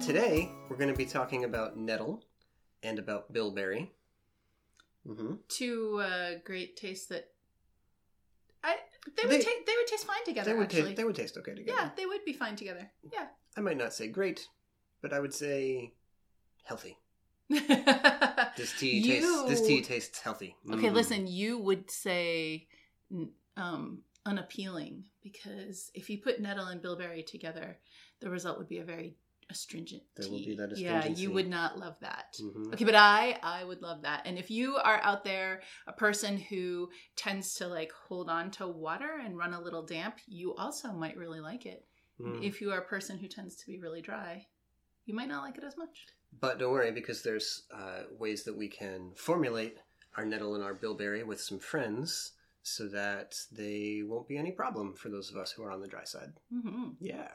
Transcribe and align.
Today, 0.00 0.50
we're 0.68 0.76
going 0.76 0.90
to 0.90 0.96
be 0.96 1.06
talking 1.06 1.44
about 1.44 1.76
nettle 1.76 2.22
and 2.82 2.98
about 2.98 3.32
bilberry. 3.32 3.90
Mm-hmm. 5.06 5.34
Two 5.48 6.00
uh, 6.02 6.30
great 6.44 6.76
tastes 6.76 7.06
that 7.08 7.28
I 8.62 8.76
they 9.16 9.22
would 9.26 9.32
They- 9.32 9.42
ta- 9.44 9.50
they 9.66 9.72
would 9.76 9.86
taste 9.86 10.06
fine 10.06 10.24
together. 10.24 10.50
They 10.50 10.56
would, 10.56 10.64
actually, 10.64 10.82
taste, 10.82 10.96
they 10.96 11.04
would 11.04 11.16
taste 11.16 11.36
okay 11.38 11.54
together. 11.54 11.76
yeah, 11.80 11.90
they 11.96 12.06
would 12.06 12.24
be 12.24 12.32
fine 12.32 12.56
together. 12.56 12.90
Yeah. 13.12 13.26
I 13.56 13.60
might 13.60 13.76
not 13.78 13.92
say 13.94 14.08
great, 14.08 14.46
but 15.02 15.12
I 15.12 15.20
would 15.20 15.34
say 15.34 15.92
healthy. 16.64 16.98
This 18.56 18.72
tea 18.78 19.02
tastes. 19.06 19.42
This 19.48 19.66
tea 19.66 19.82
tastes 19.82 20.20
healthy. 20.20 20.56
Okay, 20.72 20.88
Mm. 20.88 20.94
listen, 20.94 21.26
you 21.26 21.58
would 21.58 21.90
say 21.90 22.66
um, 23.56 24.02
unappealing 24.24 25.04
because 25.22 25.90
if 25.94 26.08
you 26.10 26.18
put 26.18 26.40
nettle 26.40 26.66
and 26.66 26.80
bilberry 26.82 27.22
together, 27.22 27.78
the 28.20 28.30
result 28.30 28.58
would 28.58 28.68
be 28.68 28.78
a 28.78 28.84
very 28.84 29.14
astringent 29.48 30.02
tea. 30.16 30.22
There 30.22 30.30
will 30.30 30.38
be 30.38 30.56
that 30.56 30.76
Yeah, 30.76 31.06
you 31.06 31.30
would 31.30 31.48
not 31.48 31.78
love 31.78 31.96
that. 32.00 32.36
Mhm. 32.40 32.72
Okay, 32.74 32.84
but 32.84 32.94
I 32.94 33.38
I 33.42 33.64
would 33.64 33.82
love 33.82 34.02
that. 34.02 34.22
And 34.26 34.38
if 34.38 34.50
you 34.50 34.76
are 34.76 35.00
out 35.02 35.24
there 35.24 35.62
a 35.86 35.92
person 35.92 36.36
who 36.36 36.90
tends 37.14 37.54
to 37.54 37.68
like 37.68 37.92
hold 37.92 38.28
on 38.28 38.50
to 38.52 38.66
water 38.66 39.18
and 39.22 39.36
run 39.36 39.54
a 39.54 39.60
little 39.60 39.84
damp, 39.84 40.18
you 40.26 40.54
also 40.54 40.92
might 40.92 41.16
really 41.16 41.40
like 41.40 41.66
it. 41.66 41.86
Mm. 42.20 42.42
If 42.42 42.60
you 42.60 42.72
are 42.72 42.78
a 42.78 42.84
person 42.84 43.18
who 43.18 43.28
tends 43.28 43.56
to 43.56 43.66
be 43.66 43.78
really 43.78 44.00
dry, 44.00 44.46
you 45.04 45.14
might 45.14 45.28
not 45.28 45.42
like 45.42 45.58
it 45.58 45.64
as 45.64 45.76
much. 45.76 46.06
But 46.40 46.58
don't 46.58 46.72
worry, 46.72 46.90
because 46.90 47.22
there's 47.22 47.66
uh, 47.72 48.04
ways 48.18 48.44
that 48.44 48.56
we 48.56 48.68
can 48.68 49.12
formulate 49.16 49.78
our 50.16 50.24
nettle 50.24 50.54
and 50.54 50.64
our 50.64 50.74
bilberry 50.74 51.22
with 51.22 51.40
some 51.40 51.58
friends, 51.58 52.32
so 52.62 52.88
that 52.88 53.36
they 53.52 54.02
won't 54.04 54.28
be 54.28 54.36
any 54.36 54.50
problem 54.50 54.94
for 54.94 55.08
those 55.08 55.30
of 55.30 55.36
us 55.36 55.52
who 55.52 55.62
are 55.62 55.70
on 55.70 55.80
the 55.80 55.88
dry 55.88 56.04
side. 56.04 56.32
hmm 56.50 56.90
Yeah. 56.98 57.30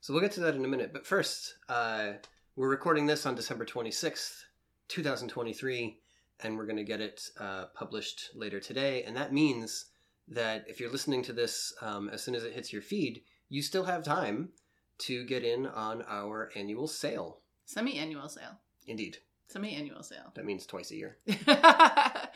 So 0.00 0.12
we'll 0.12 0.22
get 0.22 0.32
to 0.32 0.40
that 0.40 0.54
in 0.54 0.64
a 0.64 0.68
minute. 0.68 0.92
But 0.92 1.06
first, 1.06 1.54
uh, 1.68 2.12
we're 2.54 2.68
recording 2.68 3.06
this 3.06 3.26
on 3.26 3.34
December 3.34 3.64
26th, 3.64 4.44
2023, 4.88 5.98
and 6.40 6.56
we're 6.56 6.66
going 6.66 6.76
to 6.76 6.84
get 6.84 7.00
it 7.00 7.28
uh, 7.40 7.66
published 7.74 8.30
later 8.34 8.60
today. 8.60 9.02
And 9.02 9.16
that 9.16 9.32
means 9.32 9.86
that 10.28 10.64
if 10.68 10.80
you're 10.80 10.90
listening 10.90 11.22
to 11.22 11.32
this 11.32 11.74
um, 11.80 12.08
as 12.10 12.22
soon 12.22 12.34
as 12.34 12.44
it 12.44 12.52
hits 12.52 12.72
your 12.72 12.82
feed, 12.82 13.22
you 13.48 13.62
still 13.62 13.84
have 13.84 14.02
time 14.02 14.50
to 14.98 15.24
get 15.24 15.44
in 15.44 15.66
on 15.66 16.02
our 16.08 16.50
annual 16.56 16.86
sale. 16.86 17.40
Semi-annual 17.64 18.28
sale. 18.28 18.58
Indeed. 18.86 19.18
Semi-annual 19.48 20.02
sale. 20.02 20.32
That 20.34 20.44
means 20.44 20.66
twice 20.66 20.90
a 20.90 20.96
year. 20.96 21.18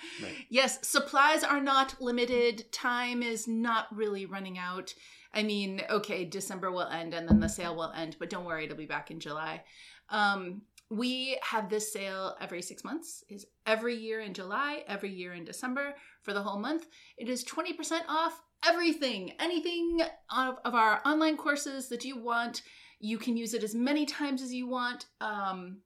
Yes, 0.49 0.79
supplies 0.87 1.45
are 1.45 1.61
not 1.61 2.01
limited. 2.01 2.71
Time 2.73 3.23
is 3.23 3.47
not 3.47 3.95
really 3.95 4.27
running 4.27 4.59
out. 4.59 4.95
I 5.33 5.43
mean, 5.43 5.83
okay, 5.89 6.25
December 6.25 6.71
will 6.71 6.89
end 6.89 7.15
and 7.15 7.29
then 7.29 7.41
the 7.41 7.49
sale 7.49 7.77
will 7.77 7.93
end, 7.93 8.17
but 8.19 8.31
don't 8.31 8.45
worry, 8.45 8.65
it'll 8.65 8.77
be 8.77 8.87
back 8.87 9.11
in 9.11 9.21
July. 9.21 9.63
Um, 10.09 10.63
we 10.91 11.39
have 11.43 11.71
this 11.71 11.93
sale 11.93 12.37
every 12.41 12.63
six 12.63 12.83
months. 12.83 13.23
Is 13.29 13.47
every 13.65 13.95
year 13.95 14.21
in 14.21 14.35
July, 14.35 14.83
every 14.89 15.13
year 15.13 15.35
in 15.35 15.45
December 15.45 15.95
for 16.23 16.33
the 16.33 16.43
whole 16.43 16.59
month. 16.59 16.87
It 17.17 17.29
is 17.29 17.45
twenty 17.45 17.73
percent 17.73 18.05
off 18.09 18.43
everything, 18.67 19.33
anything 19.39 20.01
of, 20.37 20.57
of 20.65 20.75
our 20.75 21.01
online 21.07 21.37
courses 21.37 21.89
that 21.91 22.05
you 22.05 22.21
want. 22.21 22.63
You 22.99 23.19
can 23.19 23.37
use 23.37 23.55
it 23.55 23.63
as 23.63 23.75
many 23.75 24.05
times 24.05 24.43
as 24.43 24.53
you 24.53 24.67
want. 24.67 25.07
Um, 25.21 25.79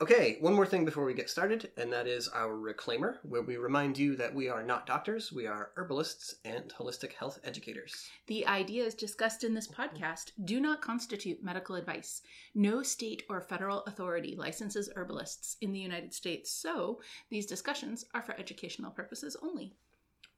Okay, 0.00 0.38
one 0.40 0.54
more 0.54 0.66
thing 0.66 0.84
before 0.84 1.04
we 1.04 1.14
get 1.14 1.30
started, 1.30 1.70
and 1.76 1.92
that 1.92 2.08
is 2.08 2.28
our 2.28 2.56
reclaimer, 2.56 3.18
where 3.22 3.42
we 3.42 3.56
remind 3.56 3.96
you 3.96 4.16
that 4.16 4.34
we 4.34 4.48
are 4.48 4.62
not 4.64 4.86
doctors, 4.86 5.32
we 5.32 5.46
are 5.46 5.70
herbalists 5.76 6.34
and 6.44 6.74
holistic 6.74 7.12
health 7.12 7.38
educators. 7.44 8.10
The 8.26 8.44
ideas 8.44 8.96
discussed 8.96 9.44
in 9.44 9.54
this 9.54 9.68
podcast 9.68 10.32
do 10.44 10.58
not 10.58 10.82
constitute 10.82 11.44
medical 11.44 11.76
advice. 11.76 12.22
No 12.56 12.82
state 12.82 13.22
or 13.30 13.40
federal 13.40 13.84
authority 13.84 14.34
licenses 14.36 14.90
herbalists 14.96 15.56
in 15.60 15.70
the 15.70 15.78
United 15.78 16.12
States, 16.12 16.50
so 16.50 17.00
these 17.30 17.46
discussions 17.46 18.04
are 18.14 18.22
for 18.22 18.36
educational 18.36 18.90
purposes 18.90 19.36
only. 19.42 19.74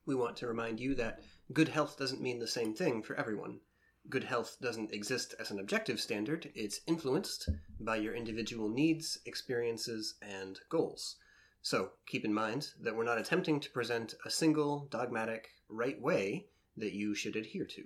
We 0.05 0.15
want 0.15 0.37
to 0.37 0.49
remind 0.49 0.81
you 0.81 0.95
that 0.97 1.23
good 1.55 1.69
health 1.69 1.99
doesn't 1.99 2.21
mean 2.21 2.41
the 2.41 2.47
same 2.47 2.75
thing 2.75 3.03
for 3.03 3.17
everyone. 3.17 3.61
Good 4.09 4.25
health 4.25 4.59
doesn't 4.63 4.93
exist 4.93 5.35
as 5.41 5.51
an 5.51 5.59
objective 5.59 6.01
standard, 6.01 6.53
it's 6.55 6.81
influenced 6.87 7.49
by 7.81 7.97
your 7.97 8.15
individual 8.15 8.69
needs, 8.69 9.19
experiences, 9.27 10.15
and 10.23 10.61
goals. 10.69 11.17
So 11.63 11.91
keep 12.07 12.25
in 12.25 12.33
mind 12.33 12.69
that 12.81 12.95
we're 12.95 13.03
not 13.03 13.19
attempting 13.19 13.59
to 13.59 13.71
present 13.71 14.15
a 14.25 14.31
single 14.31 14.87
dogmatic 14.91 15.49
right 15.69 16.01
way 16.01 16.47
that 16.77 16.93
you 16.93 17.15
should 17.15 17.35
adhere 17.35 17.65
to. 17.65 17.83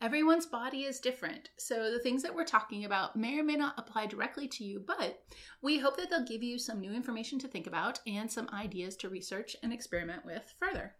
Everyone's 0.00 0.46
body 0.46 0.84
is 0.84 1.00
different, 1.00 1.48
so 1.56 1.90
the 1.90 1.98
things 1.98 2.22
that 2.22 2.34
we're 2.34 2.44
talking 2.44 2.84
about 2.84 3.16
may 3.16 3.38
or 3.38 3.42
may 3.42 3.56
not 3.56 3.74
apply 3.78 4.06
directly 4.06 4.46
to 4.48 4.64
you, 4.64 4.84
but 4.86 5.24
we 5.62 5.78
hope 5.78 5.96
that 5.96 6.10
they'll 6.10 6.24
give 6.24 6.42
you 6.42 6.58
some 6.58 6.80
new 6.80 6.92
information 6.92 7.38
to 7.40 7.48
think 7.48 7.66
about 7.66 8.00
and 8.06 8.30
some 8.30 8.48
ideas 8.52 8.96
to 8.96 9.08
research 9.08 9.56
and 9.62 9.72
experiment 9.72 10.24
with 10.24 10.54
further. 10.60 10.94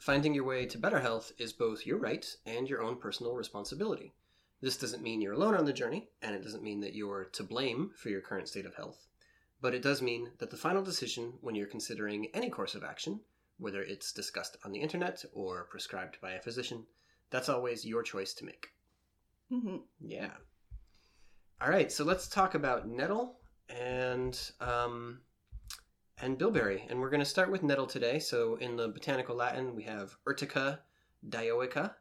Finding 0.00 0.34
your 0.34 0.44
way 0.44 0.66
to 0.66 0.78
better 0.78 1.00
health 1.00 1.32
is 1.38 1.52
both 1.52 1.86
your 1.86 1.98
right 1.98 2.26
and 2.46 2.68
your 2.68 2.82
own 2.82 2.96
personal 2.96 3.34
responsibility. 3.34 4.12
This 4.60 4.76
doesn't 4.76 5.02
mean 5.02 5.20
you're 5.20 5.34
alone 5.34 5.54
on 5.54 5.64
the 5.64 5.72
journey, 5.72 6.08
and 6.22 6.34
it 6.34 6.42
doesn't 6.42 6.62
mean 6.62 6.80
that 6.80 6.94
you're 6.94 7.24
to 7.32 7.42
blame 7.42 7.90
for 7.96 8.08
your 8.08 8.20
current 8.20 8.48
state 8.48 8.66
of 8.66 8.74
health. 8.74 9.06
But 9.60 9.74
it 9.74 9.82
does 9.82 10.02
mean 10.02 10.30
that 10.38 10.50
the 10.50 10.56
final 10.56 10.82
decision 10.82 11.34
when 11.40 11.54
you're 11.54 11.66
considering 11.66 12.28
any 12.34 12.50
course 12.50 12.74
of 12.74 12.84
action, 12.84 13.20
whether 13.58 13.82
it's 13.82 14.12
discussed 14.12 14.56
on 14.64 14.72
the 14.72 14.80
internet 14.80 15.24
or 15.32 15.64
prescribed 15.64 16.20
by 16.20 16.32
a 16.32 16.40
physician, 16.40 16.86
that's 17.30 17.48
always 17.48 17.84
your 17.84 18.02
choice 18.02 18.34
to 18.34 18.44
make. 18.44 18.68
Mm-hmm. 19.50 19.76
Yeah. 20.00 20.30
All 21.60 21.70
right, 21.70 21.90
so 21.90 22.04
let's 22.04 22.28
talk 22.28 22.54
about 22.54 22.88
nettle 22.88 23.38
and 23.68 24.38
um, 24.60 25.20
and 26.24 26.38
bilberry, 26.38 26.86
and 26.88 26.98
we're 26.98 27.10
going 27.10 27.20
to 27.20 27.26
start 27.26 27.50
with 27.50 27.62
nettle 27.62 27.86
today. 27.86 28.18
So 28.18 28.56
in 28.56 28.76
the 28.76 28.88
botanical 28.88 29.36
Latin, 29.36 29.76
we 29.76 29.82
have 29.82 30.16
Urtica 30.26 30.78
dioica. 31.28 31.92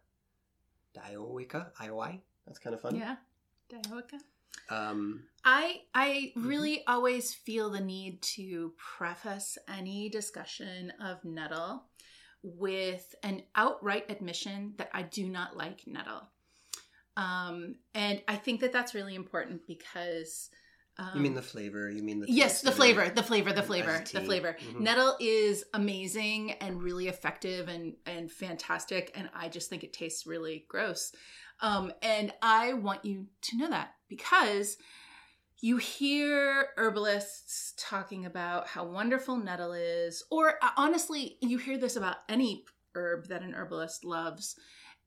Dioica, 0.98 1.74
ioi. 1.82 2.22
That's 2.48 2.58
kind 2.58 2.74
of 2.74 2.82
fun. 2.82 2.96
Yeah. 2.96 3.18
Dioica. 3.70 4.20
Um, 4.70 5.26
I 5.44 5.82
I 5.94 6.32
really 6.38 6.86
always 6.88 7.34
feel 7.34 7.70
the 7.70 7.82
need 7.82 8.22
to 8.22 8.72
preface 8.78 9.58
any 9.68 10.08
discussion 10.08 10.94
of 11.02 11.26
nettle 11.26 11.84
with 12.44 13.16
an 13.24 13.44
outright 13.56 14.10
admission 14.10 14.74
that 14.78 14.90
I 14.94 15.02
do 15.02 15.28
not 15.28 15.58
like 15.58 15.86
nettle. 15.86 16.30
Um, 17.18 17.76
and 17.94 18.22
I 18.28 18.38
think 18.38 18.62
that 18.62 18.72
that's 18.72 18.94
really 18.94 19.16
important 19.16 19.68
because 19.68 20.50
Um, 20.98 21.10
You 21.16 21.22
mean 21.22 21.34
the 21.34 21.42
flavor? 21.42 21.90
You 21.90 22.04
mean 22.04 22.20
the 22.20 22.28
yes, 22.30 22.62
the 22.62 22.72
flavor, 22.72 23.10
the 23.10 23.24
flavor, 23.24 23.52
the 23.52 23.64
flavor, 23.64 24.04
the 24.12 24.22
flavor. 24.22 24.58
Mhm. 24.62 24.80
Nettle 24.82 25.18
is 25.20 25.64
amazing 25.74 26.52
and 26.54 26.82
really 26.84 27.08
effective 27.08 27.68
and 27.68 27.96
and 28.06 28.32
fantastic, 28.32 29.12
and 29.16 29.30
I 29.34 29.50
just 29.50 29.70
think 29.70 29.84
it 29.84 29.94
tastes 29.94 30.28
really 30.28 30.66
gross. 30.68 31.12
Um, 31.62 31.92
and 32.02 32.34
I 32.42 32.74
want 32.74 33.06
you 33.06 33.28
to 33.42 33.58
know 33.58 33.70
that 33.70 33.96
because 34.08 34.78
you 35.62 35.78
hear 35.78 36.68
herbalists 36.78 37.74
talking 37.78 38.26
about 38.26 38.68
how 38.68 38.84
wonderful 38.84 39.38
nettle 39.38 39.74
is, 39.74 40.24
or 40.30 40.56
uh, 40.62 40.70
honestly, 40.78 41.38
you 41.42 41.58
hear 41.58 41.78
this 41.78 41.96
about 41.96 42.18
any 42.30 42.66
herb 42.96 43.28
that 43.30 43.42
an 43.42 43.56
herbalist 43.56 44.04
loves. 44.04 44.58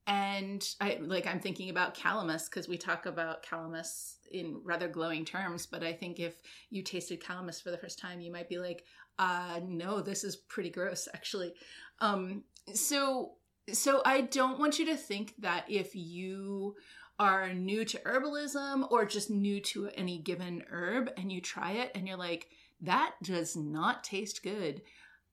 And 0.07 0.67
I 0.81 0.99
like 1.01 1.27
I'm 1.27 1.39
thinking 1.39 1.69
about 1.69 1.95
calamus 1.95 2.49
because 2.49 2.67
we 2.67 2.77
talk 2.77 3.05
about 3.05 3.43
calamus 3.43 4.15
in 4.31 4.61
rather 4.63 4.87
glowing 4.87 5.25
terms, 5.25 5.65
but 5.65 5.83
I 5.83 5.93
think 5.93 6.19
if 6.19 6.35
you 6.69 6.83
tasted 6.83 7.21
calamus 7.21 7.61
for 7.61 7.71
the 7.71 7.77
first 7.77 7.99
time, 7.99 8.21
you 8.21 8.31
might 8.31 8.49
be 8.49 8.57
like, 8.57 8.83
uh 9.19 9.59
no, 9.65 10.01
this 10.01 10.23
is 10.23 10.35
pretty 10.35 10.69
gross 10.69 11.07
actually. 11.13 11.53
Um 11.99 12.43
so 12.73 13.33
so 13.73 14.01
I 14.05 14.21
don't 14.21 14.59
want 14.59 14.79
you 14.79 14.85
to 14.85 14.95
think 14.95 15.33
that 15.39 15.65
if 15.67 15.95
you 15.95 16.75
are 17.19 17.53
new 17.53 17.83
to 17.83 17.97
herbalism 17.99 18.89
or 18.91 19.05
just 19.05 19.29
new 19.29 19.59
to 19.59 19.89
any 19.95 20.19
given 20.19 20.63
herb 20.69 21.09
and 21.17 21.31
you 21.31 21.41
try 21.41 21.71
it 21.71 21.91
and 21.95 22.07
you're 22.07 22.17
like, 22.17 22.47
that 22.81 23.15
does 23.23 23.55
not 23.55 24.03
taste 24.03 24.43
good. 24.43 24.81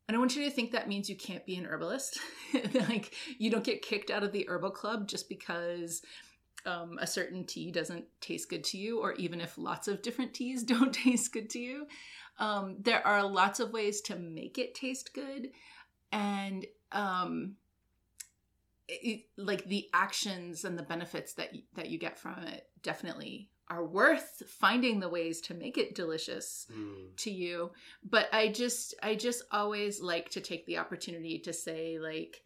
I 0.08 0.12
don't 0.12 0.20
want 0.20 0.36
you 0.36 0.44
to 0.44 0.50
think 0.50 0.72
that 0.72 0.88
means 0.88 1.08
you 1.08 1.16
can't 1.16 1.46
be 1.46 1.56
an 1.56 1.66
herbalist. 1.66 2.18
like 2.74 3.14
you 3.38 3.50
don't 3.50 3.64
get 3.64 3.82
kicked 3.82 4.10
out 4.10 4.22
of 4.22 4.32
the 4.32 4.46
herbal 4.48 4.70
club 4.70 5.08
just 5.08 5.28
because 5.28 6.02
um, 6.66 6.98
a 7.00 7.06
certain 7.06 7.44
tea 7.44 7.70
doesn't 7.70 8.04
taste 8.20 8.48
good 8.50 8.64
to 8.64 8.78
you, 8.78 9.00
or 9.00 9.12
even 9.14 9.40
if 9.40 9.58
lots 9.58 9.88
of 9.88 10.02
different 10.02 10.34
teas 10.34 10.62
don't 10.64 10.92
taste 10.92 11.32
good 11.32 11.50
to 11.50 11.58
you. 11.58 11.86
Um, 12.38 12.76
there 12.80 13.06
are 13.06 13.22
lots 13.24 13.60
of 13.60 13.72
ways 13.72 14.00
to 14.02 14.16
make 14.16 14.58
it 14.58 14.74
taste 14.74 15.14
good, 15.14 15.50
and 16.10 16.66
um, 16.92 17.56
it, 18.88 19.22
like 19.36 19.64
the 19.64 19.88
actions 19.94 20.64
and 20.64 20.78
the 20.78 20.82
benefits 20.82 21.34
that 21.34 21.54
you, 21.54 21.62
that 21.74 21.88
you 21.88 21.98
get 21.98 22.18
from 22.18 22.38
it 22.44 22.68
definitely 22.82 23.50
are 23.68 23.84
worth 23.84 24.42
finding 24.46 25.00
the 25.00 25.08
ways 25.08 25.40
to 25.40 25.54
make 25.54 25.78
it 25.78 25.94
delicious 25.94 26.66
Mm. 26.70 27.16
to 27.16 27.30
you 27.30 27.70
but 28.08 28.28
i 28.32 28.48
just 28.48 28.94
i 29.02 29.14
just 29.14 29.42
always 29.50 30.02
like 30.02 30.28
to 30.30 30.40
take 30.40 30.66
the 30.66 30.76
opportunity 30.76 31.38
to 31.38 31.52
say 31.52 31.98
like 31.98 32.42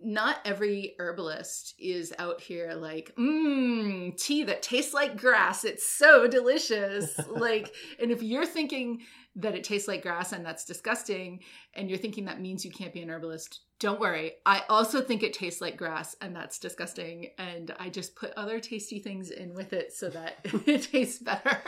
not 0.00 0.38
every 0.44 0.94
herbalist 0.98 1.74
is 1.78 2.12
out 2.18 2.40
here 2.40 2.74
like 2.74 3.14
mmm 3.16 4.16
tea 4.16 4.42
that 4.44 4.62
tastes 4.62 4.92
like 4.92 5.16
grass 5.16 5.64
it's 5.64 5.86
so 5.86 6.26
delicious 6.26 7.18
like 7.28 7.72
and 8.00 8.10
if 8.10 8.22
you're 8.22 8.46
thinking 8.46 9.00
that 9.36 9.54
it 9.54 9.64
tastes 9.64 9.88
like 9.88 10.02
grass 10.02 10.32
and 10.32 10.44
that's 10.44 10.64
disgusting 10.64 11.40
and 11.74 11.88
you're 11.88 11.98
thinking 11.98 12.24
that 12.24 12.40
means 12.40 12.64
you 12.64 12.70
can't 12.70 12.92
be 12.92 13.02
an 13.02 13.10
herbalist 13.10 13.60
don't 13.80 14.00
worry 14.00 14.32
i 14.46 14.62
also 14.68 15.00
think 15.00 15.22
it 15.22 15.32
tastes 15.32 15.60
like 15.60 15.76
grass 15.76 16.14
and 16.20 16.34
that's 16.34 16.58
disgusting 16.58 17.30
and 17.38 17.74
i 17.78 17.88
just 17.88 18.14
put 18.14 18.32
other 18.36 18.60
tasty 18.60 18.98
things 18.98 19.30
in 19.30 19.54
with 19.54 19.72
it 19.72 19.92
so 19.92 20.08
that 20.08 20.38
it 20.66 20.82
tastes 20.90 21.18
better 21.22 21.58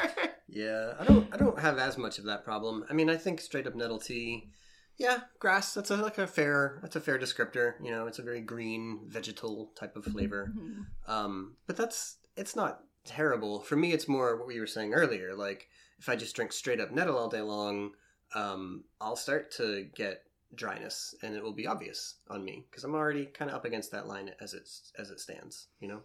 Yeah, 0.49 0.94
I 0.99 1.05
don't. 1.05 1.29
I 1.34 1.37
don't 1.37 1.58
have 1.58 1.79
as 1.79 1.99
much 1.99 2.19
of 2.19 2.25
that 2.26 2.44
problem. 2.44 2.84
I 2.88 2.93
mean, 2.93 3.11
I 3.11 3.17
think 3.17 3.40
straight 3.40 3.67
up 3.67 3.75
nettle 3.75 3.99
tea. 3.99 4.49
Yeah, 4.98 5.20
grass. 5.38 5.75
That's 5.75 5.90
a, 5.90 5.96
like 5.96 6.19
a 6.19 6.26
fair. 6.26 6.78
That's 6.81 6.96
a 6.96 7.00
fair 7.00 7.19
descriptor. 7.19 7.75
You 7.82 7.90
know, 7.90 8.06
it's 8.06 8.19
a 8.19 8.22
very 8.22 8.40
green 8.40 9.00
vegetal 9.06 9.72
type 9.78 9.96
of 9.96 10.04
flavor. 10.04 10.52
Mhm. 10.56 10.87
Um, 11.06 11.56
but 11.66 11.76
that's 11.76 12.16
it's 12.37 12.56
not 12.56 12.82
terrible. 13.04 13.60
For 13.60 13.76
me, 13.76 13.93
it's 13.93 14.08
more 14.08 14.37
what 14.37 14.46
we 14.46 14.58
were 14.60 14.66
saying 14.66 14.94
earlier. 14.94 15.34
Like 15.34 15.69
if 15.98 16.08
I 16.08 16.16
just 16.16 16.34
drink 16.34 16.52
straight 16.52 16.81
up 16.81 16.93
nettle 16.93 17.19
all 17.19 17.28
day 17.28 17.43
long, 17.43 17.93
um, 18.34 18.84
I'll 19.00 19.16
start 19.16 19.50
to 19.52 19.84
get 19.94 20.22
dryness, 20.54 21.14
and 21.22 21.34
it 21.34 21.43
will 21.43 21.52
be 21.52 21.66
obvious 21.66 22.16
on 22.31 22.44
me 22.44 22.64
because 22.70 22.84
I'm 22.84 22.94
already 22.94 23.26
kind 23.26 23.50
of 23.50 23.56
up 23.56 23.64
against 23.64 23.90
that 23.93 24.06
line 24.06 24.31
as 24.40 24.54
it's 24.54 24.93
as 24.98 25.10
it 25.10 25.20
stands. 25.20 25.69
You 25.81 25.88
know. 25.88 26.00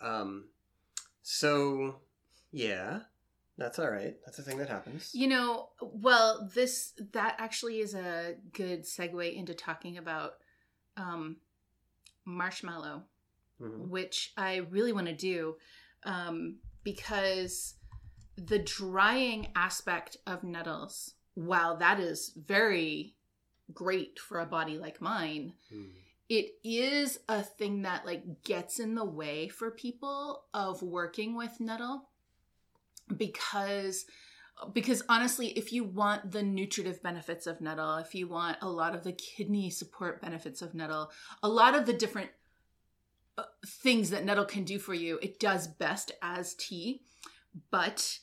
Um, 0.00 0.48
so 1.22 1.96
yeah, 2.50 3.00
that's 3.58 3.78
all 3.78 3.90
right. 3.90 4.14
That's 4.24 4.38
a 4.38 4.42
thing 4.42 4.58
that 4.58 4.68
happens. 4.68 5.10
You 5.14 5.28
know, 5.28 5.68
well, 5.80 6.48
this 6.54 6.92
that 7.12 7.36
actually 7.38 7.80
is 7.80 7.94
a 7.94 8.34
good 8.52 8.84
segue 8.84 9.34
into 9.34 9.54
talking 9.54 9.96
about 9.98 10.34
um, 10.96 11.36
marshmallow, 12.24 13.04
Mhm. 13.60 13.88
which 13.88 14.32
I 14.36 14.56
really 14.56 14.92
want 14.92 15.06
to 15.06 15.14
do 15.14 15.56
um, 16.04 16.58
because 16.84 17.74
the 18.36 18.58
drying 18.58 19.50
aspect 19.56 20.18
of 20.26 20.44
nettles, 20.44 21.14
while 21.34 21.76
that 21.78 21.98
is 21.98 22.30
very 22.36 23.16
great 23.72 24.18
for 24.20 24.38
a 24.40 24.46
body 24.46 24.78
like 24.78 25.00
mine, 25.00 25.54
Mm. 25.72 25.92
it 26.28 26.54
is 26.62 27.18
a 27.28 27.42
thing 27.42 27.82
that 27.82 28.04
like 28.06 28.42
gets 28.42 28.78
in 28.78 28.94
the 28.94 29.04
way 29.04 29.48
for 29.48 29.70
people 29.70 30.44
of 30.54 30.82
working 30.82 31.34
with 31.34 31.58
nettle 31.60 32.08
because 33.14 34.06
because 34.72 35.02
honestly 35.08 35.48
if 35.48 35.72
you 35.72 35.84
want 35.84 36.32
the 36.32 36.42
nutritive 36.42 37.02
benefits 37.02 37.46
of 37.46 37.60
nettle 37.60 37.96
if 37.96 38.14
you 38.14 38.26
want 38.26 38.56
a 38.62 38.68
lot 38.68 38.94
of 38.94 39.04
the 39.04 39.12
kidney 39.12 39.68
support 39.68 40.22
benefits 40.22 40.62
of 40.62 40.74
nettle 40.74 41.10
a 41.42 41.48
lot 41.48 41.74
of 41.74 41.84
the 41.84 41.92
different 41.92 42.30
uh, 43.38 43.42
things 43.66 44.10
that 44.10 44.24
nettle 44.24 44.46
can 44.46 44.64
do 44.64 44.78
for 44.78 44.94
you 44.94 45.18
it 45.20 45.38
does 45.38 45.66
best 45.66 46.12
as 46.22 46.54
tea. 46.54 47.02
But 47.70 48.18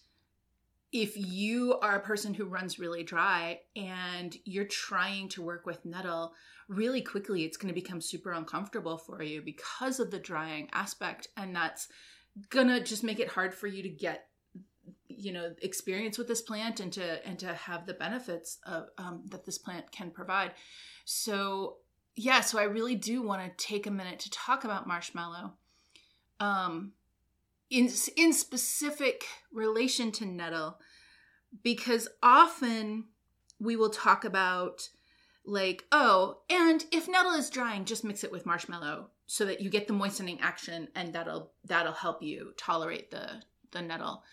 if 0.91 1.17
you 1.17 1.79
are 1.81 1.95
a 1.95 2.01
person 2.01 2.33
who 2.33 2.45
runs 2.45 2.77
really 2.77 3.03
dry 3.03 3.59
and 3.75 4.35
you're 4.45 4.65
trying 4.65 5.27
to 5.27 5.41
work 5.41 5.65
with 5.65 5.85
nettle 5.85 6.33
really 6.69 7.01
quickly 7.01 7.43
it's 7.43 7.57
going 7.57 7.73
to 7.73 7.79
become 7.79 7.99
super 7.99 8.31
uncomfortable 8.31 8.97
for 8.97 9.21
you 9.21 9.41
because 9.41 9.99
of 9.99 10.11
the 10.11 10.19
drying 10.19 10.69
aspect 10.71 11.27
and 11.35 11.55
that's 11.55 11.87
gonna 12.49 12.83
just 12.83 13.03
make 13.03 13.19
it 13.19 13.27
hard 13.27 13.53
for 13.53 13.67
you 13.67 13.83
to 13.83 13.89
get 13.89 14.27
you 15.17 15.31
know 15.31 15.53
experience 15.61 16.17
with 16.17 16.27
this 16.27 16.41
plant 16.41 16.79
and 16.79 16.91
to 16.93 17.27
and 17.27 17.39
to 17.39 17.53
have 17.53 17.85
the 17.85 17.93
benefits 17.93 18.59
of 18.65 18.87
um, 18.97 19.23
that 19.29 19.45
this 19.45 19.57
plant 19.57 19.91
can 19.91 20.11
provide. 20.11 20.51
So 21.05 21.77
yeah 22.15 22.41
so 22.41 22.59
i 22.59 22.63
really 22.63 22.95
do 22.95 23.21
want 23.21 23.41
to 23.41 23.65
take 23.65 23.87
a 23.87 23.91
minute 23.91 24.19
to 24.19 24.29
talk 24.29 24.63
about 24.63 24.87
marshmallow 24.87 25.53
um 26.39 26.91
in 27.69 27.89
in 28.15 28.33
specific 28.33 29.25
relation 29.51 30.11
to 30.11 30.25
nettle 30.25 30.77
because 31.63 32.07
often 32.21 33.05
we 33.59 33.75
will 33.75 33.89
talk 33.89 34.23
about 34.25 34.89
like 35.45 35.83
oh 35.91 36.39
and 36.49 36.85
if 36.91 37.07
nettle 37.07 37.33
is 37.33 37.49
drying 37.49 37.85
just 37.85 38.03
mix 38.03 38.23
it 38.23 38.31
with 38.31 38.45
marshmallow 38.45 39.07
so 39.25 39.45
that 39.45 39.61
you 39.61 39.69
get 39.69 39.87
the 39.87 39.93
moistening 39.93 40.39
action 40.41 40.87
and 40.95 41.13
that'll 41.13 41.51
that'll 41.65 41.93
help 41.93 42.21
you 42.21 42.53
tolerate 42.57 43.09
the 43.11 43.41
the 43.71 43.81
nettle 43.81 44.23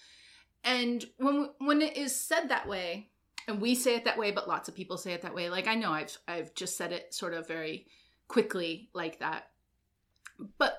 and 0.65 1.05
when 1.17 1.51
when 1.59 1.83
it 1.83 1.97
is 1.97 2.15
said 2.15 2.49
that 2.49 2.69
way 2.69 3.09
and 3.49 3.61
we 3.61 3.75
say 3.75 3.95
it 3.97 4.05
that 4.05 4.19
way 4.19 4.31
but 4.31 4.49
lots 4.49 4.69
of 4.69 4.75
people 4.75 4.97
say 4.97 5.13
it 5.13 5.23
that 5.23 5.35
way 5.35 5.49
like 5.49 5.67
i 5.67 5.75
know 5.75 5.91
i've 5.93 6.17
i've 6.29 6.55
just 6.55 6.77
said 6.77 6.93
it 6.93 7.13
sort 7.15 7.35
of 7.35 7.49
very 7.49 7.87
quickly 8.31 8.89
like 8.95 9.19
that. 9.19 9.49
But 10.57 10.79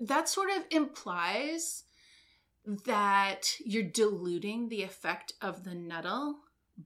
that 0.00 0.28
sort 0.28 0.48
of 0.50 0.64
implies 0.70 1.84
that 2.86 3.56
you're 3.64 3.82
diluting 3.82 4.68
the 4.68 4.82
effect 4.82 5.34
of 5.42 5.62
the 5.62 5.74
nettle 5.74 6.38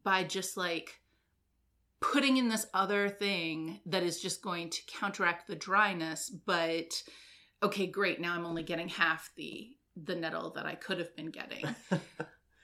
by 0.03 0.25
just 0.25 0.57
like 0.57 1.01
putting 2.01 2.37
in 2.37 2.49
this 2.49 2.67
other 2.75 3.09
thing 3.09 3.81
that 3.87 4.03
is 4.03 4.21
just 4.21 4.43
going 4.43 4.69
to 4.71 4.83
counteract 4.87 5.47
the 5.47 5.55
dryness 5.55 6.29
but 6.29 7.03
okay 7.63 7.87
great 7.87 8.21
now 8.21 8.35
i'm 8.35 8.45
only 8.45 8.63
getting 8.63 8.89
half 8.89 9.31
the 9.37 9.69
the 10.05 10.15
nettle 10.15 10.51
that 10.51 10.67
i 10.67 10.75
could 10.75 10.99
have 10.99 11.15
been 11.17 11.31
getting. 11.31 11.65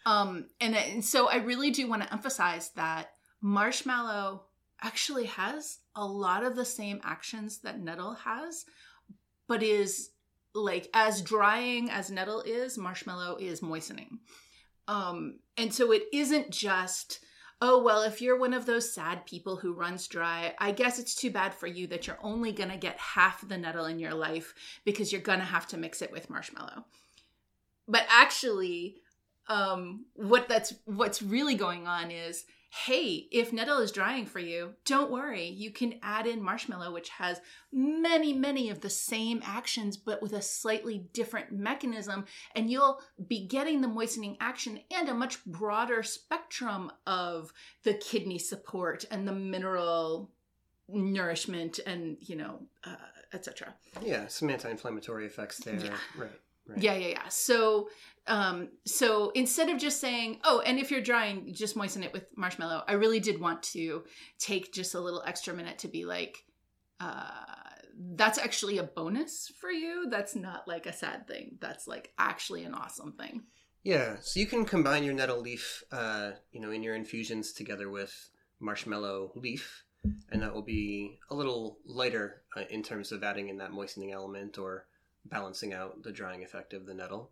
Um 0.07 0.49
and, 0.61 0.77
and 0.77 1.03
so 1.03 1.29
i 1.31 1.37
really 1.37 1.71
do 1.71 1.89
want 1.89 2.03
to 2.03 2.13
emphasize 2.13 2.71
that 2.77 3.13
marshmallow 3.41 4.43
actually 4.83 5.25
has 5.25 5.79
a 5.97 6.05
lot 6.05 6.45
of 6.45 6.57
the 6.57 6.65
same 6.65 7.01
actions 7.03 7.61
that 7.61 7.81
nettle 7.81 8.13
has 8.13 8.67
but 9.49 9.63
is 9.63 10.11
like 10.55 10.89
as 10.93 11.23
drying 11.23 11.91
as 11.91 12.11
nettle 12.11 12.43
is 12.43 12.77
marshmallow 12.79 13.37
is 13.37 13.63
moistening. 13.63 14.19
Um 14.87 15.39
and 15.57 15.73
so 15.73 15.91
it 15.93 16.03
isn't 16.13 16.51
just 16.51 17.21
oh 17.63 17.83
well 17.83 18.03
if 18.03 18.21
you're 18.21 18.39
one 18.39 18.53
of 18.53 18.67
those 18.67 18.93
sad 18.93 19.25
people 19.25 19.57
who 19.57 19.73
runs 19.73 20.07
dry 20.07 20.55
i 20.59 20.73
guess 20.73 20.99
it's 20.99 21.15
too 21.15 21.31
bad 21.31 21.55
for 21.55 21.67
you 21.67 21.87
that 21.87 22.07
you're 22.07 22.19
only 22.23 22.53
going 22.53 22.69
to 22.69 22.77
get 22.77 22.99
half 22.99 23.47
the 23.49 23.57
nettle 23.57 23.87
in 23.87 23.99
your 23.99 24.13
life 24.13 24.55
because 24.85 25.13
you're 25.13 25.21
going 25.21 25.39
to 25.39 25.45
have 25.45 25.67
to 25.67 25.77
mix 25.77 26.03
it 26.03 26.13
with 26.13 26.29
marshmallow 26.29 26.85
but 27.89 28.07
actually 28.09 28.97
um 29.49 30.07
what 30.15 30.49
that's 30.49 30.75
what's 30.85 31.21
really 31.23 31.55
going 31.55 31.87
on 31.87 32.11
is 32.11 32.45
hey, 32.75 33.29
if 33.31 33.53
nettle 33.53 33.79
is 33.79 33.93
drying 33.93 34.27
for 34.27 34.41
you, 34.41 34.75
don't 34.85 35.11
worry. 35.11 35.47
You 35.47 35.71
can 35.71 35.95
add 36.03 36.27
in 36.27 36.43
marshmallow, 36.43 36.93
which 36.93 37.09
has 37.11 37.41
many, 37.73 38.33
many 38.33 38.69
of 38.69 38.81
the 38.81 38.91
same 38.91 39.41
actions, 39.45 39.97
but 39.97 40.21
with 40.21 40.33
a 40.33 40.43
slightly 40.43 41.07
different 41.13 41.53
mechanism. 41.53 42.25
And 42.57 42.69
you'll 42.69 43.01
be 43.29 43.47
getting 43.47 43.81
the 43.81 43.87
moistening 43.87 44.37
action 44.41 44.81
and 44.91 45.09
a 45.09 45.15
much 45.15 45.45
broader 45.45 46.03
spectrum 46.03 46.91
of 47.07 47.53
the 47.85 47.95
kidney 47.95 48.41
support 48.41 49.05
and 49.09 49.27
the 49.27 49.33
mineral 49.33 50.33
nourishment 50.89 51.79
and, 51.87 52.17
you 52.21 52.35
know, 52.35 52.59
uh, 52.83 52.97
etc. 53.33 53.73
Yeah, 54.03 54.27
some 54.27 54.51
anti-inflammatory 54.51 55.27
effects 55.27 55.59
there. 55.59 55.77
Yeah. 55.77 55.97
Right. 56.19 56.41
Right. 56.67 56.79
Yeah, 56.83 56.95
yeah, 56.95 57.09
yeah. 57.09 57.29
So, 57.29 57.89
um, 58.27 58.71
so 58.87 59.31
instead 59.31 59.69
of 59.69 59.79
just 59.79 60.01
saying, 60.01 60.41
"Oh, 60.45 60.61
and 60.61 60.79
if 60.79 60.91
you're 60.91 61.03
drying, 61.03 61.53
just 61.53 61.77
moisten 61.77 62.03
it 62.03 62.13
with 62.13 62.27
marshmallow," 62.37 62.85
I 62.89 62.93
really 62.93 63.21
did 63.21 63.41
want 63.41 63.63
to 63.75 64.05
take 64.39 64.73
just 64.73 64.95
a 64.95 65.01
little 65.01 65.23
extra 65.27 65.53
minute 65.53 65.79
to 65.81 65.89
be 65.89 66.05
like, 66.05 66.45
uh, 67.01 67.45
"That's 68.15 68.39
actually 68.39 68.79
a 68.79 68.85
bonus 68.85 69.53
for 69.61 69.71
you. 69.71 70.09
That's 70.09 70.35
not 70.35 70.67
like 70.67 70.87
a 70.87 70.93
sad 70.93 71.27
thing. 71.29 71.59
That's 71.61 71.87
like 71.87 72.13
actually 72.19 72.65
an 72.65 72.75
awesome 72.75 73.13
thing." 73.13 73.45
Yeah, 73.83 74.17
so 74.21 74.41
you 74.41 74.47
can 74.47 74.65
combine 74.65 75.05
your 75.05 75.13
nettle 75.13 75.43
leaf, 75.43 75.85
uh, 75.93 76.33
you 76.51 76.61
know, 76.61 76.71
in 76.71 76.83
your 76.83 76.95
infusions 76.95 77.53
together 77.53 77.91
with 77.91 78.31
marshmallow 78.59 79.33
leaf, 79.35 79.85
and 80.31 80.41
that 80.43 80.55
will 80.55 80.63
be 80.63 81.19
a 81.31 81.35
little 81.35 81.79
lighter 81.85 82.43
uh, 82.57 82.63
in 82.71 82.83
terms 82.83 83.13
of 83.13 83.23
adding 83.23 83.51
in 83.51 83.59
that 83.59 83.73
moistening 83.73 84.13
element 84.13 84.57
or 84.57 84.87
balancing 85.25 85.73
out 85.73 86.03
the 86.03 86.13
drying 86.13 86.43
effect 86.43 86.73
of 86.73 86.87
the 86.87 86.95
nettle. 86.95 87.31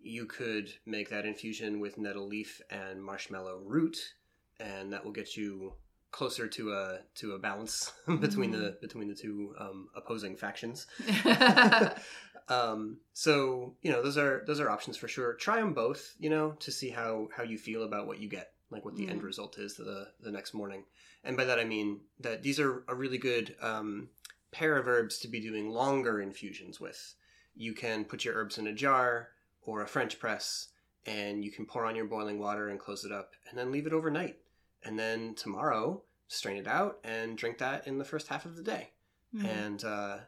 You 0.00 0.26
could 0.26 0.70
make 0.84 1.08
that 1.10 1.24
infusion 1.24 1.80
with 1.80 1.98
nettle 1.98 2.26
leaf 2.26 2.60
and 2.70 3.02
marshmallow 3.02 3.62
root, 3.64 4.14
and 4.60 4.92
that 4.92 5.04
will 5.04 5.12
get 5.12 5.36
you 5.36 5.72
closer 6.10 6.46
to 6.46 6.72
a 6.72 7.00
to 7.16 7.32
a 7.32 7.38
balance 7.38 7.92
between 8.20 8.50
the 8.50 8.76
between 8.80 9.08
the 9.08 9.14
two 9.14 9.54
um, 9.58 9.88
opposing 9.96 10.36
factions. 10.36 10.86
um, 12.48 12.98
so 13.12 13.74
you 13.82 13.90
know 13.90 14.02
those 14.02 14.18
are 14.18 14.44
those 14.46 14.60
are 14.60 14.70
options 14.70 14.96
for 14.96 15.08
sure. 15.08 15.34
Try 15.34 15.56
them 15.60 15.72
both, 15.74 16.14
you 16.18 16.30
know, 16.30 16.52
to 16.60 16.70
see 16.70 16.90
how 16.90 17.28
how 17.34 17.42
you 17.42 17.58
feel 17.58 17.84
about 17.84 18.06
what 18.06 18.20
you 18.20 18.28
get, 18.28 18.52
like 18.70 18.84
what 18.84 18.96
the 18.96 19.08
end 19.08 19.22
Mm. 19.22 19.24
result 19.24 19.58
is 19.58 19.74
the 19.74 20.08
the 20.20 20.30
next 20.30 20.54
morning. 20.54 20.84
And 21.22 21.36
by 21.36 21.44
that 21.44 21.58
I 21.58 21.64
mean 21.64 22.00
that 22.20 22.42
these 22.42 22.60
are 22.60 22.84
a 22.88 22.94
really 22.94 23.18
good 23.18 23.56
um, 23.62 24.08
pair 24.52 24.76
of 24.76 24.86
herbs 24.86 25.18
to 25.20 25.28
be 25.28 25.40
doing 25.40 25.70
longer 25.70 26.20
infusions 26.20 26.78
with. 26.78 27.14
You 27.56 27.72
can 27.72 28.04
put 28.04 28.24
your 28.24 28.34
herbs 28.34 28.58
in 28.58 28.66
a 28.66 28.72
jar 28.72 29.28
or 29.62 29.82
a 29.82 29.86
French 29.86 30.18
press, 30.18 30.68
and 31.06 31.44
you 31.44 31.50
can 31.50 31.66
pour 31.66 31.84
on 31.86 31.96
your 31.96 32.06
boiling 32.06 32.38
water 32.38 32.68
and 32.68 32.78
close 32.78 33.04
it 33.04 33.12
up, 33.12 33.32
and 33.48 33.58
then 33.58 33.70
leave 33.72 33.86
it 33.86 33.92
overnight. 33.92 34.38
And 34.82 34.98
then 34.98 35.34
tomorrow, 35.34 36.02
strain 36.28 36.56
it 36.56 36.66
out 36.66 36.98
and 37.04 37.36
drink 37.38 37.58
that 37.58 37.86
in 37.86 37.98
the 37.98 38.04
first 38.04 38.28
half 38.28 38.44
of 38.44 38.56
the 38.56 38.62
day 38.62 38.90
Mhm. 39.34 39.44
and 39.44 39.84
uh, 39.84 40.18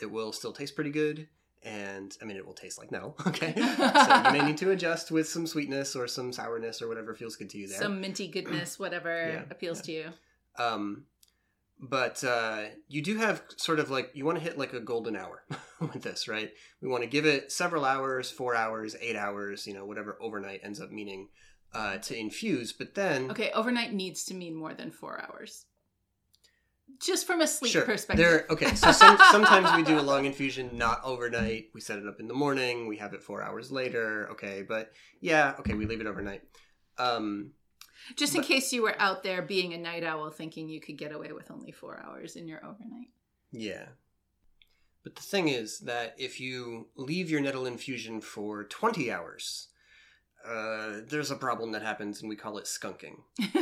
it 0.00 0.10
will 0.10 0.32
still 0.32 0.52
taste 0.52 0.74
pretty 0.74 0.90
good. 0.90 1.28
And 1.62 2.14
I 2.20 2.24
mean, 2.26 2.36
it 2.36 2.46
will 2.46 2.52
taste 2.54 2.78
like 2.78 2.90
no. 2.92 3.14
Okay, 3.26 3.54
so 3.56 4.22
you 4.26 4.32
may 4.32 4.44
need 4.44 4.58
to 4.58 4.70
adjust 4.70 5.10
with 5.10 5.26
some 5.28 5.46
sweetness 5.46 5.96
or 5.96 6.06
some 6.06 6.32
sourness 6.32 6.82
or 6.82 6.88
whatever 6.88 7.14
feels 7.14 7.36
good 7.36 7.48
to 7.50 7.58
you 7.58 7.68
there. 7.68 7.78
Some 7.78 8.00
minty 8.00 8.28
goodness, 8.28 8.78
whatever 8.78 9.30
Yeah, 9.32 9.42
appeals 9.50 9.80
to 9.82 9.92
you. 9.92 10.12
Um, 10.58 11.06
but 11.90 12.22
uh, 12.24 12.64
you 12.88 13.02
do 13.02 13.16
have 13.18 13.42
sort 13.56 13.78
of 13.78 13.90
like 13.90 14.10
you 14.14 14.24
want 14.24 14.38
to 14.38 14.44
hit 14.44 14.58
like 14.58 14.72
a 14.72 14.80
golden 14.80 15.16
hour 15.16 15.44
with 15.80 16.02
this, 16.02 16.26
right? 16.28 16.50
We 16.80 16.88
want 16.88 17.02
to 17.02 17.08
give 17.08 17.26
it 17.26 17.52
several 17.52 17.84
hours, 17.84 18.30
four 18.30 18.54
hours, 18.54 18.96
eight 19.00 19.16
hours, 19.16 19.66
you 19.66 19.74
know, 19.74 19.84
whatever 19.84 20.16
overnight 20.20 20.60
ends 20.62 20.80
up 20.80 20.90
meaning 20.90 21.28
uh, 21.74 21.98
to 21.98 22.16
infuse. 22.16 22.72
But 22.72 22.94
then, 22.94 23.30
Okay, 23.30 23.50
overnight 23.52 23.92
needs 23.92 24.24
to 24.26 24.34
mean 24.34 24.54
more 24.54 24.74
than 24.74 24.90
four 24.90 25.20
hours. 25.20 25.66
Just 27.00 27.26
from 27.26 27.40
a 27.40 27.46
sleep 27.46 27.72
sure, 27.72 27.82
perspective. 27.82 28.24
there. 28.24 28.46
Okay, 28.50 28.74
so 28.74 28.92
some, 28.92 29.18
sometimes 29.30 29.72
we 29.76 29.82
do 29.82 29.98
a 29.98 30.02
long 30.02 30.26
infusion, 30.26 30.70
not 30.74 31.00
overnight. 31.02 31.66
We 31.74 31.80
set 31.80 31.98
it 31.98 32.06
up 32.06 32.20
in 32.20 32.28
the 32.28 32.34
morning. 32.34 32.86
We 32.88 32.98
have 32.98 33.14
it 33.14 33.22
four 33.22 33.42
hours 33.42 33.72
later. 33.72 34.28
Okay, 34.32 34.64
but 34.66 34.92
yeah, 35.20 35.54
okay, 35.60 35.74
we 35.74 35.86
leave 35.86 36.00
it 36.00 36.06
overnight. 36.06 36.42
Um, 36.98 37.52
Just 38.16 38.34
in 38.34 38.40
But- 38.42 38.48
case 38.48 38.72
you 38.72 38.82
were 38.82 38.94
out 39.00 39.22
there 39.22 39.42
being 39.42 39.72
a 39.74 39.78
night 39.78 40.04
owl 40.04 40.30
thinking 40.30 40.68
you 40.68 40.80
could 40.80 40.98
get 40.98 41.12
away 41.12 41.32
with 41.32 41.50
only 41.50 41.72
four 41.72 42.00
hours 42.04 42.36
in 42.36 42.46
your 42.48 42.64
overnight. 42.64 43.08
Yeah. 43.52 43.86
But 45.02 45.16
the 45.16 45.22
thing 45.22 45.48
is 45.48 45.80
that 45.80 46.14
if 46.18 46.40
you 46.40 46.88
leave 46.96 47.30
your 47.30 47.40
nettle 47.40 47.66
infusion 47.66 48.20
for 48.20 48.64
20 48.64 49.10
hours, 49.12 49.68
uh, 50.46 51.00
there's 51.06 51.30
a 51.30 51.36
problem 51.36 51.72
that 51.72 51.82
happens 51.82 52.20
and 52.20 52.28
we 52.28 52.36
call 52.36 52.58
it 52.58 52.64
skunking. 52.64 53.16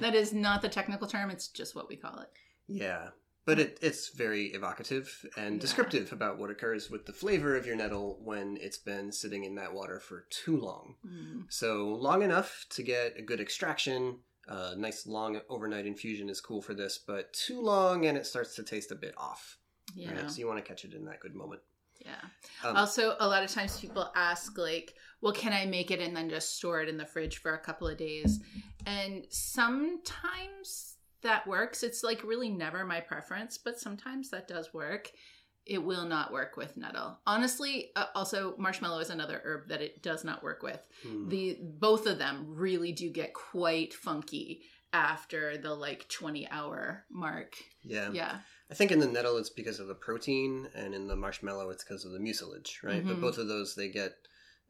that 0.00 0.14
is 0.14 0.32
not 0.32 0.62
the 0.62 0.68
technical 0.68 1.06
term, 1.08 1.30
it's 1.30 1.48
just 1.48 1.74
what 1.74 1.88
we 1.88 1.96
call 1.96 2.18
it. 2.20 2.30
Yeah. 2.66 3.08
But 3.46 3.58
it, 3.58 3.78
it's 3.82 4.08
very 4.08 4.46
evocative 4.54 5.26
and 5.36 5.56
Yeah. 5.56 5.60
descriptive 5.60 6.12
about 6.12 6.38
what 6.38 6.50
occurs 6.50 6.88
with 6.90 7.04
the 7.04 7.12
flavor 7.12 7.56
of 7.56 7.66
your 7.66 7.76
nettle 7.76 8.18
when 8.22 8.56
it's 8.58 8.78
been 8.78 9.12
sitting 9.12 9.44
in 9.44 9.54
that 9.56 9.74
water 9.74 10.00
for 10.00 10.26
too 10.30 10.56
long. 10.58 10.96
Mm. 11.06 11.44
So, 11.52 11.88
long 11.88 12.22
enough 12.22 12.64
to 12.70 12.82
get 12.82 13.18
a 13.18 13.22
good 13.22 13.40
extraction. 13.40 14.20
A 14.46 14.76
nice 14.76 15.06
long 15.06 15.40
overnight 15.48 15.86
infusion 15.86 16.28
is 16.28 16.40
cool 16.40 16.60
for 16.62 16.74
this, 16.74 16.98
but 16.98 17.32
too 17.32 17.60
long 17.60 18.06
and 18.06 18.16
it 18.16 18.26
starts 18.26 18.54
to 18.56 18.62
taste 18.62 18.90
a 18.92 18.94
bit 18.94 19.14
off. 19.16 19.58
Yeah. 19.94 20.14
Right? 20.14 20.30
So, 20.30 20.38
you 20.38 20.46
want 20.46 20.58
to 20.64 20.68
catch 20.68 20.84
it 20.84 20.94
in 20.94 21.04
that 21.04 21.20
good 21.20 21.34
moment. 21.34 21.60
Yeah. 22.00 22.20
Um, 22.62 22.76
also, 22.76 23.16
a 23.20 23.26
lot 23.28 23.42
of 23.42 23.50
times 23.50 23.78
people 23.80 24.10
ask, 24.14 24.58
like, 24.58 24.94
well, 25.20 25.32
can 25.32 25.52
I 25.54 25.64
make 25.64 25.90
it 25.90 26.00
and 26.00 26.14
then 26.14 26.28
just 26.28 26.56
store 26.56 26.82
it 26.82 26.88
in 26.88 26.98
the 26.98 27.06
fridge 27.06 27.38
for 27.38 27.54
a 27.54 27.58
couple 27.58 27.88
of 27.88 27.96
days? 27.96 28.40
And 28.84 29.24
sometimes 29.30 30.93
that 31.24 31.46
works. 31.46 31.82
It's 31.82 32.02
like 32.04 32.22
really 32.24 32.48
never 32.48 32.84
my 32.86 33.00
preference, 33.00 33.58
but 33.58 33.78
sometimes 33.80 34.30
that 34.30 34.48
does 34.48 34.72
work. 34.72 35.10
It 35.66 35.82
will 35.82 36.04
not 36.04 36.32
work 36.32 36.56
with 36.56 36.76
nettle. 36.76 37.18
Honestly, 37.26 37.90
uh, 37.96 38.06
also 38.14 38.54
marshmallow 38.58 39.00
is 39.00 39.10
another 39.10 39.40
herb 39.44 39.68
that 39.68 39.80
it 39.82 40.02
does 40.02 40.22
not 40.24 40.42
work 40.42 40.62
with. 40.62 40.80
hmm. 41.02 41.28
The 41.28 41.58
both 41.60 42.06
of 42.06 42.18
them 42.18 42.46
really 42.48 42.92
do 42.92 43.10
get 43.10 43.34
quite 43.34 43.92
funky 43.94 44.62
after 44.92 45.56
the 45.58 45.74
like 45.74 46.08
20 46.08 46.48
hour 46.50 47.04
mark. 47.10 47.54
yeah. 47.82 48.10
Yeah. 48.12 48.38
I 48.70 48.74
think 48.74 48.92
in 48.92 48.98
the 48.98 49.06
nettle 49.06 49.36
it's 49.36 49.50
because 49.50 49.78
of 49.78 49.88
the 49.88 49.94
protein, 49.94 50.68
and 50.74 50.94
in 50.94 51.06
the 51.06 51.16
marshmallow 51.16 51.68
it's 51.70 51.84
because 51.84 52.04
of 52.06 52.12
the 52.12 52.18
mucilage, 52.18 52.80
right? 52.82 53.04
But 53.06 53.16
Mhm. 53.16 53.20
both 53.20 53.38
of 53.38 53.46
those 53.48 53.74
they 53.74 53.88
get, 53.88 54.14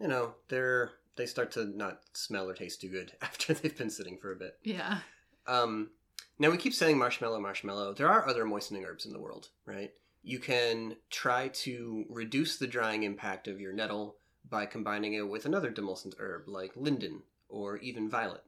you 0.01 0.09
know, 0.09 0.35
they're 0.49 0.93
they 1.17 1.27
start 1.27 1.53
to 1.53 1.65
not 1.65 2.01
smell 2.13 2.49
or 2.51 2.55
taste 2.55 2.81
too 2.81 2.89
good 2.89 3.13
after 3.23 3.55
they've 3.55 3.77
been 3.79 3.91
sitting 3.91 4.19
for 4.19 4.33
a 4.33 4.37
bit. 4.37 4.59
Yeah. 4.65 4.99
Um, 5.47 5.91
now 6.39 6.51
we 6.51 6.57
keep 6.57 6.75
saying 6.75 6.99
marshmallow, 6.99 7.41
marshmallow. 7.41 7.95
There 7.95 8.09
are 8.09 8.29
other 8.29 8.45
moistening 8.45 8.85
herbs 8.85 9.07
in 9.07 9.13
the 9.13 9.21
world, 9.21 9.49
right? 9.67 9.93
You 10.23 10.39
can 10.39 10.97
try 11.11 11.49
to 11.49 12.05
reduce 12.09 12.57
the 12.57 12.67
drying 12.67 13.03
impact 13.03 13.47
of 13.47 13.61
your 13.61 13.73
nettle 13.73 14.17
by 14.49 14.67
combining 14.67 15.15
it 15.15 15.29
with 15.29 15.47
another 15.47 15.71
demulcent 15.71 16.15
herb 16.19 16.49
like 16.49 16.73
linden 16.77 17.23
or 17.49 17.79
even 17.79 18.11
violet. 18.11 18.43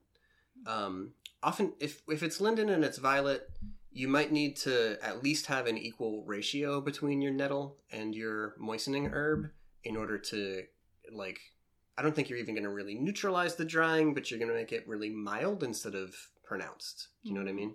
Um, 0.67 1.13
often, 1.43 1.75
if 1.81 2.03
if 2.09 2.23
it's 2.23 2.41
linden 2.41 2.69
and 2.69 2.85
it's 2.85 2.99
violet, 2.99 3.49
you 3.93 4.09
might 4.09 4.33
need 4.33 4.57
to 4.57 4.99
at 5.03 5.23
least 5.23 5.47
have 5.47 5.67
an 5.67 5.79
equal 5.79 6.25
ratio 6.25 6.81
between 6.81 7.21
your 7.21 7.33
nettle 7.33 7.77
and 7.91 8.15
your 8.15 8.55
moistening 8.59 9.07
herb 9.07 9.51
in 9.85 9.97
order 9.97 10.19
to 10.19 10.65
like. 11.13 11.39
I 11.99 12.03
don't 12.03 12.15
think 12.15 12.29
you're 12.29 12.39
even 12.39 12.55
going 12.55 12.65
to 12.65 12.71
really 12.71 12.95
neutralize 12.95 13.55
the 13.55 13.65
drying, 13.65 14.13
but 14.13 14.31
you're 14.31 14.39
going 14.39 14.51
to 14.51 14.57
make 14.57 14.73
it 14.73 14.87
really 14.87 15.09
mild 15.09 15.63
instead 15.63 15.95
of 15.95 16.15
pronounced. 16.47 17.09
Do 17.23 17.29
you 17.29 17.35
know 17.35 17.43
what 17.43 17.51
I 17.51 17.53
mean? 17.55 17.75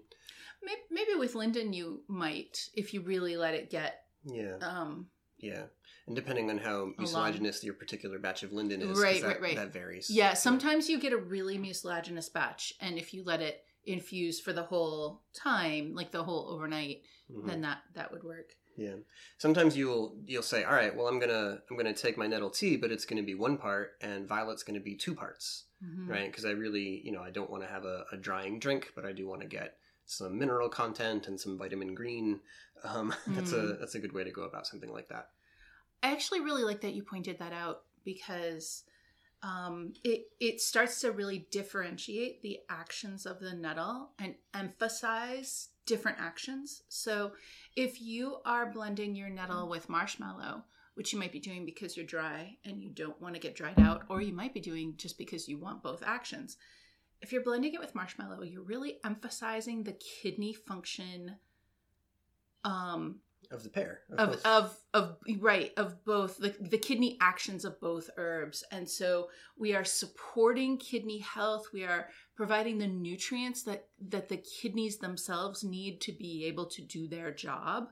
Maybe, 0.64 0.82
maybe 0.90 1.16
with 1.20 1.36
linden 1.36 1.74
you 1.74 2.04
might 2.08 2.70
if 2.74 2.94
you 2.94 3.02
really 3.02 3.36
let 3.38 3.54
it 3.54 3.70
get 3.70 4.02
Yeah, 4.26 4.58
um 4.62 5.08
yeah. 5.38 5.64
And 6.08 6.16
depending 6.16 6.50
on 6.50 6.58
how 6.58 6.90
mucilaginous 6.98 7.64
your 7.64 7.74
particular 7.76 8.20
batch 8.20 8.44
of 8.44 8.52
linden 8.52 8.82
is, 8.82 9.00
Right, 9.00 9.22
that, 9.22 9.28
right, 9.28 9.42
right. 9.42 9.56
that 9.56 9.74
varies. 9.74 10.10
yeah 10.10 10.34
sometimes 10.34 10.90
you 10.90 11.00
get 11.00 11.14
a 11.14 11.18
really 11.18 11.58
mucilaginous 11.58 12.30
batch 12.30 12.74
and 12.80 12.98
if 12.98 13.14
you 13.14 13.24
let 13.24 13.42
it 13.42 13.64
infuse 13.86 14.40
for 14.40 14.54
the 14.54 14.64
whole 14.64 15.24
time 15.36 15.94
like 15.96 16.12
the 16.12 16.24
whole 16.24 16.48
overnight 16.50 17.02
Mhm. 17.32 17.48
then 17.48 17.62
that 17.62 17.80
that 17.96 18.12
would 18.12 18.24
work 18.24 18.54
Yeah. 18.78 18.96
Sometimes 19.38 19.76
you'll 19.78 20.16
you'll 20.26 20.44
say, 20.44 20.64
"All 20.64 20.74
right, 20.74 20.96
well, 20.96 21.08
I'm 21.08 21.20
gonna 21.20 21.60
I'm 21.70 21.78
gonna 21.78 21.94
take 21.94 22.18
my 22.18 22.28
nettle 22.28 22.50
tea, 22.50 22.78
but 22.78 22.92
it's 22.92 23.06
gonna 23.06 23.24
be 23.24 23.36
one 23.36 23.58
part, 23.58 23.94
and 24.02 24.28
violet's 24.28 24.64
gonna 24.64 24.80
be 24.80 24.96
two 24.96 25.14
parts, 25.14 25.66
Mhm. 25.84 26.08
right? 26.08 26.28
Because 26.32 26.46
I 26.46 26.52
really, 26.52 27.02
you 27.04 27.12
know, 27.12 27.22
I 27.22 27.32
don't 27.32 27.50
want 27.50 27.64
to 27.64 27.70
have 27.70 27.86
a, 27.86 28.06
a 28.12 28.18
drying 28.18 28.60
drink, 28.60 28.94
but 28.96 29.06
I 29.06 29.12
do 29.12 29.28
want 29.28 29.42
to 29.42 29.48
get 29.48 29.78
some 30.06 30.38
mineral 30.38 30.70
content 30.70 31.28
and 31.28 31.40
some 31.40 31.58
vitamin 31.58 31.94
green. 31.94 32.42
Um, 32.84 33.14
that's 33.28 33.54
a 33.54 33.56
Mm. 33.56 33.80
that's 33.80 33.96
a 33.96 34.00
good 34.00 34.14
way 34.14 34.24
to 34.24 34.32
go 34.32 34.44
about 34.44 34.68
something 34.68 34.92
like 34.92 35.10
that. 35.10 35.30
I 36.04 36.12
actually 36.12 36.42
really 36.42 36.64
like 36.64 36.82
that 36.82 36.94
you 36.94 37.04
pointed 37.04 37.40
that 37.40 37.54
out 37.54 37.84
because 38.04 38.84
um, 39.44 39.94
it 40.04 40.28
it 40.40 40.62
starts 40.62 41.02
to 41.02 41.12
really 41.12 41.48
differentiate 41.52 42.42
the 42.42 42.60
actions 42.70 43.26
of 43.26 43.40
the 43.40 43.54
nettle 43.54 44.12
and 44.20 44.36
emphasize 44.54 45.70
different 45.86 46.18
actions. 46.20 46.84
So 46.90 47.32
if 47.76 48.02
you 48.02 48.38
are 48.46 48.72
blending 48.72 49.16
your 49.16 49.30
nettle 49.30 49.68
with 49.68 49.90
marshmallow, 49.90 50.64
which 50.96 51.14
you 51.14 51.20
might 51.20 51.32
be 51.32 51.40
doing 51.40 51.66
because 51.66 51.96
you're 51.96 52.06
dry 52.06 52.58
and 52.66 52.82
you 52.82 52.90
don't 52.90 53.20
want 53.22 53.34
to 53.34 53.40
get 53.40 53.56
dried 53.56 53.80
out, 53.80 54.04
or 54.10 54.22
you 54.22 54.34
might 54.34 54.54
be 54.54 54.60
doing 54.60 54.94
just 54.98 55.18
because 55.18 55.48
you 55.48 55.58
want 55.58 55.84
both 55.84 56.04
actions. 56.06 56.58
if 57.22 57.32
you're 57.32 57.44
blending 57.44 57.74
it 57.74 57.80
with 57.80 57.96
marshmallow, 57.96 58.42
you're 58.44 58.64
really 58.64 58.98
emphasizing 59.06 59.84
the 59.84 59.94
kidney 59.94 60.54
function 60.54 61.36
um 62.64 63.20
of 63.52 63.64
the 63.64 63.70
pair 63.70 64.02
of 64.18 64.30
both. 64.32 64.46
of 64.46 64.78
of 64.94 65.18
right 65.40 65.72
of 65.78 66.04
both 66.06 66.38
the, 66.38 66.56
the 66.60 66.78
kidney 66.78 67.18
actions 67.22 67.66
of 67.66 67.80
both 67.80 68.10
herbs. 68.18 68.64
And 68.72 68.90
so 68.90 69.30
we 69.58 69.76
are 69.76 69.84
supporting 69.84 70.78
kidney 70.78 71.20
health. 71.20 71.68
We 71.74 71.84
are 71.84 72.10
providing 72.36 72.78
the 72.78 72.88
nutrients 72.88 73.64
that 73.64 73.88
that 74.10 74.30
the 74.30 74.38
kidneys 74.38 74.98
themselves 74.98 75.64
need 75.64 76.02
to 76.02 76.12
be 76.12 76.46
able 76.46 76.66
to 76.68 76.82
do 76.82 77.08
their 77.08 77.32
job 77.32 77.90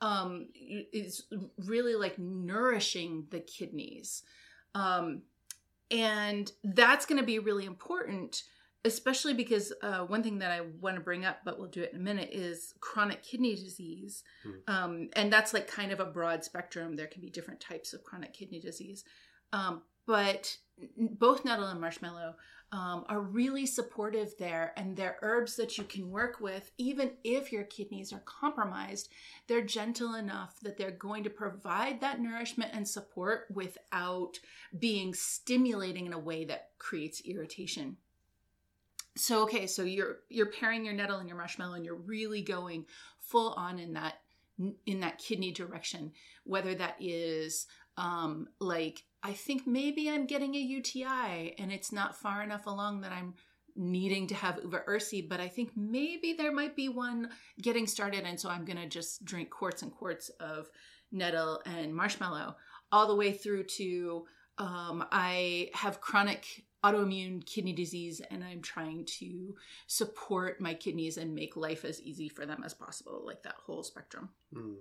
um 0.00 0.46
is 0.92 1.24
really 1.66 1.94
like 1.94 2.18
nourishing 2.18 3.26
the 3.30 3.40
kidneys. 3.40 4.22
Um 4.74 5.22
and 5.90 6.52
that's 6.62 7.06
going 7.06 7.18
to 7.18 7.24
be 7.26 7.38
really 7.38 7.64
important 7.64 8.42
especially 8.84 9.34
because 9.34 9.72
uh, 9.82 10.00
one 10.00 10.22
thing 10.22 10.38
that 10.38 10.50
I 10.50 10.62
want 10.80 10.96
to 10.96 11.02
bring 11.02 11.24
up, 11.24 11.40
but 11.44 11.58
we'll 11.58 11.68
do 11.68 11.82
it 11.82 11.92
in 11.92 12.00
a 12.00 12.02
minute, 12.02 12.30
is 12.32 12.74
chronic 12.80 13.22
kidney 13.22 13.54
disease. 13.54 14.22
Hmm. 14.42 14.50
Um, 14.74 15.08
and 15.14 15.32
that's 15.32 15.52
like 15.52 15.66
kind 15.66 15.92
of 15.92 16.00
a 16.00 16.06
broad 16.06 16.44
spectrum. 16.44 16.96
There 16.96 17.06
can 17.06 17.20
be 17.20 17.30
different 17.30 17.60
types 17.60 17.92
of 17.92 18.04
chronic 18.04 18.32
kidney 18.32 18.60
disease. 18.60 19.04
Um, 19.52 19.82
but 20.06 20.56
both 20.96 21.44
nettle 21.44 21.66
and 21.66 21.80
marshmallow 21.80 22.34
um, 22.70 23.04
are 23.08 23.20
really 23.20 23.66
supportive 23.66 24.32
there. 24.38 24.72
And 24.76 24.96
they're 24.96 25.18
herbs 25.22 25.56
that 25.56 25.76
you 25.76 25.84
can 25.84 26.10
work 26.10 26.40
with, 26.40 26.70
even 26.78 27.12
if 27.24 27.50
your 27.50 27.64
kidneys 27.64 28.12
are 28.12 28.22
compromised. 28.24 29.10
They're 29.48 29.64
gentle 29.64 30.14
enough 30.14 30.60
that 30.62 30.78
they're 30.78 30.90
going 30.90 31.24
to 31.24 31.30
provide 31.30 32.00
that 32.00 32.20
nourishment 32.20 32.70
and 32.74 32.86
support 32.86 33.46
without 33.52 34.38
being 34.78 35.14
stimulating 35.14 36.06
in 36.06 36.12
a 36.12 36.18
way 36.18 36.44
that 36.44 36.68
creates 36.78 37.22
irritation 37.24 37.96
so 39.18 39.42
okay 39.42 39.66
so 39.66 39.82
you're 39.82 40.18
you're 40.28 40.50
pairing 40.50 40.84
your 40.84 40.94
nettle 40.94 41.18
and 41.18 41.28
your 41.28 41.36
marshmallow 41.36 41.74
and 41.74 41.84
you're 41.84 41.94
really 41.94 42.42
going 42.42 42.84
full 43.20 43.52
on 43.54 43.78
in 43.78 43.94
that 43.94 44.14
in 44.86 45.00
that 45.00 45.18
kidney 45.18 45.52
direction 45.52 46.12
whether 46.44 46.74
that 46.74 46.96
is 47.00 47.66
um 47.96 48.46
like 48.60 49.02
i 49.22 49.32
think 49.32 49.66
maybe 49.66 50.08
i'm 50.10 50.26
getting 50.26 50.54
a 50.54 50.58
uti 50.58 51.04
and 51.58 51.72
it's 51.72 51.92
not 51.92 52.16
far 52.16 52.42
enough 52.42 52.66
along 52.66 53.00
that 53.00 53.12
i'm 53.12 53.34
needing 53.76 54.26
to 54.26 54.34
have 54.34 54.58
uva 54.62 54.82
ursi 54.88 55.26
but 55.28 55.40
i 55.40 55.48
think 55.48 55.70
maybe 55.76 56.32
there 56.32 56.52
might 56.52 56.74
be 56.74 56.88
one 56.88 57.28
getting 57.62 57.86
started 57.86 58.24
and 58.24 58.38
so 58.38 58.48
i'm 58.48 58.64
to 58.64 58.88
just 58.88 59.24
drink 59.24 59.50
quarts 59.50 59.82
and 59.82 59.92
quarts 59.92 60.30
of 60.40 60.68
nettle 61.12 61.60
and 61.64 61.94
marshmallow 61.94 62.56
all 62.90 63.06
the 63.06 63.14
way 63.14 63.32
through 63.32 63.62
to 63.62 64.24
um, 64.58 65.04
i 65.12 65.70
have 65.74 66.00
chronic 66.00 66.64
autoimmune 66.84 67.44
kidney 67.44 67.72
disease 67.72 68.20
and 68.30 68.44
I'm 68.44 68.62
trying 68.62 69.04
to 69.18 69.56
support 69.86 70.60
my 70.60 70.74
kidneys 70.74 71.16
and 71.16 71.34
make 71.34 71.56
life 71.56 71.84
as 71.84 72.00
easy 72.02 72.28
for 72.28 72.46
them 72.46 72.62
as 72.64 72.74
possible, 72.74 73.22
like 73.24 73.42
that 73.42 73.56
whole 73.56 73.82
spectrum. 73.82 74.30
Mm. 74.54 74.76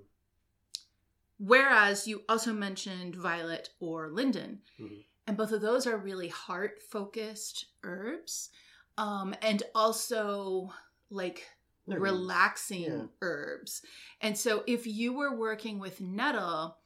Whereas 1.40 2.08
you 2.08 2.24
also 2.28 2.52
mentioned 2.54 3.16
violet 3.16 3.70
or 3.80 4.10
linden, 4.10 4.62
Mhm. 4.80 5.06
and 5.28 5.38
both 5.38 5.52
of 5.52 5.62
those 5.62 5.86
are 5.86 5.98
really 5.98 6.30
heart 6.30 6.82
focused 6.82 7.66
herbs 7.84 8.50
um, 8.98 9.36
and 9.44 9.62
also 9.76 10.74
like 11.10 11.48
relaxing 11.86 12.82
Yeah. 12.84 13.08
herbs. 13.22 13.82
And 14.22 14.38
so 14.38 14.64
if 14.68 14.88
you 14.88 15.14
were 15.14 15.36
working 15.36 15.78
with 15.80 16.02
nettle, 16.02 16.80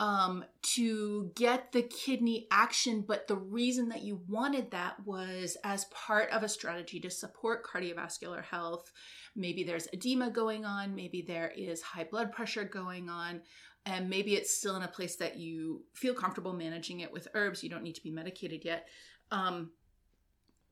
um, 0.00 0.44
to 0.62 1.32
get 1.34 1.72
the 1.72 1.82
kidney 1.82 2.46
action, 2.50 3.04
but 3.06 3.26
the 3.26 3.36
reason 3.36 3.88
that 3.88 4.02
you 4.02 4.20
wanted 4.28 4.70
that 4.70 4.94
was 5.04 5.56
as 5.64 5.86
part 5.86 6.30
of 6.30 6.42
a 6.42 6.48
strategy 6.48 7.00
to 7.00 7.10
support 7.10 7.66
cardiovascular 7.66 8.44
health. 8.44 8.92
Maybe 9.34 9.64
there's 9.64 9.88
edema 9.92 10.30
going 10.30 10.64
on, 10.64 10.94
maybe 10.94 11.22
there 11.22 11.52
is 11.56 11.82
high 11.82 12.04
blood 12.04 12.32
pressure 12.32 12.64
going 12.64 13.08
on, 13.08 13.40
and 13.86 14.08
maybe 14.08 14.34
it's 14.34 14.56
still 14.56 14.76
in 14.76 14.82
a 14.82 14.88
place 14.88 15.16
that 15.16 15.36
you 15.36 15.82
feel 15.94 16.14
comfortable 16.14 16.52
managing 16.52 17.00
it 17.00 17.12
with 17.12 17.28
herbs. 17.34 17.64
You 17.64 17.70
don't 17.70 17.82
need 17.82 17.96
to 17.96 18.02
be 18.02 18.10
medicated 18.10 18.64
yet. 18.64 18.86
Um, 19.32 19.70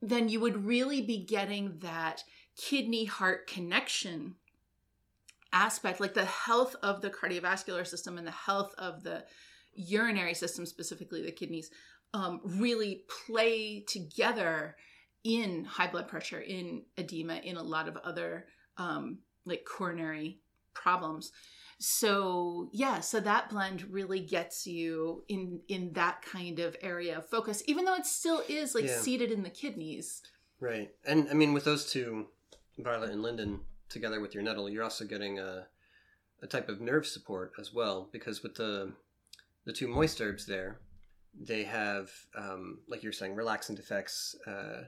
then 0.01 0.29
you 0.29 0.39
would 0.39 0.65
really 0.65 1.01
be 1.01 1.25
getting 1.25 1.79
that 1.79 2.23
kidney 2.55 3.05
heart 3.05 3.47
connection 3.47 4.35
aspect, 5.53 5.99
like 5.99 6.13
the 6.13 6.25
health 6.25 6.75
of 6.83 7.01
the 7.01 7.09
cardiovascular 7.09 7.85
system 7.85 8.17
and 8.17 8.27
the 8.27 8.31
health 8.31 8.73
of 8.77 9.03
the 9.03 9.23
urinary 9.73 10.33
system, 10.33 10.65
specifically 10.65 11.21
the 11.21 11.31
kidneys, 11.31 11.69
um, 12.13 12.41
really 12.43 13.03
play 13.25 13.81
together 13.87 14.75
in 15.23 15.65
high 15.65 15.87
blood 15.87 16.07
pressure, 16.07 16.39
in 16.39 16.83
edema, 16.97 17.35
in 17.35 17.57
a 17.57 17.63
lot 17.63 17.87
of 17.87 17.97
other 17.97 18.45
um, 18.77 19.19
like 19.45 19.65
coronary 19.65 20.39
problems. 20.73 21.31
So 21.79 22.69
yeah, 22.73 23.01
so 23.01 23.19
that 23.19 23.49
blend 23.49 23.83
really 23.83 24.19
gets 24.19 24.65
you 24.65 25.23
in 25.27 25.61
in 25.67 25.93
that 25.93 26.23
kind 26.23 26.59
of 26.59 26.75
area 26.81 27.17
of 27.17 27.29
focus, 27.29 27.61
even 27.67 27.85
though 27.85 27.93
it 27.95 28.05
still 28.05 28.41
is 28.47 28.73
like 28.73 28.85
Yeah. 28.85 28.99
seated 28.99 29.31
in 29.31 29.43
the 29.43 29.49
kidneys. 29.49 30.23
Right. 30.59 30.89
And 31.05 31.29
I 31.29 31.33
mean, 31.33 31.53
with 31.53 31.65
those 31.65 31.91
two, 31.91 32.27
violet 32.79 33.11
and 33.11 33.21
linden, 33.21 33.61
together 33.89 34.19
with 34.19 34.33
your 34.33 34.43
nettle, 34.43 34.69
you're 34.69 34.83
also 34.83 35.05
getting 35.05 35.39
a, 35.39 35.67
a 36.41 36.47
type 36.47 36.69
of 36.69 36.81
nerve 36.81 37.05
support 37.05 37.53
as 37.59 37.73
well, 37.73 38.09
because 38.11 38.43
with 38.43 38.55
the 38.55 38.93
the 39.65 39.73
two 39.73 39.87
moist 39.87 40.21
herbs 40.21 40.45
there, 40.45 40.79
they 41.37 41.63
have, 41.63 42.09
um, 42.37 42.79
like 42.87 43.03
you're 43.03 43.11
saying, 43.11 43.35
relaxant 43.35 43.79
effects 43.79 44.33
uh, 44.47 44.83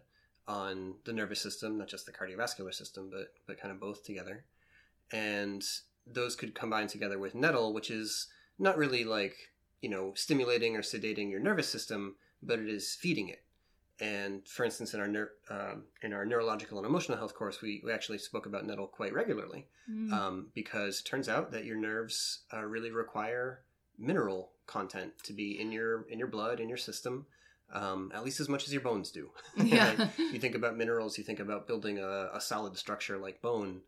on 0.47 0.95
the 1.03 1.11
nervous 1.11 1.41
system, 1.41 1.77
not 1.77 1.89
just 1.89 2.05
the 2.05 2.11
cardiovascular 2.11 2.73
system, 2.73 3.09
but 3.11 3.33
but 3.45 3.59
kind 3.59 3.71
of 3.71 3.79
both 3.79 4.03
together. 4.03 4.45
And 5.11 5.63
those 6.07 6.35
could 6.35 6.55
combine 6.55 6.87
together 6.87 7.19
with 7.19 7.35
nettle, 7.35 7.73
which 7.73 7.91
is 7.91 8.27
not 8.57 8.77
really 8.77 9.03
like 9.03 9.35
you 9.81 9.89
know 9.89 10.13
stimulating 10.15 10.75
or 10.75 10.81
sedating 10.81 11.29
your 11.29 11.39
nervous 11.39 11.69
system, 11.69 12.15
but 12.41 12.59
it 12.59 12.69
is 12.69 12.95
feeding 12.95 13.29
it. 13.29 13.43
And 14.01 14.47
for 14.47 14.63
instance, 14.63 14.93
in 14.93 14.99
our 15.01 15.07
neur- 15.07 15.29
um, 15.49 15.83
in 16.01 16.13
our 16.13 16.25
neurological 16.25 16.77
and 16.77 16.87
emotional 16.87 17.17
health 17.17 17.33
course, 17.35 17.61
we, 17.61 17.81
we 17.83 17.91
actually 17.91 18.17
spoke 18.19 18.45
about 18.45 18.65
nettle 18.65 18.87
quite 18.87 19.13
regularly 19.13 19.67
Mm. 19.89 20.11
um, 20.13 20.47
because 20.53 20.99
it 20.99 21.05
turns 21.05 21.27
out 21.27 21.51
that 21.51 21.65
your 21.65 21.75
nerves 21.75 22.43
uh, 22.53 22.63
really 22.63 22.91
require 22.91 23.63
mineral 23.97 24.51
content 24.67 25.13
to 25.23 25.33
be 25.33 25.59
in 25.59 25.71
your 25.71 26.03
in 26.09 26.19
your 26.19 26.27
blood 26.27 26.59
in 26.59 26.69
your 26.69 26.77
system, 26.77 27.25
um, 27.73 28.11
at 28.13 28.23
least 28.23 28.39
as 28.39 28.47
much 28.47 28.65
as 28.67 28.71
your 28.73 28.83
bones 28.83 29.11
do. 29.11 29.31
yeah. 29.57 29.95
Right? 29.97 30.09
you 30.31 30.39
think 30.39 30.55
about 30.55 30.77
minerals, 30.77 31.17
you 31.17 31.23
think 31.23 31.39
about 31.39 31.67
building 31.67 31.97
a, 31.99 32.29
a 32.33 32.39
solid 32.39 32.77
structure 32.77 33.17
like 33.17 33.41
bone. 33.41 33.81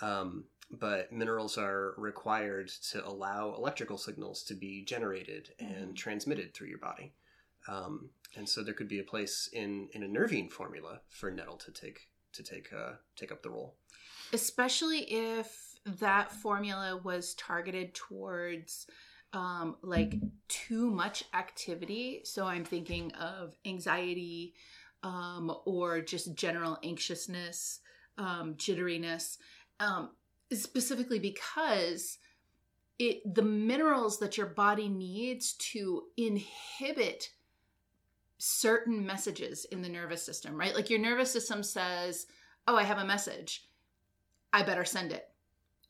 Um, 0.00 0.44
but 0.70 1.12
minerals 1.12 1.58
are 1.58 1.92
required 1.98 2.68
to 2.90 3.06
allow 3.06 3.54
electrical 3.54 3.98
signals 3.98 4.42
to 4.44 4.54
be 4.54 4.82
generated 4.84 5.50
and 5.58 5.90
Mhm. 5.92 5.96
transmitted 5.96 6.54
through 6.54 6.68
your 6.68 6.78
body. 6.78 7.12
Um, 7.68 8.10
and 8.36 8.48
so 8.48 8.62
there 8.62 8.74
could 8.74 8.88
be 8.88 8.98
a 8.98 9.04
place 9.04 9.48
in, 9.52 9.88
in 9.92 10.02
a 10.02 10.08
nervine 10.08 10.48
formula 10.48 11.00
for 11.10 11.30
nettle 11.30 11.56
to 11.58 11.70
take 11.70 12.08
to 12.32 12.42
take 12.42 12.72
uh, 12.72 12.92
take 13.14 13.30
up 13.30 13.42
the 13.42 13.50
role. 13.50 13.76
especially 14.32 15.00
if 15.00 15.78
that 16.00 16.32
formula 16.32 17.00
was 17.02 17.34
targeted 17.34 17.94
towards 17.94 18.86
um, 19.32 19.76
like 19.82 20.14
too 20.48 20.90
much 20.90 21.24
activity. 21.34 22.20
So 22.24 22.46
I'm 22.46 22.64
thinking 22.64 23.12
of 23.12 23.56
anxiety 23.64 24.54
um, 25.02 25.54
or 25.64 26.00
just 26.00 26.34
general 26.34 26.78
anxiousness, 26.84 27.80
um, 28.18 28.54
jitteriness, 28.54 29.38
um, 29.80 30.10
specifically 30.52 31.18
because 31.18 32.18
it 32.98 33.34
the 33.34 33.42
minerals 33.42 34.18
that 34.20 34.36
your 34.36 34.46
body 34.46 34.88
needs 34.88 35.54
to 35.54 36.04
inhibit 36.16 37.30
certain 38.44 39.06
messages 39.06 39.64
in 39.66 39.82
the 39.82 39.88
nervous 39.88 40.20
system, 40.20 40.58
right? 40.58 40.74
Like 40.74 40.90
your 40.90 40.98
nervous 40.98 41.32
system 41.32 41.62
says, 41.62 42.26
"Oh, 42.66 42.76
I 42.76 42.82
have 42.82 42.98
a 42.98 43.04
message." 43.04 43.68
I 44.52 44.64
better 44.64 44.84
send 44.84 45.12
it. 45.12 45.30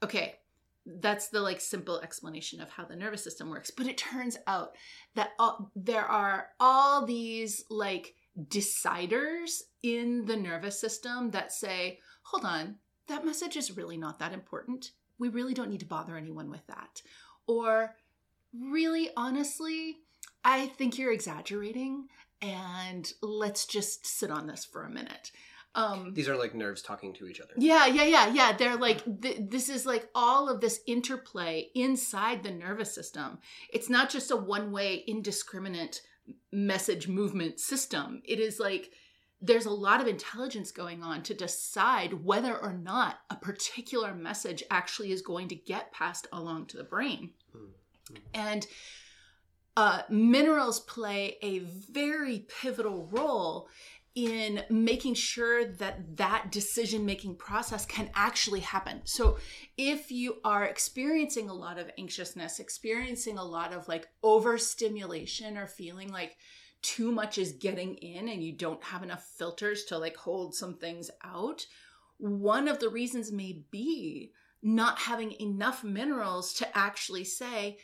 Okay, 0.03 0.37
that's 0.85 1.29
the 1.29 1.41
like 1.41 1.63
simple 1.63 2.01
explanation 2.01 2.61
of 2.61 2.69
how 2.69 2.85
the 2.85 2.95
nervous 2.95 3.25
system 3.25 3.49
works. 3.49 3.71
But 3.71 3.87
it 3.87 3.97
turns 3.97 4.37
out 4.47 4.77
that 5.15 5.31
all, 5.39 5.71
there 5.75 6.05
are 6.05 6.49
all 6.61 7.07
these 7.07 7.65
like 7.71 8.15
deciders 8.39 9.63
in 9.83 10.27
the 10.27 10.37
nervous 10.37 10.79
system 10.79 11.31
that 11.31 11.53
say, 11.53 12.01
hold 12.23 12.45
on, 12.45 12.77
that 13.09 13.25
message 13.25 13.57
is 13.57 13.77
really 13.77 13.97
not 13.97 14.19
that 14.19 14.35
important. 14.35 14.93
We 15.19 15.31
really 15.31 15.55
don't 15.55 15.71
need 15.71 15.81
to 15.81 15.87
bother 15.87 16.17
anyone 16.17 16.51
with 16.51 16.67
that. 16.67 17.01
Or, 17.47 17.97
really, 18.53 19.11
honestly, 19.17 19.99
I 20.45 20.67
think 20.67 20.99
you're 20.99 21.13
exaggerating 21.13 22.09
and 22.43 23.13
let's 23.23 23.67
just 23.67 24.07
sit 24.07 24.31
on 24.31 24.47
this 24.47 24.65
for 24.65 24.85
a 24.85 24.91
minute. 24.91 25.31
Um, 25.75 26.13
These 26.13 26.29
are 26.29 26.37
like 26.37 26.55
nerves 26.55 26.83
talking 26.83 27.15
to 27.15 27.27
each 27.27 27.41
other. 27.41 27.55
yeah, 27.57 27.87
yeah, 27.87 28.05
yeah, 28.05 28.27
yeah. 28.29 28.53
They're 28.53 28.77
like, 28.77 29.23
th- 29.23 29.39
this 29.49 29.71
is 29.71 29.87
like 29.87 30.09
all 30.15 30.51
of 30.51 30.61
this 30.61 30.81
interplay 30.87 31.71
inside 31.75 32.43
the 32.43 32.51
nervous 32.51 32.95
system. 32.95 33.39
It's 33.73 33.89
not 33.89 34.11
just 34.11 34.31
a 34.31 34.37
one 34.37 34.71
way, 34.71 35.03
indiscriminate 35.07 36.03
message 36.53 37.09
movement 37.09 37.59
system. 37.59 38.21
It 38.25 38.39
is 38.39 38.61
like 38.61 38.91
there's 39.41 39.67
a 39.67 39.71
lot 39.71 40.01
of 40.01 40.07
intelligence 40.07 40.71
going 40.71 41.03
on 41.03 41.23
to 41.25 41.35
decide 41.35 42.23
whether 42.25 42.57
or 42.57 42.73
not 42.73 43.19
a 43.31 43.37
particular 43.37 44.15
message 44.15 44.63
actually 44.71 45.11
is 45.11 45.23
going 45.23 45.49
to 45.49 45.57
get 45.57 45.93
passed 45.93 46.29
along 46.33 46.67
to 46.67 46.77
the 46.77 46.85
brain. 46.85 47.31
Mm-hmm. 47.57 48.17
And 48.35 48.67
uh, 49.77 50.03
minerals 50.09 50.81
play 50.81 51.37
a 51.43 51.61
very 51.61 52.47
pivotal 52.61 53.09
role 53.11 53.69
in 54.15 54.63
making 54.69 55.15
sure 55.15 55.65
that 55.65 56.19
that 56.19 56.53
decision 56.53 57.07
making 57.07 57.35
process 57.35 57.87
can 57.87 58.11
actually 58.15 58.61
happen. 58.61 59.01
So 59.05 59.39
if 59.79 60.13
you 60.13 60.37
are 60.45 60.65
experiencing 60.65 61.49
a 61.49 61.55
lot 61.55 61.79
of 61.79 61.91
anxiousness, 61.99 62.61
experiencing 62.61 63.39
a 63.39 63.45
lot 63.45 63.73
of 63.73 63.89
like 63.89 64.09
overstimulation 64.23 65.57
or 65.57 65.67
feeling 65.67 66.11
like 66.11 66.37
too 66.83 67.11
much 67.11 67.39
is 67.39 67.53
getting 67.53 67.95
in 67.95 68.29
and 68.29 68.45
you 68.45 68.53
don't 68.53 68.85
have 68.85 69.03
enough 69.03 69.25
filters 69.39 69.85
to 69.85 69.97
like 69.97 70.17
hold 70.17 70.55
some 70.55 70.75
things 70.75 71.11
out, 71.25 71.65
one 72.19 72.69
of 72.69 72.81
the 72.81 72.91
reasons 72.91 73.33
may 73.33 73.65
be 73.71 74.33
not 74.63 74.99
having 74.99 75.33
enough 75.41 75.83
minerals 75.83 76.53
to 76.55 76.79
actually 76.79 77.25
say, 77.25 77.79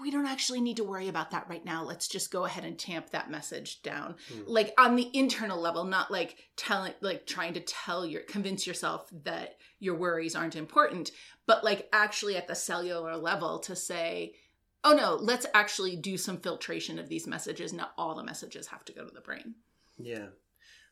we 0.00 0.10
don't 0.10 0.26
actually 0.26 0.60
need 0.60 0.76
to 0.78 0.84
worry 0.84 1.08
about 1.08 1.30
that 1.30 1.48
right 1.48 1.64
now. 1.64 1.84
Let's 1.84 2.08
just 2.08 2.30
go 2.30 2.44
ahead 2.44 2.64
and 2.64 2.78
tamp 2.78 3.10
that 3.10 3.30
message 3.30 3.82
down. 3.82 4.16
Mm. 4.32 4.44
Like 4.46 4.74
on 4.78 4.96
the 4.96 5.10
internal 5.12 5.60
level, 5.60 5.84
not 5.84 6.10
like 6.10 6.36
telling, 6.56 6.92
like 7.00 7.26
trying 7.26 7.54
to 7.54 7.60
tell 7.60 8.04
your, 8.04 8.22
convince 8.22 8.66
yourself 8.66 9.08
that 9.24 9.56
your 9.78 9.94
worries 9.94 10.34
aren't 10.34 10.56
important, 10.56 11.10
but 11.46 11.64
like 11.64 11.88
actually 11.92 12.36
at 12.36 12.48
the 12.48 12.54
cellular 12.54 13.16
level 13.16 13.58
to 13.60 13.76
say, 13.76 14.34
oh 14.82 14.92
no, 14.92 15.14
let's 15.14 15.46
actually 15.54 15.96
do 15.96 16.16
some 16.16 16.38
filtration 16.38 16.98
of 16.98 17.08
these 17.08 17.26
messages. 17.26 17.72
Not 17.72 17.92
all 17.96 18.14
the 18.14 18.24
messages 18.24 18.66
have 18.68 18.84
to 18.86 18.92
go 18.92 19.04
to 19.04 19.14
the 19.14 19.20
brain. 19.20 19.54
Yeah. 19.98 20.26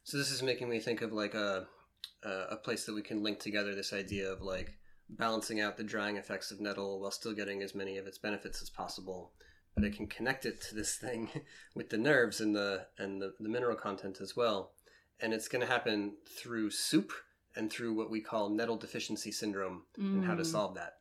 So 0.04 0.16
this 0.18 0.30
is 0.30 0.42
making 0.42 0.68
me 0.68 0.80
think 0.80 1.02
of 1.02 1.12
like 1.12 1.34
a 1.34 1.66
a 2.24 2.56
place 2.56 2.84
that 2.84 2.94
we 2.94 3.02
can 3.02 3.22
link 3.22 3.40
together 3.40 3.74
this 3.74 3.92
idea 3.92 4.30
of 4.30 4.42
like 4.42 4.78
balancing 5.08 5.60
out 5.60 5.76
the 5.76 5.84
drying 5.84 6.16
effects 6.16 6.50
of 6.50 6.60
nettle 6.60 7.00
while 7.00 7.10
still 7.10 7.34
getting 7.34 7.62
as 7.62 7.74
many 7.74 7.98
of 7.98 8.06
its 8.06 8.18
benefits 8.18 8.62
as 8.62 8.70
possible. 8.70 9.32
But 9.74 9.84
it 9.84 9.96
can 9.96 10.06
connect 10.06 10.44
it 10.44 10.60
to 10.62 10.74
this 10.74 10.96
thing 10.96 11.28
with 11.74 11.90
the 11.90 11.98
nerves 11.98 12.40
and 12.40 12.54
the 12.54 12.86
and 12.98 13.20
the, 13.20 13.34
the 13.40 13.48
mineral 13.48 13.76
content 13.76 14.18
as 14.20 14.36
well. 14.36 14.72
And 15.20 15.32
it's 15.32 15.48
going 15.48 15.60
to 15.62 15.72
happen 15.72 16.14
through 16.38 16.70
soup 16.70 17.12
and 17.54 17.70
through 17.70 17.94
what 17.94 18.10
we 18.10 18.20
call 18.20 18.48
nettle 18.48 18.76
deficiency 18.76 19.30
syndrome 19.30 19.84
mm. 19.98 20.14
and 20.14 20.24
how 20.24 20.34
to 20.34 20.42
Mm. 20.42 20.46
solve 20.46 20.74
that. 20.74 20.94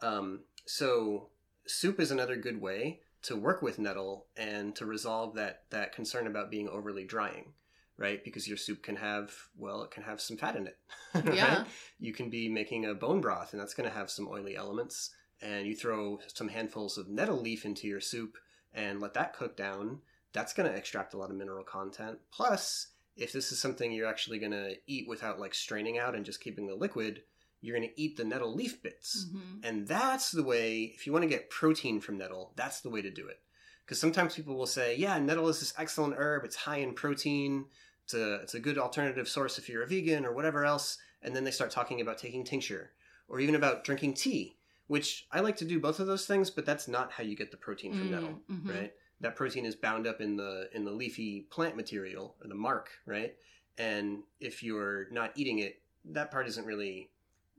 Um, 0.00 0.44
so 0.66 1.30
soup 1.66 2.00
is 2.00 2.10
another 2.10 2.36
good 2.36 2.60
way 2.60 3.00
to 3.22 3.36
work 3.36 3.62
with 3.62 3.78
nettle 3.78 4.26
and 4.36 4.74
to 4.76 4.86
resolve 4.86 5.34
that 5.34 5.64
that 5.70 5.92
concern 5.92 6.26
about 6.26 6.50
being 6.50 6.68
overly 6.68 7.04
drying 7.04 7.52
right 7.98 8.24
because 8.24 8.46
your 8.48 8.56
soup 8.56 8.82
can 8.82 8.96
have 8.96 9.32
well 9.56 9.82
it 9.82 9.90
can 9.90 10.02
have 10.04 10.20
some 10.20 10.36
fat 10.36 10.56
in 10.56 10.66
it 10.66 10.78
right? 11.14 11.34
Yeah. 11.34 11.64
you 11.98 12.12
can 12.12 12.30
be 12.30 12.48
making 12.48 12.84
a 12.86 12.94
bone 12.94 13.20
broth 13.20 13.52
and 13.52 13.60
that's 13.60 13.74
going 13.74 13.88
to 13.88 13.94
have 13.94 14.10
some 14.10 14.28
oily 14.28 14.56
elements 14.56 15.10
and 15.42 15.66
you 15.66 15.74
throw 15.76 16.18
some 16.32 16.48
handfuls 16.48 16.96
of 16.98 17.08
nettle 17.08 17.40
leaf 17.40 17.64
into 17.64 17.86
your 17.86 18.00
soup 18.00 18.36
and 18.72 19.00
let 19.00 19.14
that 19.14 19.32
cook 19.34 19.56
down 19.56 19.98
that's 20.32 20.52
going 20.52 20.70
to 20.70 20.76
extract 20.76 21.14
a 21.14 21.18
lot 21.18 21.30
of 21.30 21.36
mineral 21.36 21.64
content 21.64 22.18
plus 22.32 22.88
if 23.16 23.32
this 23.32 23.50
is 23.50 23.58
something 23.58 23.90
you're 23.90 24.06
actually 24.08 24.38
going 24.38 24.52
to 24.52 24.74
eat 24.86 25.08
without 25.08 25.40
like 25.40 25.54
straining 25.54 25.98
out 25.98 26.14
and 26.14 26.24
just 26.24 26.40
keeping 26.40 26.66
the 26.68 26.74
liquid 26.74 27.22
you're 27.60 27.76
going 27.76 27.88
to 27.88 28.00
eat 28.00 28.16
the 28.16 28.24
nettle 28.24 28.54
leaf 28.54 28.80
bits 28.80 29.26
Mm-hmm. 29.34 29.64
and 29.64 29.88
that's 29.88 30.30
the 30.30 30.44
way, 30.44 30.92
if 30.94 31.04
you 31.06 31.12
want 31.12 31.24
to 31.24 31.28
get 31.28 31.50
protein 31.50 32.00
from 32.00 32.16
nettle, 32.16 32.52
that's 32.54 32.82
the 32.82 32.88
way 32.90 33.02
to 33.02 33.10
do 33.10 33.26
it. 33.26 33.40
Because 33.84 33.98
sometimes 34.00 34.36
people 34.36 34.54
will 34.54 34.66
say, 34.66 34.94
yeah, 34.96 35.18
nettle 35.18 35.48
is 35.48 35.58
this 35.58 35.74
excellent 35.76 36.14
herb. 36.18 36.44
It's 36.44 36.54
high 36.54 36.76
in 36.76 36.92
protein. 36.94 37.64
It's 38.08 38.14
a, 38.14 38.34
it's 38.36 38.54
a 38.54 38.60
good 38.60 38.78
alternative 38.78 39.28
source 39.28 39.58
if 39.58 39.68
you're 39.68 39.82
a 39.82 39.86
vegan 39.86 40.24
or 40.24 40.32
whatever 40.32 40.64
else. 40.64 40.96
And 41.22 41.36
then 41.36 41.44
they 41.44 41.50
start 41.50 41.70
talking 41.70 42.00
about 42.00 42.16
taking 42.16 42.42
tincture 42.42 42.92
or 43.28 43.38
even 43.38 43.54
about 43.54 43.84
drinking 43.84 44.14
tea, 44.14 44.56
which 44.86 45.26
I 45.30 45.40
like 45.40 45.56
to 45.58 45.66
do 45.66 45.78
both 45.78 46.00
of 46.00 46.06
those 46.06 46.24
things, 46.24 46.50
but 46.50 46.64
that's 46.64 46.88
not 46.88 47.12
how 47.12 47.22
you 47.22 47.36
get 47.36 47.50
the 47.50 47.58
protein 47.58 47.92
from 47.92 48.08
Mm, 48.08 48.10
nettle, 48.10 48.40
mhm. 48.50 48.70
right? 48.74 48.92
That 49.20 49.36
protein 49.36 49.66
is 49.66 49.76
bound 49.76 50.06
up 50.06 50.22
in 50.22 50.36
the 50.36 50.70
in 50.72 50.86
the 50.86 50.90
leafy 50.90 51.42
plant 51.50 51.76
material 51.76 52.34
or 52.40 52.48
the 52.48 52.54
marc, 52.54 52.88
right? 53.04 53.36
And 53.76 54.22
if 54.40 54.62
you're 54.62 55.10
not 55.10 55.32
eating 55.36 55.58
it, 55.58 55.82
that 56.06 56.30
part 56.30 56.48
isn't 56.48 56.64
really 56.64 57.10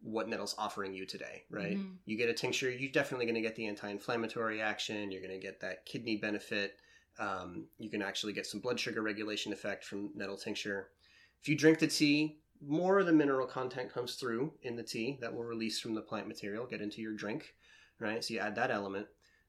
what 0.01 0.27
nettle's 0.29 0.55
offering 0.57 0.95
you 0.95 1.05
today, 1.05 1.43
right? 1.51 1.77
Mhm. 1.77 1.97
You 2.05 2.17
get 2.17 2.29
a 2.29 2.33
tincture, 2.33 2.71
you're 2.71 2.91
definitely 2.91 3.25
going 3.27 3.35
to 3.35 3.41
get 3.41 3.55
the 3.55 3.67
anti-inflammatory 3.67 4.62
action. 4.62 5.12
You're 5.12 5.21
going 5.21 5.39
to 5.39 5.45
get 5.45 5.59
that 5.59 5.85
kidney 5.85 6.15
benefit. 6.17 6.79
Um, 7.19 7.65
you 7.77 7.89
can 7.89 8.01
actually 8.01 8.34
get 8.34 8.45
some 8.45 8.60
blood 8.62 8.79
sugar 8.79 9.01
regulation 9.01 9.51
effect 9.53 9.84
from 9.84 10.10
nettle 10.15 10.38
tincture. 10.38 10.89
If 11.41 11.49
you 11.49 11.55
drink 11.55 11.79
the 11.79 11.88
tea, 11.88 12.39
more 12.65 12.99
of 12.99 13.05
the 13.05 13.13
mineral 13.13 13.47
content 13.47 13.93
comes 13.93 14.15
through 14.15 14.53
in 14.63 14.75
the 14.75 14.84
tea 14.84 15.17
that 15.21 15.34
will 15.34 15.43
release 15.43 15.79
from 15.79 15.95
the 15.95 16.01
plant 16.01 16.27
material, 16.27 16.65
get 16.65 16.82
into 16.82 17.01
your 17.01 17.13
drink, 17.13 17.53
right? 17.99 18.23
So 18.23 18.34
you 18.34 18.39
add 18.39 18.55
that 18.55 18.71
element. 18.71 19.08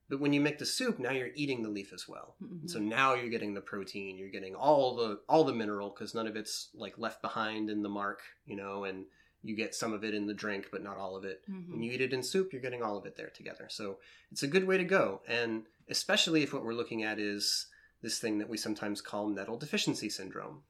But 0.09 0.19
when 0.19 0.33
you 0.33 0.41
make 0.41 0.59
the 0.59 0.65
soup, 0.65 0.99
now 0.99 1.11
you're 1.11 1.31
eating 1.35 1.63
the 1.63 1.69
leaf 1.69 1.93
as 1.93 2.07
well. 2.07 2.35
Mhm. 2.43 2.69
So 2.69 2.79
now 2.79 3.13
you're 3.13 3.29
getting 3.29 3.53
the 3.53 3.61
protein, 3.61 4.17
you're 4.17 4.29
getting 4.29 4.55
all 4.55 4.95
the 4.95 5.21
all 5.29 5.45
the 5.45 5.53
mineral 5.53 5.89
because 5.89 6.13
none 6.13 6.27
of 6.27 6.35
it's 6.35 6.69
like 6.73 6.97
left 6.97 7.21
behind 7.21 7.69
in 7.69 7.81
the 7.81 7.89
marc, 7.89 8.21
you 8.45 8.57
know, 8.57 8.83
and 8.83 9.05
you 9.41 9.55
get 9.55 9.73
some 9.73 9.93
of 9.93 10.03
it 10.03 10.13
in 10.13 10.27
the 10.27 10.33
drink, 10.33 10.67
but 10.71 10.83
not 10.83 10.97
all 10.97 11.15
of 11.15 11.23
it. 11.23 11.41
Mhm. 11.49 11.71
When 11.71 11.81
you 11.83 11.93
eat 11.93 12.01
it 12.01 12.13
in 12.13 12.23
soup, 12.23 12.51
you're 12.51 12.61
getting 12.61 12.83
all 12.83 12.97
of 12.97 13.05
it 13.05 13.15
there 13.15 13.29
together. 13.29 13.67
So 13.69 13.99
it's 14.31 14.43
a 14.43 14.47
good 14.47 14.65
way 14.65 14.77
to 14.77 14.83
go. 14.83 15.21
And 15.27 15.65
especially 15.91 16.41
if 16.41 16.53
what 16.53 16.63
we're 16.63 16.73
looking 16.73 17.03
at 17.03 17.19
is 17.19 17.67
this 18.01 18.17
thing 18.17 18.39
that 18.39 18.49
we 18.49 18.57
sometimes 18.57 19.01
call 19.01 19.27
nettle 19.27 19.57
deficiency 19.57 20.09
syndrome, 20.09 20.63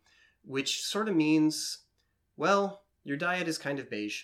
which 0.44 0.82
sort 0.82 1.08
of 1.08 1.16
means, 1.16 1.80
well, 2.36 2.82
your 3.04 3.18
diet 3.18 3.48
is 3.48 3.58
kind 3.58 3.80
of 3.80 3.90
beige. 3.90 4.24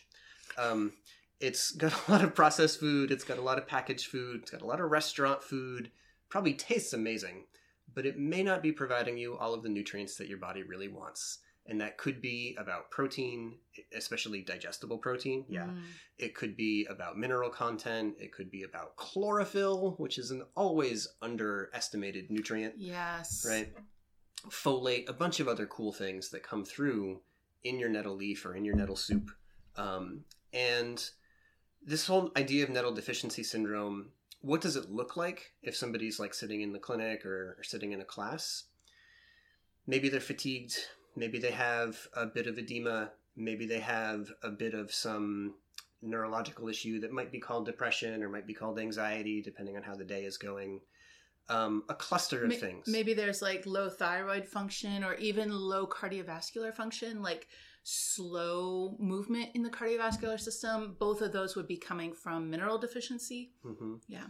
Um, 0.58 0.94
it's 1.40 1.72
got 1.78 1.94
a 2.08 2.12
lot 2.12 2.24
of 2.24 2.36
processed 2.36 2.80
food, 2.80 3.12
it's 3.12 3.24
got 3.24 3.38
a 3.38 3.44
lot 3.44 3.58
of 3.58 3.68
packaged 3.68 4.08
food, 4.08 4.42
it's 4.42 4.52
got 4.52 4.62
a 4.62 4.66
lot 4.66 4.82
of 4.82 4.92
restaurant 4.92 5.44
food, 5.44 5.92
probably 6.30 6.54
tastes 6.54 6.94
amazing, 6.94 7.46
but 7.94 8.06
it 8.06 8.18
may 8.18 8.44
not 8.44 8.64
be 8.64 8.72
providing 8.72 9.18
you 9.18 9.38
all 9.38 9.54
of 9.54 9.64
the 9.64 9.70
nutrients 9.70 10.16
that 10.18 10.28
your 10.28 10.40
body 10.40 10.64
really 10.64 10.88
wants. 10.88 11.40
And 11.70 11.82
that 11.82 11.98
could 11.98 12.22
be 12.22 12.56
about 12.58 12.90
protein, 12.92 13.56
especially 13.94 14.42
digestible 14.42 14.98
protein. 14.98 15.44
Yeah. 15.50 15.66
Mm. 15.66 15.82
It 16.18 16.34
could 16.34 16.56
be 16.56 16.86
about 16.90 17.18
mineral 17.18 17.50
content. 17.50 18.16
It 18.20 18.32
could 18.32 18.50
be 18.50 18.64
about 18.64 18.96
chlorophyll, 18.96 19.96
which 19.98 20.18
is 20.18 20.32
an 20.32 20.44
always 20.56 21.08
underestimated 21.22 22.32
nutrient, 22.32 22.76
Yes. 22.78 23.46
right? 23.48 23.74
Folate, 24.50 25.10
a 25.10 25.14
bunch 25.14 25.42
of 25.42 25.48
other 25.50 25.66
cool 25.66 25.92
things 25.92 26.30
that 26.30 26.42
come 26.42 26.64
through 26.64 27.20
in 27.66 27.80
your 27.80 27.90
nettle 27.90 28.16
leaf 28.16 28.46
or 28.46 28.56
in 28.56 28.64
your 28.64 28.76
nettle 28.76 28.96
soup. 28.96 29.30
Um, 29.76 30.24
and 30.54 31.04
this 31.86 32.08
whole 32.08 32.32
idea 32.38 32.64
of 32.64 32.70
nettle 32.70 32.94
deficiency 32.94 33.44
syndrome, 33.44 34.12
what 34.40 34.62
does 34.62 34.78
it 34.78 34.90
look 34.90 35.18
like 35.18 35.52
if 35.62 35.76
somebody's 35.76 36.18
like 36.20 36.34
sitting 36.34 36.62
in 36.62 36.72
the 36.72 36.80
clinic 36.80 37.26
or, 37.26 37.56
or 37.60 37.64
sitting 37.64 37.92
in 37.92 38.00
a 38.00 38.06
class? 38.06 38.64
Maybe 39.86 40.08
they're 40.10 40.20
fatigued. 40.20 40.78
Maybe 41.18 41.40
they 41.40 41.52
have 41.52 41.98
a 42.14 42.28
bit 42.28 42.48
of 42.48 42.58
edema. 42.58 43.12
Maybe 43.36 43.66
they 43.66 43.80
have 43.80 44.30
a 44.44 44.50
bit 44.50 44.74
of 44.74 44.94
some 44.94 45.56
neurological 46.02 46.70
issue 46.70 47.00
that 47.00 47.12
might 47.12 47.32
be 47.32 47.40
called 47.40 47.66
depression 47.66 48.22
or 48.24 48.30
might 48.30 48.46
be 48.46 48.54
called 48.54 48.80
anxiety, 48.80 49.42
depending 49.42 49.76
on 49.76 49.84
how 49.84 49.96
the 49.96 50.06
day 50.06 50.24
is 50.26 50.38
going. 50.38 50.80
Um, 51.50 51.84
a 51.90 51.96
cluster 51.96 52.44
of 52.44 52.50
Ma- 52.50 52.56
things. 52.56 52.88
Maybe 52.88 53.14
there's 53.14 53.42
like 53.42 53.66
low 53.66 53.90
thyroid 53.90 54.46
function 54.46 55.04
or 55.04 55.16
even 55.16 55.50
low 55.50 55.88
cardiovascular 55.88 56.74
function, 56.74 57.22
like 57.22 57.48
slow 57.84 58.96
movement 59.00 59.50
in 59.56 59.64
the 59.64 59.70
cardiovascular 59.70 60.40
system. 60.40 60.98
Both 61.00 61.22
of 61.22 61.32
those 61.32 61.56
would 61.56 61.68
be 61.68 61.78
coming 61.78 62.14
from 62.14 62.50
mineral 62.50 62.78
deficiency. 62.78 63.54
hmm 63.64 63.96
Yeah. 64.08 64.28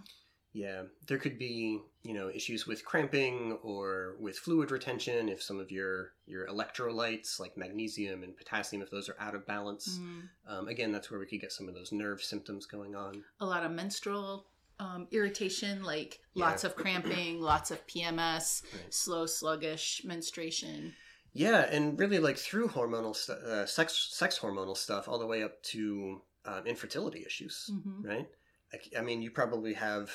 Yeah, 0.58 0.84
there 1.08 1.20
could 1.20 1.38
be 1.38 1.80
you 2.02 2.13
know 2.15 2.30
issues 2.34 2.65
with 2.65 2.84
cramping 2.84 3.60
or 3.62 4.15
with 4.20 4.38
fluid 4.39 4.72
retention 4.72 5.30
if 5.30 5.39
some 5.43 5.60
of 5.60 5.70
your 5.72 6.13
your 6.26 6.48
electrolytes 6.48 7.39
like 7.39 7.56
magnesium 7.58 8.24
and 8.24 8.36
potassium 8.36 8.82
if 8.82 8.89
those 8.89 9.08
are 9.08 9.15
out 9.20 9.36
of 9.36 9.46
balance. 9.46 10.00
Mm. 10.00 10.22
Um, 10.52 10.67
again, 10.67 10.91
that's 10.91 11.12
where 11.12 11.20
we 11.20 11.28
could 11.28 11.41
get 11.41 11.52
some 11.52 11.67
of 11.70 11.76
those 11.76 11.91
nerve 11.91 12.22
symptoms 12.24 12.65
going 12.65 12.96
on. 12.96 13.24
A 13.39 13.46
lot 13.46 13.63
of 13.65 13.72
menstrual 13.72 14.48
um, 14.80 15.08
irritation, 15.12 15.84
like 15.84 16.20
Yeah. 16.34 16.46
lots 16.46 16.63
of 16.63 16.76
cramping, 16.76 17.39
lots 17.54 17.70
of 17.72 17.86
PMS, 17.88 18.63
Right. 18.74 18.93
slow, 18.93 19.26
sluggish 19.28 20.02
menstruation. 20.06 20.93
Yeah, 21.34 21.67
and 21.70 22.00
really 22.00 22.17
like 22.20 22.38
through 22.38 22.70
hormonal 22.70 23.15
stu- 23.15 23.34
uh, 23.34 23.65
sex 23.67 24.08
sex 24.12 24.39
hormonal 24.39 24.76
stuff 24.78 25.08
all 25.08 25.20
the 25.20 25.28
way 25.28 25.43
up 25.43 25.62
to 25.74 26.22
um, 26.46 26.65
infertility 26.65 27.24
issues, 27.26 27.70
Mhm. 27.72 28.04
right? 28.04 28.28
Like, 28.74 28.93
I 28.98 29.02
mean, 29.02 29.22
you 29.22 29.30
probably 29.32 29.74
have 29.74 30.10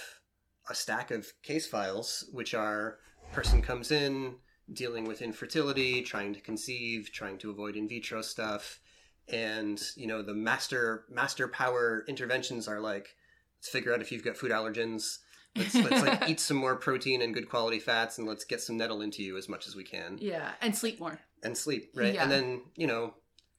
a 0.71 0.75
stack 0.75 1.11
of 1.11 1.33
case 1.43 1.67
files 1.67 2.29
which 2.33 2.55
are 2.55 2.99
person 3.33 3.63
comes 3.63 3.91
in 3.91 4.37
dealing 4.73 5.05
with 5.05 5.23
infertility, 5.23 6.03
trying 6.03 6.33
to 6.35 6.41
conceive, 6.41 7.11
trying 7.13 7.37
to 7.39 7.51
avoid 7.51 7.77
in 7.77 7.89
vitro 7.89 8.23
stuff, 8.23 8.81
and 9.29 9.81
you 9.97 10.07
know 10.07 10.23
the 10.23 10.35
master 10.35 11.05
master 11.11 11.49
power 11.49 12.05
interventions 12.09 12.69
are 12.69 12.81
like 12.81 13.15
let's 13.59 13.69
figure 13.69 13.93
out 13.95 14.01
if 14.01 14.11
you've 14.13 14.25
got 14.25 14.37
food 14.37 14.51
allergens. 14.51 15.19
Let's, 15.55 15.75
let's 15.75 16.03
like 16.03 16.23
eat 16.31 16.41
some 16.41 16.57
more 16.57 16.77
protein 16.77 17.21
and 17.23 17.35
good 17.35 17.49
quality 17.49 17.79
fats, 17.79 18.19
and 18.19 18.27
let's 18.27 18.45
get 18.45 18.61
some 18.63 18.77
nettle 18.79 19.03
into 19.03 19.23
you 19.23 19.37
as 19.37 19.49
much 19.49 19.67
as 19.69 19.77
we 19.77 19.85
can 19.85 20.17
Yeah, 20.21 20.51
and 20.63 20.75
sleep 20.75 20.99
more. 20.99 21.19
and 21.43 21.57
sleep, 21.57 21.91
right? 21.95 22.15
Yeah. 22.15 22.23
And 22.23 22.33
then, 22.33 22.63
you 22.77 22.87
know, 22.87 23.13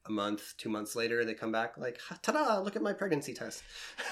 a 0.06 0.12
month, 0.12 0.54
two 0.58 0.70
months 0.70 0.96
later, 0.96 1.24
they 1.24 1.34
come 1.34 1.52
back 1.52 1.78
like, 1.78 2.00
ta-da! 2.22 2.60
Look 2.60 2.76
at 2.76 2.82
my 2.82 2.92
pregnancy 2.94 3.34
test. 3.34 3.64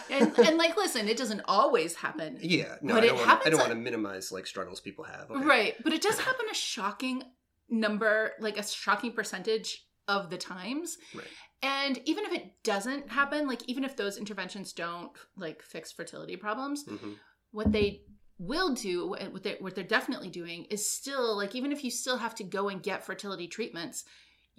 and 0.09 0.37
and 0.47 0.57
like 0.57 0.77
listen 0.77 1.07
it 1.09 1.17
doesn't 1.17 1.41
always 1.45 1.95
happen 1.95 2.37
yeah, 2.41 2.75
no, 2.81 2.93
But 2.95 3.03
I 3.03 3.07
don't, 3.07 3.17
want, 3.27 3.45
I 3.45 3.49
don't 3.49 3.59
want 3.59 3.71
to 3.71 3.75
minimize 3.75 4.31
like 4.31 4.47
struggles 4.47 4.79
people 4.79 5.03
have. 5.05 5.29
Okay. 5.29 5.45
right 5.45 5.75
but 5.83 5.93
it 5.93 6.01
does 6.01 6.19
happen 6.27 6.45
a 6.49 6.53
shocking 6.55 7.23
number 7.69 8.31
like 8.39 8.57
a 8.57 8.63
shocking 8.67 9.11
percentage 9.13 9.85
of 10.07 10.29
the 10.29 10.37
times 10.37 10.97
Right. 11.15 11.25
and 11.63 11.99
even 12.05 12.25
if 12.25 12.33
it 12.33 12.63
doesn't 12.63 13.09
happen 13.09 13.47
like 13.47 13.61
even 13.67 13.83
if 13.83 13.95
those 13.95 14.17
interventions 14.17 14.73
don't 14.73 15.11
like 15.37 15.61
fix 15.61 15.91
fertility 15.91 16.35
problems 16.35 16.83
hmm 16.87 17.13
what 17.51 17.71
they 17.73 18.01
will 18.39 18.73
do 18.73 19.07
what 19.09 19.43
they 19.43 19.57
what 19.59 19.75
they're 19.75 19.83
definitely 19.83 20.29
doing 20.29 20.65
is 20.69 20.89
still 20.89 21.35
like 21.37 21.53
even 21.53 21.71
if 21.71 21.83
you 21.83 21.91
still 21.91 22.17
have 22.17 22.33
to 22.35 22.43
go 22.43 22.69
and 22.69 22.81
get 22.81 23.05
fertility 23.05 23.47
treatments 23.47 24.03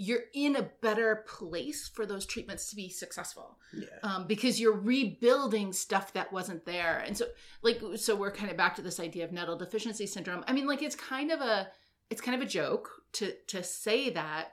you're 0.06 0.24
in 0.34 0.56
a 0.56 0.68
better 0.86 1.10
place 1.38 1.80
for 1.94 2.04
those 2.06 2.24
treatments 2.32 2.68
to 2.70 2.76
be 2.76 2.88
successful 2.88 3.48
Yeah. 3.72 3.86
um, 4.08 4.26
because 4.26 4.54
you're 4.60 4.78
rebuilding 4.94 5.72
stuff 5.72 6.12
that 6.14 6.32
wasn't 6.32 6.64
there 6.64 6.98
and 7.06 7.16
so 7.18 7.26
like 7.62 7.78
so 7.96 8.16
we're 8.16 8.32
kind 8.40 8.50
of 8.50 8.56
back 8.56 8.74
to 8.76 8.82
this 8.82 8.98
idea 9.08 9.24
of 9.24 9.32
nettle 9.32 9.56
deficiency 9.56 10.06
syndrome 10.06 10.42
i 10.48 10.52
mean 10.52 10.66
like 10.66 10.82
it's 10.82 10.96
kind 10.96 11.30
of 11.30 11.40
a 11.40 11.68
it's 12.10 12.20
kind 12.26 12.34
of 12.40 12.46
a 12.46 12.50
joke 12.50 12.86
to 13.12 13.32
to 13.46 13.62
say 13.62 14.10
that 14.10 14.46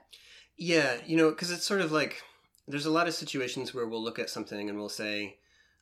Yeah, 0.56 0.92
you 1.06 1.16
know, 1.16 1.30
because 1.30 1.50
it's 1.50 1.64
sort 1.72 1.80
of 1.80 1.90
like 2.00 2.14
there's 2.68 2.86
a 2.86 2.90
lot 2.98 3.08
of 3.08 3.14
situations 3.14 3.72
where 3.74 3.86
we'll 3.88 4.04
look 4.08 4.18
at 4.18 4.30
something 4.30 4.68
and 4.68 4.78
we'll 4.78 4.88
say, 5.04 5.38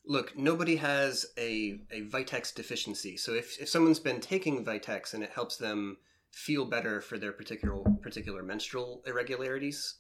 look, 0.07 0.29
nobody 0.39 0.77
has 0.77 1.27
a, 1.37 1.81
a 1.91 2.01
Vitex 2.15 2.55
deficiency. 2.55 3.17
So 3.17 3.31
if, 3.35 3.61
if 3.61 3.69
someone's 3.69 4.01
been 4.01 4.21
taking 4.21 4.65
Vitex 4.65 5.13
and 5.15 5.23
it 5.23 5.33
helps 5.39 5.57
them 5.59 5.99
feel 6.33 6.65
better 6.65 7.01
for 7.01 7.19
their 7.19 7.33
particular 7.33 7.83
particular 8.03 8.43
menstrual 8.43 9.03
irregularities, 9.07 9.95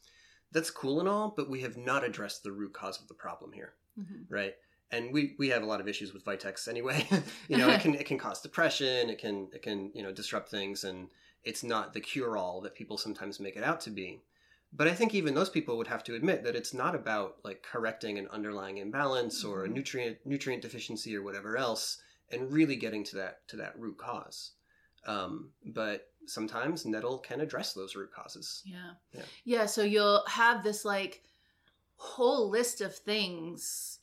that's 0.52 0.70
cool 0.70 1.00
and 1.00 1.08
all, 1.08 1.34
but 1.36 1.50
we 1.50 1.60
have 1.62 1.76
not 1.76 2.04
addressed 2.04 2.42
the 2.42 2.52
root 2.52 2.72
cause 2.72 3.00
of 3.00 3.08
the 3.08 3.14
problem 3.14 3.52
here, 3.52 3.74
mm-hmm. 3.98 4.32
right? 4.32 4.54
And 4.90 5.12
we, 5.12 5.34
we 5.38 5.50
have 5.50 5.62
a 5.62 5.66
lot 5.66 5.80
of 5.80 5.88
issues 5.88 6.14
with 6.14 6.24
Vitex 6.24 6.66
anyway. 6.66 7.06
you 7.48 7.58
know, 7.58 7.68
it 7.68 7.80
can 7.80 7.94
it 7.94 8.06
can 8.06 8.18
cause 8.18 8.40
depression, 8.40 9.10
it 9.10 9.18
can 9.18 9.48
it 9.52 9.62
can, 9.62 9.90
you 9.94 10.02
know, 10.02 10.12
disrupt 10.12 10.50
things 10.50 10.84
and 10.84 11.08
it's 11.44 11.62
not 11.62 11.92
the 11.92 12.00
cure 12.00 12.36
all 12.36 12.60
that 12.62 12.74
people 12.74 12.98
sometimes 12.98 13.40
make 13.40 13.56
it 13.56 13.64
out 13.64 13.80
to 13.82 13.90
be. 13.90 14.22
But 14.72 14.88
I 14.88 14.94
think 14.94 15.14
even 15.14 15.34
those 15.34 15.48
people 15.48 15.78
would 15.78 15.86
have 15.86 16.04
to 16.04 16.14
admit 16.14 16.44
that 16.44 16.56
it's 16.56 16.74
not 16.74 16.94
about 16.94 17.36
like 17.42 17.62
correcting 17.62 18.18
an 18.18 18.28
underlying 18.28 18.78
imbalance 18.78 19.44
or 19.44 19.64
a 19.64 19.68
nutrient 19.68 20.18
nutrient 20.24 20.62
deficiency 20.62 21.16
or 21.16 21.22
whatever 21.22 21.56
else, 21.56 21.98
and 22.30 22.52
really 22.52 22.76
getting 22.76 23.04
to 23.04 23.16
that 23.16 23.48
to 23.48 23.56
that 23.56 23.78
root 23.78 23.98
cause. 23.98 24.52
Um, 25.08 25.50
but 25.64 26.10
sometimes 26.26 26.84
nettle 26.84 27.18
can 27.18 27.40
address 27.40 27.72
those 27.72 27.96
root 27.96 28.12
causes. 28.12 28.62
yeah 28.66 28.90
Yeah. 29.12 29.22
yeah 29.44 29.66
so 29.66 29.82
you'll 29.82 30.22
have 30.28 30.62
this 30.62 30.84
like 30.84 31.22
whole 31.96 32.50
list 32.50 32.80
of 32.82 32.94
things 32.94 33.98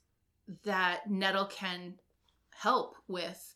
that 0.63 1.09
nettle 1.09 1.45
can 1.45 1.99
help 2.55 2.95
with 3.07 3.53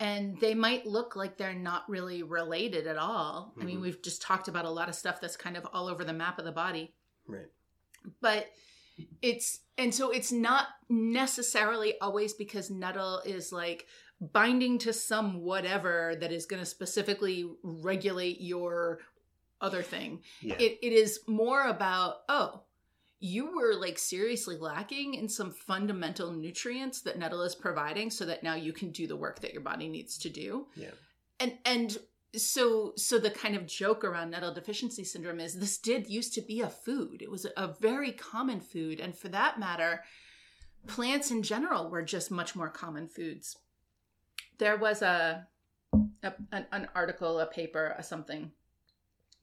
and 0.00 0.38
they 0.40 0.54
might 0.54 0.86
look 0.86 1.16
like 1.16 1.36
they're 1.36 1.54
not 1.54 1.88
really 1.88 2.22
related 2.22 2.86
at 2.86 2.96
all 2.96 3.52
i 3.60 3.64
mean 3.64 3.78
Mhm. 3.78 3.82
we've 3.82 4.02
just 4.02 4.22
talked 4.22 4.48
about 4.48 4.64
a 4.64 4.70
lot 4.70 4.88
of 4.88 4.94
stuff 4.94 5.20
that's 5.20 5.36
kind 5.36 5.56
of 5.56 5.66
all 5.72 5.88
over 5.88 6.04
the 6.04 6.12
map 6.12 6.38
of 6.38 6.44
the 6.46 6.52
body 6.52 6.94
Right. 7.26 7.50
but 8.20 8.46
it's 9.20 9.60
and 9.78 9.94
so 9.94 10.10
it's 10.10 10.32
not 10.32 10.68
necessarily 10.88 11.98
always 12.00 12.32
because 12.32 12.70
nettle 12.70 13.20
is 13.26 13.52
like 13.52 13.86
binding 14.20 14.78
to 14.78 14.92
some 14.92 15.42
whatever 15.42 16.14
that 16.20 16.32
is 16.32 16.46
going 16.46 16.60
to 16.60 16.66
specifically 16.66 17.50
regulate 17.62 18.40
your 18.40 19.00
other 19.60 19.82
thing. 19.82 20.20
Yeah. 20.40 20.56
it, 20.58 20.78
it 20.82 20.92
is 20.92 21.20
more 21.26 21.66
about 21.66 22.16
oh 22.28 22.62
you 23.18 23.56
were 23.56 23.74
like 23.74 23.98
seriously 23.98 24.56
lacking 24.58 25.14
in 25.14 25.28
some 25.28 25.50
fundamental 25.50 26.32
nutrients 26.32 27.00
that 27.02 27.18
nettle 27.18 27.42
is 27.42 27.54
providing 27.54 28.10
so 28.10 28.26
that 28.26 28.42
now 28.42 28.54
you 28.54 28.72
can 28.72 28.90
do 28.90 29.06
the 29.06 29.16
work 29.16 29.40
that 29.40 29.52
your 29.52 29.62
body 29.62 29.88
needs 29.88 30.18
to 30.18 30.28
do. 30.28 30.66
Yeah. 30.74 30.90
and 31.40 31.58
and 31.64 31.98
so 32.36 32.92
so 32.96 33.18
the 33.18 33.30
kind 33.30 33.56
of 33.56 33.66
joke 33.66 34.04
around 34.04 34.30
nettle 34.30 34.52
deficiency 34.52 35.04
syndrome 35.04 35.40
is 35.40 35.58
this 35.58 35.78
did 35.78 36.08
used 36.08 36.34
to 36.34 36.42
be 36.42 36.60
a 36.60 36.68
food. 36.68 37.22
It 37.22 37.30
was 37.30 37.46
a 37.56 37.74
very 37.80 38.12
common 38.12 38.60
food. 38.60 39.00
And 39.00 39.16
for 39.16 39.28
that 39.28 39.58
matter 39.58 40.02
plants 40.86 41.30
in 41.30 41.42
general 41.42 41.90
were 41.90 42.02
just 42.02 42.30
much 42.30 42.54
more 42.54 42.68
common 42.68 43.08
foods 43.08 43.56
there 44.58 44.76
was 44.76 45.02
a, 45.02 45.46
a 46.22 46.32
an, 46.52 46.66
an 46.72 46.88
article 46.94 47.40
a 47.40 47.46
paper 47.46 47.94
a 47.98 48.02
something 48.02 48.50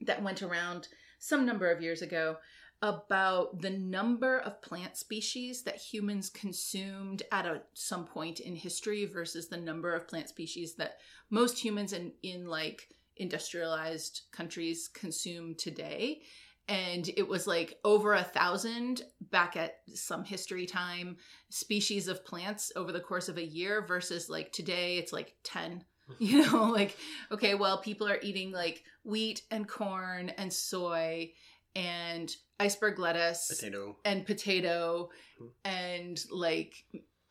that 0.01 0.23
went 0.23 0.41
around 0.41 0.87
some 1.19 1.45
number 1.45 1.71
of 1.71 1.81
years 1.81 2.01
ago 2.01 2.37
about 2.81 3.61
the 3.61 3.69
number 3.69 4.39
of 4.39 4.61
plant 4.61 4.97
species 4.97 5.63
that 5.63 5.77
humans 5.77 6.29
consumed 6.29 7.23
at 7.31 7.45
a, 7.45 7.61
some 7.73 8.03
point 8.03 8.41
in 8.41 8.55
history 8.57 9.05
versus 9.05 9.47
the 9.47 9.55
number 9.55 9.95
of 9.95 10.05
plant 10.05 10.27
species 10.27 10.75
that 10.75 10.97
most 11.29 11.57
humans 11.57 11.93
in, 11.93 12.11
in 12.23 12.45
like 12.45 12.89
industrialized 13.15 14.23
countries 14.33 14.89
consume 14.89 15.55
today 15.55 16.21
and 16.67 17.09
it 17.17 17.27
was 17.27 17.45
like 17.47 17.77
over 17.83 18.13
a 18.13 18.23
thousand 18.23 19.01
back 19.31 19.57
at 19.57 19.77
some 19.93 20.23
history 20.23 20.65
time 20.65 21.17
species 21.49 22.07
of 22.07 22.25
plants 22.25 22.71
over 22.75 22.91
the 22.91 22.99
course 22.99 23.27
of 23.29 23.37
a 23.37 23.45
year 23.45 23.85
versus 23.85 24.29
like 24.29 24.51
today 24.51 24.97
it's 24.97 25.11
like 25.11 25.35
10 25.43 25.83
you 26.19 26.41
know 26.45 26.65
like 26.69 26.97
okay 27.31 27.55
well 27.55 27.77
people 27.79 28.07
are 28.07 28.19
eating 28.21 28.51
like 28.51 28.83
wheat 29.03 29.41
and 29.51 29.67
corn 29.67 30.29
and 30.37 30.51
soy 30.53 31.31
and 31.75 32.35
iceberg 32.59 32.99
lettuce 32.99 33.47
Potato. 33.49 33.97
and 34.05 34.25
potato 34.25 35.09
Mhm. 35.41 35.49
and 35.65 36.25
like 36.31 36.73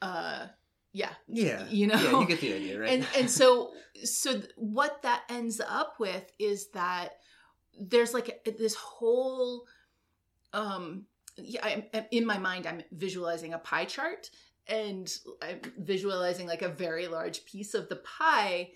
uh 0.02 0.46
yeah 0.92 1.12
Yeah. 1.28 1.64
you 1.68 1.86
know 1.86 1.94
Yeah, 1.94 2.20
you 2.20 2.26
get 2.26 2.40
the 2.40 2.52
idea, 2.54 2.80
right? 2.80 2.90
and 2.90 3.06
and 3.16 3.30
so 3.30 3.72
so 4.04 4.32
th- 4.32 4.50
what 4.56 5.02
that 5.02 5.22
ends 5.30 5.60
up 5.60 5.94
with 5.98 6.30
is 6.38 6.68
that 6.70 7.12
there's 7.80 8.14
like 8.14 8.44
this 8.58 8.74
whole 8.74 9.64
um 10.52 11.04
yeah 11.36 11.60
I'm, 11.64 11.84
I'm- 11.94 12.06
in 12.10 12.26
my 12.26 12.38
mind 12.38 12.66
i'm 12.66 12.82
visualizing 12.92 13.54
a 13.54 13.58
pie 13.58 13.86
chart 13.86 14.30
and 14.66 15.12
i'm 15.42 15.60
visualizing 15.78 16.46
like 16.46 16.62
a 16.62 16.68
very 16.68 17.08
large 17.08 17.44
piece 17.44 17.74
of 17.74 17.88
the 17.88 17.96
pie 17.96 18.70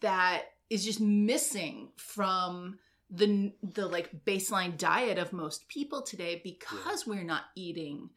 that 0.00 0.42
is 0.68 0.84
just 0.84 1.00
missing 1.00 1.90
from 1.96 2.78
the 3.10 3.52
the 3.62 3.86
like 3.86 4.24
baseline 4.24 4.76
diet 4.76 5.18
of 5.18 5.32
most 5.32 5.68
people 5.68 6.02
today 6.02 6.40
because 6.42 7.06
we're 7.06 7.22
not 7.22 7.44
eating 7.54 8.10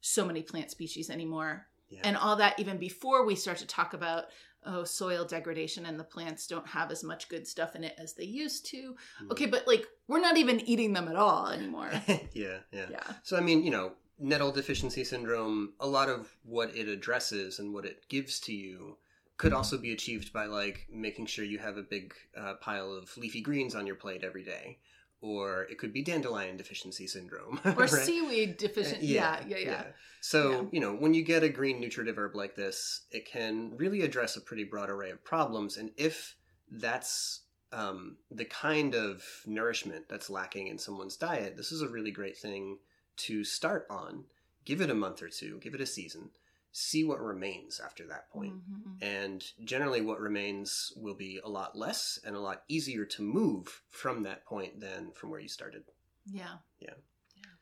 so 0.00 0.24
many 0.24 0.42
plant 0.42 0.70
species 0.70 1.10
anymore 1.10 1.66
yeah. 1.90 2.00
and 2.04 2.16
all 2.16 2.36
that 2.36 2.58
even 2.58 2.78
before 2.78 3.24
we 3.26 3.34
start 3.34 3.58
to 3.58 3.66
talk 3.66 3.94
about 3.94 4.24
oh 4.66 4.84
soil 4.84 5.24
degradation 5.24 5.86
and 5.86 5.98
the 5.98 6.04
plants 6.04 6.46
don't 6.46 6.66
have 6.66 6.90
as 6.90 7.04
much 7.04 7.28
good 7.28 7.46
stuff 7.46 7.76
in 7.76 7.84
it 7.84 7.94
as 7.98 8.14
they 8.14 8.24
used 8.24 8.66
to 8.66 8.96
Mhm. 9.22 9.30
okay 9.30 9.46
but 9.46 9.66
like 9.66 9.86
we're 10.08 10.20
not 10.20 10.36
even 10.36 10.60
eating 10.60 10.92
them 10.92 11.08
at 11.08 11.16
all 11.16 11.48
anymore 11.48 11.90
yeah, 12.32 12.58
yeah. 12.72 12.86
yeah 12.90 13.12
So 13.22 13.36
I 13.36 13.40
mean, 13.40 13.62
you 13.62 13.70
know, 13.70 13.92
nettle 14.18 14.50
deficiency 14.50 15.04
syndrome, 15.04 15.74
a 15.80 15.86
lot 15.86 16.08
of 16.08 16.28
what 16.42 16.74
it 16.74 16.88
addresses 16.88 17.58
and 17.58 17.72
what 17.72 17.84
it 17.84 18.08
gives 18.08 18.40
to 18.40 18.52
you 18.52 18.96
could 19.36 19.52
also 19.52 19.78
be 19.78 19.92
achieved 19.92 20.32
by 20.32 20.46
like 20.46 20.86
making 20.90 21.26
sure 21.26 21.44
you 21.44 21.58
have 21.58 21.76
a 21.76 21.82
big 21.82 22.12
uh, 22.36 22.54
pile 22.54 22.92
of 22.92 23.16
leafy 23.16 23.40
greens 23.40 23.74
on 23.76 23.86
your 23.86 23.94
plate 23.94 24.24
every 24.24 24.42
day. 24.42 24.78
Or 25.20 25.62
it 25.64 25.78
could 25.78 25.92
be 25.92 26.02
dandelion 26.02 26.56
deficiency 26.56 27.06
syndrome. 27.06 27.60
or 27.64 27.72
right? 27.72 27.88
seaweed 27.90 28.56
deficient 28.56 29.02
yeah 29.02 29.40
yeah 29.46 29.56
yeah, 29.58 29.84
So, 30.20 30.50
Yeah. 30.50 30.62
you 30.72 30.80
know, 30.80 30.94
when 30.94 31.12
you 31.14 31.22
get 31.24 31.42
a 31.42 31.48
green 31.48 31.80
nutritive 31.80 32.16
herb 32.18 32.36
like 32.36 32.54
this, 32.54 33.02
it 33.10 33.26
can 33.26 33.76
really 33.76 34.02
address 34.02 34.36
a 34.36 34.40
pretty 34.40 34.64
broad 34.64 34.90
array 34.90 35.10
of 35.10 35.24
problems. 35.24 35.76
And 35.76 35.90
if 35.96 36.36
that's 36.70 37.40
um, 37.72 38.16
the 38.30 38.44
kind 38.44 38.94
of 38.94 39.24
nourishment 39.46 40.08
that's 40.08 40.30
lacking 40.30 40.68
in 40.68 40.78
someone's 40.78 41.16
diet, 41.16 41.56
this 41.56 41.72
is 41.72 41.82
a 41.82 41.88
really 41.88 42.10
great 42.10 42.36
thing 42.36 42.78
to 43.16 43.44
start 43.44 43.86
on. 43.90 44.24
Give 44.64 44.80
it 44.80 44.90
a 44.90 44.94
month 44.94 45.22
or 45.22 45.28
two, 45.28 45.58
give 45.60 45.74
it 45.74 45.80
a 45.80 45.86
season, 45.86 46.30
see 46.72 47.04
what 47.04 47.20
remains 47.20 47.80
after 47.80 48.06
that 48.06 48.30
point. 48.30 48.54
Mhm. 48.54 49.02
And 49.02 49.44
generally, 49.64 50.00
what 50.00 50.20
remains 50.20 50.92
will 50.96 51.14
be 51.14 51.38
a 51.42 51.48
lot 51.48 51.76
less 51.76 52.18
and 52.24 52.36
a 52.36 52.40
lot 52.40 52.64
easier 52.68 53.04
to 53.06 53.22
move 53.22 53.82
from 53.90 54.22
that 54.24 54.44
point 54.44 54.80
than 54.80 55.12
from 55.12 55.30
where 55.30 55.40
you 55.40 55.48
started. 55.48 55.84
yeah 56.30 56.58
Yeah. 56.80 56.94
yeah 57.36 57.52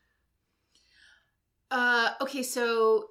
uh 1.71 2.13
okay 2.21 2.43
so 2.43 3.09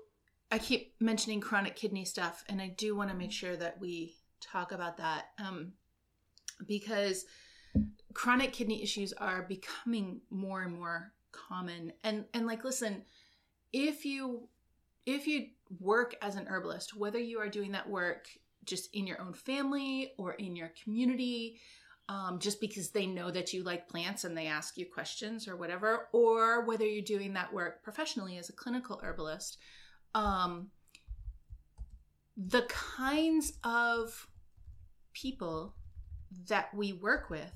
i 0.50 0.58
keep 0.58 0.94
mentioning 1.00 1.40
chronic 1.40 1.74
kidney 1.76 2.04
stuff 2.04 2.44
and 2.48 2.60
i 2.60 2.68
do 2.68 2.94
want 2.96 3.10
to 3.10 3.16
make 3.16 3.32
sure 3.32 3.56
that 3.56 3.80
we 3.80 4.14
talk 4.40 4.72
about 4.72 4.96
that 4.98 5.26
um 5.38 5.72
because 6.66 7.24
chronic 8.12 8.52
kidney 8.52 8.82
issues 8.82 9.12
are 9.14 9.42
becoming 9.42 10.20
more 10.30 10.62
and 10.62 10.74
more 10.78 11.12
common 11.32 11.92
and 12.02 12.24
and 12.34 12.46
like 12.46 12.64
listen 12.64 13.02
if 13.72 14.04
you 14.04 14.48
if 15.06 15.26
you 15.26 15.46
work 15.80 16.14
as 16.20 16.36
an 16.36 16.46
herbalist 16.48 16.96
whether 16.96 17.18
you 17.18 17.38
are 17.38 17.48
doing 17.48 17.72
that 17.72 17.88
work 17.88 18.28
just 18.64 18.94
in 18.94 19.06
your 19.06 19.20
own 19.20 19.32
family 19.32 20.12
or 20.18 20.34
in 20.34 20.54
your 20.54 20.72
community 20.82 21.58
um, 22.08 22.38
just 22.38 22.60
because 22.60 22.90
they 22.90 23.06
know 23.06 23.30
that 23.30 23.52
you 23.52 23.62
like 23.62 23.88
plants 23.88 24.24
and 24.24 24.36
they 24.36 24.46
ask 24.46 24.76
you 24.76 24.86
questions 24.86 25.48
or 25.48 25.56
whatever, 25.56 26.08
or 26.12 26.64
whether 26.64 26.86
you're 26.86 27.02
doing 27.02 27.32
that 27.32 27.52
work 27.52 27.82
professionally 27.82 28.38
as 28.38 28.48
a 28.48 28.52
clinical 28.52 29.00
herbalist, 29.02 29.58
um, 30.14 30.68
the 32.36 32.62
kinds 32.62 33.54
of 33.64 34.28
people 35.14 35.74
that 36.48 36.72
we 36.74 36.92
work 36.92 37.28
with 37.28 37.52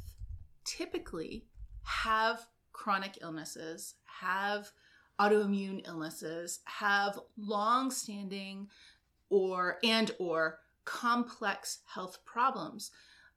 typically 0.64 1.46
have 1.82 2.46
chronic 2.72 3.18
illnesses, 3.20 3.94
have 4.20 4.72
autoimmune 5.20 5.86
illnesses, 5.86 6.60
have 6.64 7.18
long-standing 7.36 8.68
or 9.28 9.78
and 9.84 10.10
or 10.18 10.58
complex 10.84 11.80
health 11.86 12.18
problems 12.24 12.90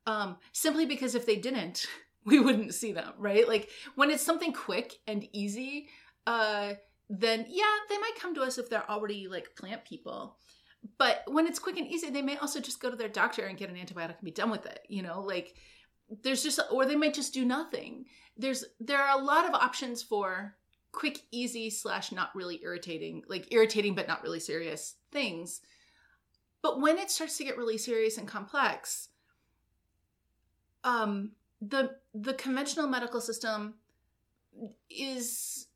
um, 0.06 0.38
simply 0.52 0.86
because 0.86 1.16
if 1.16 1.26
they 1.26 1.36
didn't, 1.36 1.86
we 2.26 2.40
wouldn't 2.40 2.74
see 2.74 2.92
them, 2.92 3.14
right? 3.18 3.48
Like 3.48 3.70
when 3.96 4.10
it's 4.10 4.24
something 4.24 4.54
quick 4.54 4.94
and 5.08 5.28
easy, 5.34 5.90
uh, 6.26 6.74
then 7.10 7.46
yeah, 7.50 7.76
they 7.90 7.98
might 7.98 8.20
come 8.20 8.34
to 8.36 8.42
us 8.42 8.58
if 8.58 8.70
they're 8.70 8.90
already 8.90 9.28
like 9.28 9.56
plant 9.56 9.86
people. 9.86 10.38
But 10.98 11.24
when 11.28 11.48
it's 11.48 11.60
quick 11.60 11.78
and 11.78 11.88
easy, 11.88 12.10
they 12.10 12.22
may 12.22 12.38
also 12.38 12.60
just 12.60 12.82
go 12.82 12.90
to 12.90 12.98
their 12.98 13.08
doctor 13.08 13.46
and 13.46 13.58
get 13.58 13.70
an 13.70 13.76
antibiotic 13.76 14.18
and 14.18 14.24
be 14.24 14.32
done 14.32 14.50
with 14.52 14.66
it. 14.66 14.80
You 14.90 15.02
know, 15.02 15.22
like 15.22 15.56
there's 16.24 16.44
just, 16.44 16.60
or 16.72 16.86
they 16.86 16.96
might 16.96 17.14
just 17.14 17.34
do 17.34 17.46
nothing. 17.46 18.06
There's 18.38 18.66
there 18.80 19.02
are 19.02 19.18
a 19.18 19.24
lot 19.24 19.48
of 19.48 19.54
options 19.54 20.04
for 20.04 20.56
quick, 20.94 21.24
easy 21.32 21.70
slash 21.70 22.14
not 22.14 22.34
really 22.34 22.62
irritating, 22.64 23.24
like 23.28 23.52
irritating 23.52 23.96
but 23.96 24.08
not 24.08 24.24
really 24.24 24.40
serious 24.40 24.96
things. 25.12 25.60
But 26.62 26.80
when 26.80 26.98
it 26.98 27.12
starts 27.12 27.38
to 27.38 27.44
get 27.44 27.58
really 27.58 27.78
serious 27.78 28.18
and 28.18 28.28
complex, 28.28 29.10
um, 30.86 31.32
the 31.62 31.96
the 32.14 32.34
conventional 32.36 32.88
medical 32.88 33.20
system 33.20 33.74
is 34.90 35.68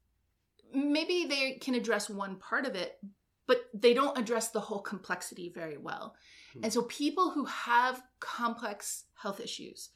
maybe 0.73 1.25
they 1.27 1.53
can 1.53 1.75
address 1.75 2.09
one 2.09 2.35
part 2.35 2.65
of 2.65 2.75
it, 2.75 2.99
but 3.47 3.69
they 3.73 3.93
don't 3.93 4.17
address 4.17 4.49
the 4.49 4.59
whole 4.59 4.81
complexity 4.81 5.51
very 5.53 5.77
well. 5.77 6.15
Hmm. 6.53 6.63
And 6.63 6.73
so 6.73 6.83
people 6.83 7.31
who 7.31 7.45
have 7.45 8.03
complex 8.19 9.05
health 9.15 9.39
issues 9.39 9.89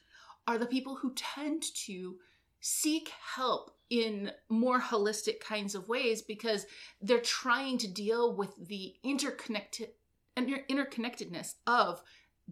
are 0.47 0.57
the 0.57 0.65
people 0.65 0.95
who 0.95 1.13
tend 1.15 1.63
to 1.86 2.15
seek 2.60 3.12
help 3.36 3.77
in 3.91 4.32
more 4.47 4.80
holistic 4.80 5.41
kinds 5.41 5.75
of 5.75 5.89
ways 5.89 6.21
because 6.21 6.65
they're 7.01 7.19
trying 7.19 7.77
to 7.77 7.88
deal 7.88 8.34
with 8.34 8.56
the 8.67 8.95
interconnected 9.04 9.89
interconnectedness 10.38 11.56
of 11.67 12.01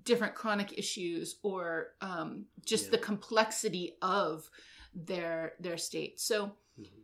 different 0.04 0.36
chronic 0.36 0.78
issues 0.78 1.38
or 1.42 1.94
um, 2.02 2.46
just 2.66 2.86
yeah. 2.86 2.92
the 2.92 2.98
complexity 2.98 3.96
of 4.02 4.50
their 4.94 5.54
their 5.62 5.78
state. 5.78 6.20
So 6.20 6.48
mm-hmm. 6.80 7.00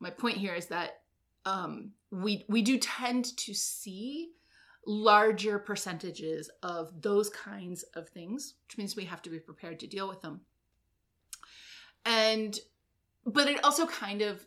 my 0.00 0.10
point 0.10 0.36
here 0.36 0.54
is 0.54 0.66
that 0.66 1.02
um, 1.44 1.92
we 2.10 2.44
we 2.48 2.62
do 2.62 2.78
tend 2.78 3.36
to 3.36 3.54
see 3.54 4.32
larger 4.84 5.60
percentages 5.60 6.50
of 6.64 6.90
those 7.02 7.30
kinds 7.30 7.84
of 7.94 8.08
things, 8.08 8.54
which 8.66 8.78
means 8.78 8.96
we 8.96 9.04
have 9.04 9.22
to 9.22 9.30
be 9.30 9.38
prepared 9.38 9.78
to 9.80 9.86
deal 9.86 10.08
with 10.08 10.22
them. 10.22 10.40
And 12.04 12.58
but 13.26 13.48
it 13.48 13.62
also 13.64 13.86
kind 13.86 14.22
of 14.22 14.46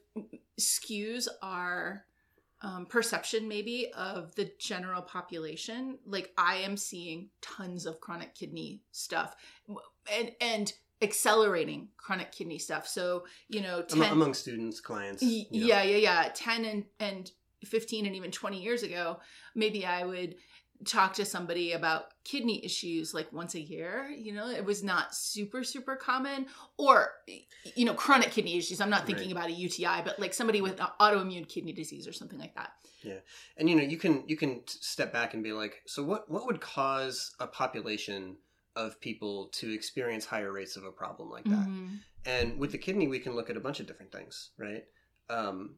skews 0.60 1.28
our 1.42 2.06
um, 2.62 2.86
perception 2.86 3.48
maybe 3.48 3.92
of 3.96 4.34
the 4.36 4.52
general 4.60 5.02
population. 5.02 5.98
Like 6.06 6.32
i 6.38 6.56
am 6.56 6.78
seeing 6.78 7.30
tons 7.42 7.86
of 7.86 8.00
chronic 8.00 8.36
kidney 8.36 8.82
stuff 8.92 9.36
and 10.14 10.32
and 10.42 10.74
accelerating 11.02 11.90
chronic 11.98 12.32
kidney 12.32 12.58
stuff. 12.58 12.88
So 12.88 13.26
you 13.48 13.62
know 13.62 13.82
10, 13.82 14.12
among 14.12 14.34
students 14.34 14.80
clients 14.80 15.22
y- 15.22 15.46
yeah 15.52 15.84
yeah 15.84 15.98
yeah. 15.98 16.32
10 16.34 16.66
and 16.66 16.86
and 17.00 17.32
15 17.66 18.06
and 18.06 18.16
even 18.16 18.32
20 18.32 18.62
years 18.62 18.84
ago 18.84 19.20
maybe 19.54 19.86
i 19.86 20.06
would 20.06 20.36
talk 20.86 21.14
to 21.14 21.26
somebody 21.26 21.74
about 21.74 22.06
kidney 22.24 22.64
issues 22.64 23.14
like 23.14 23.32
once 23.34 23.54
a 23.56 23.60
year 23.60 24.10
you 24.10 24.32
know 24.32 24.50
it 24.50 24.64
was 24.64 24.84
not 24.84 25.14
super 25.14 25.64
super 25.64 25.96
common. 25.96 26.46
Or 26.78 27.12
you 27.76 27.86
know 27.86 27.94
chronic 27.94 28.32
kidney 28.32 28.58
issues. 28.58 28.80
I'm 28.80 28.90
not 28.90 29.06
thinking 29.06 29.28
right. 29.28 29.46
about 29.46 29.50
a 29.50 29.54
uti 29.54 29.86
but 30.04 30.20
like 30.20 30.34
somebody 30.34 30.62
with 30.62 30.78
autoimmune 30.78 31.48
kidney 31.48 31.74
disease 31.74 32.08
or 32.08 32.14
something 32.14 32.40
like 32.40 32.56
that. 32.56 32.72
Yeah. 33.04 33.20
And 33.58 33.70
you 33.70 33.76
know 33.76 33.84
you 33.84 33.98
can 33.98 34.24
you 34.28 34.38
can 34.38 34.62
step 34.68 35.12
back 35.12 35.34
and 35.34 35.44
be 35.44 35.52
like 35.52 35.82
so 35.86 36.04
what 36.04 36.30
what 36.30 36.46
would 36.46 36.62
cause 36.62 37.36
a 37.40 37.48
population 37.48 38.38
of 38.76 39.00
people 39.02 39.50
to 39.54 39.74
experience 39.74 40.26
higher 40.26 40.52
rates 40.52 40.78
of 40.78 40.86
a 40.86 40.92
problem 40.92 41.30
like 41.30 41.44
that? 41.46 41.68
Mm-hmm. 41.68 41.96
and 42.26 42.58
with 42.58 42.72
the 42.72 42.78
kidney 42.78 43.08
we 43.08 43.20
can 43.20 43.36
look 43.36 43.50
at 43.50 43.58
a 43.58 43.62
bunch 43.62 43.80
of 43.80 43.88
different 43.88 44.12
things 44.12 44.52
right? 44.58 44.86
Um 45.30 45.76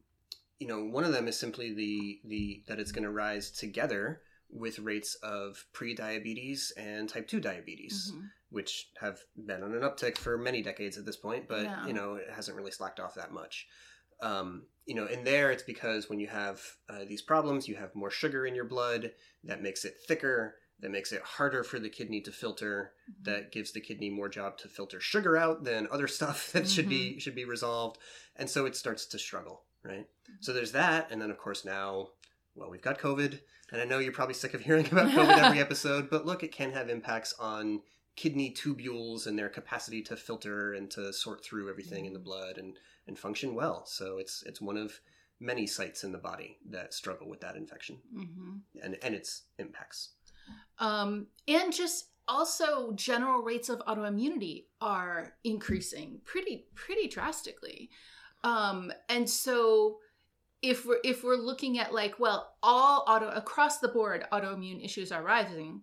you 0.60 0.68
know 0.68 0.84
one 0.84 1.02
of 1.02 1.12
them 1.12 1.26
is 1.26 1.36
simply 1.36 1.74
the 1.74 2.20
the 2.24 2.62
that 2.68 2.78
it's 2.78 2.92
going 2.92 3.02
to 3.02 3.10
rise 3.10 3.50
together 3.50 4.20
with 4.52 4.78
rates 4.78 5.14
of 5.22 5.64
pre-diabetes 5.72 6.72
and 6.76 7.08
type 7.08 7.26
2 7.26 7.40
diabetes 7.40 8.12
mm-hmm. 8.12 8.26
which 8.50 8.90
have 9.00 9.18
been 9.46 9.62
on 9.62 9.74
an 9.74 9.80
uptick 9.80 10.18
for 10.18 10.36
many 10.36 10.62
decades 10.62 10.98
at 10.98 11.06
this 11.06 11.16
point 11.16 11.48
but 11.48 11.62
yeah. 11.62 11.86
you 11.86 11.92
know 11.92 12.14
it 12.14 12.28
hasn't 12.34 12.56
really 12.56 12.70
slacked 12.70 13.00
off 13.00 13.14
that 13.14 13.32
much 13.32 13.66
um, 14.20 14.62
you 14.86 14.94
know 14.94 15.06
in 15.06 15.24
there 15.24 15.50
it's 15.50 15.62
because 15.62 16.08
when 16.08 16.20
you 16.20 16.28
have 16.28 16.60
uh, 16.88 17.04
these 17.08 17.22
problems 17.22 17.66
you 17.66 17.74
have 17.74 17.94
more 17.94 18.10
sugar 18.10 18.46
in 18.46 18.54
your 18.54 18.64
blood 18.64 19.12
that 19.44 19.62
makes 19.62 19.84
it 19.84 19.94
thicker 20.06 20.56
that 20.80 20.90
makes 20.90 21.12
it 21.12 21.22
harder 21.22 21.62
for 21.64 21.78
the 21.78 21.88
kidney 21.88 22.20
to 22.20 22.32
filter 22.32 22.92
mm-hmm. 23.10 23.30
that 23.30 23.52
gives 23.52 23.72
the 23.72 23.80
kidney 23.80 24.10
more 24.10 24.28
job 24.28 24.58
to 24.58 24.68
filter 24.68 25.00
sugar 25.00 25.36
out 25.36 25.64
than 25.64 25.88
other 25.90 26.08
stuff 26.08 26.52
that 26.52 26.64
mm-hmm. 26.64 26.68
should 26.68 26.88
be 26.88 27.10
mm-hmm. 27.10 27.18
should 27.18 27.34
be 27.34 27.44
resolved 27.44 27.98
and 28.36 28.50
so 28.50 28.66
it 28.66 28.76
starts 28.76 29.06
to 29.06 29.18
struggle 29.18 29.62
right 29.82 30.06
so 30.40 30.50
mm-hmm. 30.50 30.56
there's 30.58 30.72
that 30.72 31.10
and 31.10 31.22
then 31.22 31.30
of 31.30 31.38
course 31.38 31.64
now 31.64 32.08
well 32.54 32.70
we've 32.70 32.82
got 32.82 32.98
covid 32.98 33.40
and 33.72 33.80
I 33.80 33.84
know 33.86 33.98
you're 33.98 34.12
probably 34.12 34.34
sick 34.34 34.52
of 34.52 34.60
hearing 34.60 34.86
about 34.92 35.08
COVID 35.08 35.38
every 35.42 35.58
episode, 35.58 36.10
but 36.10 36.26
look, 36.26 36.42
it 36.42 36.52
can 36.52 36.72
have 36.72 36.90
impacts 36.90 37.34
on 37.38 37.80
kidney 38.14 38.54
tubules 38.54 39.26
and 39.26 39.38
their 39.38 39.48
capacity 39.48 40.02
to 40.02 40.16
filter 40.16 40.74
and 40.74 40.90
to 40.90 41.10
sort 41.12 41.42
through 41.42 41.70
everything 41.70 42.04
in 42.04 42.12
the 42.12 42.18
blood 42.18 42.58
and, 42.58 42.76
and 43.06 43.18
function 43.18 43.54
well. 43.54 43.86
So 43.86 44.18
it's 44.18 44.44
it's 44.46 44.60
one 44.60 44.76
of 44.76 45.00
many 45.40 45.66
sites 45.66 46.04
in 46.04 46.12
the 46.12 46.18
body 46.18 46.58
that 46.70 46.92
struggle 46.92 47.28
with 47.28 47.40
that 47.40 47.56
infection 47.56 47.98
mm-hmm. 48.14 48.58
and, 48.82 48.96
and 49.02 49.14
its 49.14 49.44
impacts. 49.58 50.10
Um, 50.78 51.28
and 51.48 51.72
just 51.72 52.10
also 52.28 52.92
general 52.92 53.42
rates 53.42 53.70
of 53.70 53.80
autoimmunity 53.80 54.66
are 54.82 55.32
increasing 55.44 56.20
pretty 56.24 56.66
pretty 56.74 57.08
drastically. 57.08 57.88
Um, 58.44 58.92
and 59.08 59.28
so 59.28 59.96
if 60.62 60.86
we're 60.86 60.98
if 61.04 61.24
we're 61.24 61.36
looking 61.36 61.78
at 61.78 61.92
like 61.92 62.18
well 62.18 62.54
all 62.62 63.04
auto 63.08 63.28
across 63.28 63.78
the 63.78 63.88
board 63.88 64.24
autoimmune 64.32 64.82
issues 64.84 65.10
are 65.12 65.22
rising 65.22 65.80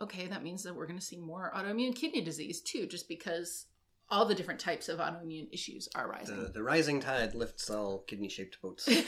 okay 0.00 0.26
that 0.26 0.42
means 0.42 0.62
that 0.62 0.74
we're 0.74 0.86
going 0.86 0.98
to 0.98 1.04
see 1.04 1.18
more 1.18 1.52
autoimmune 1.56 1.94
kidney 1.94 2.20
disease 2.20 2.60
too 2.60 2.86
just 2.86 3.08
because 3.08 3.66
all 4.10 4.26
the 4.26 4.34
different 4.34 4.60
types 4.60 4.88
of 4.88 4.98
autoimmune 4.98 5.46
issues 5.52 5.88
are 5.94 6.08
rising. 6.08 6.42
the, 6.42 6.48
the 6.50 6.62
rising 6.62 7.00
tide 7.00 7.34
lifts 7.34 7.70
all 7.70 8.04
kidney 8.06 8.28
shaped 8.28 8.60
boats. 8.60 8.88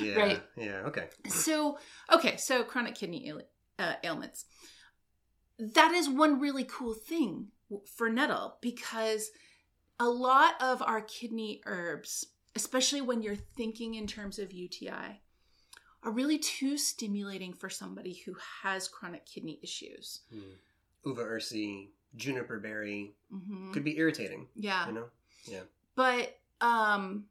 Yeah 0.00 0.14
right. 0.14 0.42
yeah 0.56 0.82
okay. 0.86 1.08
So 1.28 1.78
okay 2.12 2.36
so 2.36 2.62
chronic 2.62 2.94
kidney 2.94 3.28
ail- 3.28 3.42
uh, 3.78 3.94
ailments. 4.04 4.44
That 5.58 5.92
is 5.92 6.08
one 6.08 6.40
really 6.40 6.64
cool 6.64 6.94
thing 6.94 7.48
for 7.96 8.08
nettle 8.08 8.56
because 8.60 9.30
a 9.98 10.08
lot 10.08 10.54
of 10.60 10.80
our 10.82 11.02
kidney 11.02 11.60
herbs 11.66 12.26
especially 12.56 13.00
when 13.00 13.22
you're 13.22 13.36
thinking 13.36 13.94
in 13.94 14.06
terms 14.06 14.38
of 14.38 14.52
UTI, 14.52 15.20
are 16.02 16.10
really 16.10 16.38
too 16.38 16.78
stimulating 16.78 17.52
for 17.52 17.68
somebody 17.68 18.22
who 18.24 18.34
has 18.62 18.88
chronic 18.88 19.26
kidney 19.26 19.58
issues. 19.62 20.20
Mm. 20.34 20.42
Uva 21.04 21.22
ursi, 21.22 21.88
juniper 22.16 22.58
berry 22.58 23.12
mm-hmm. 23.32 23.72
could 23.72 23.84
be 23.84 23.98
irritating. 23.98 24.48
Yeah. 24.54 24.86
You 24.86 24.92
know? 24.92 25.06
Yeah. 25.44 25.60
But 25.94 26.38
um 26.60 27.24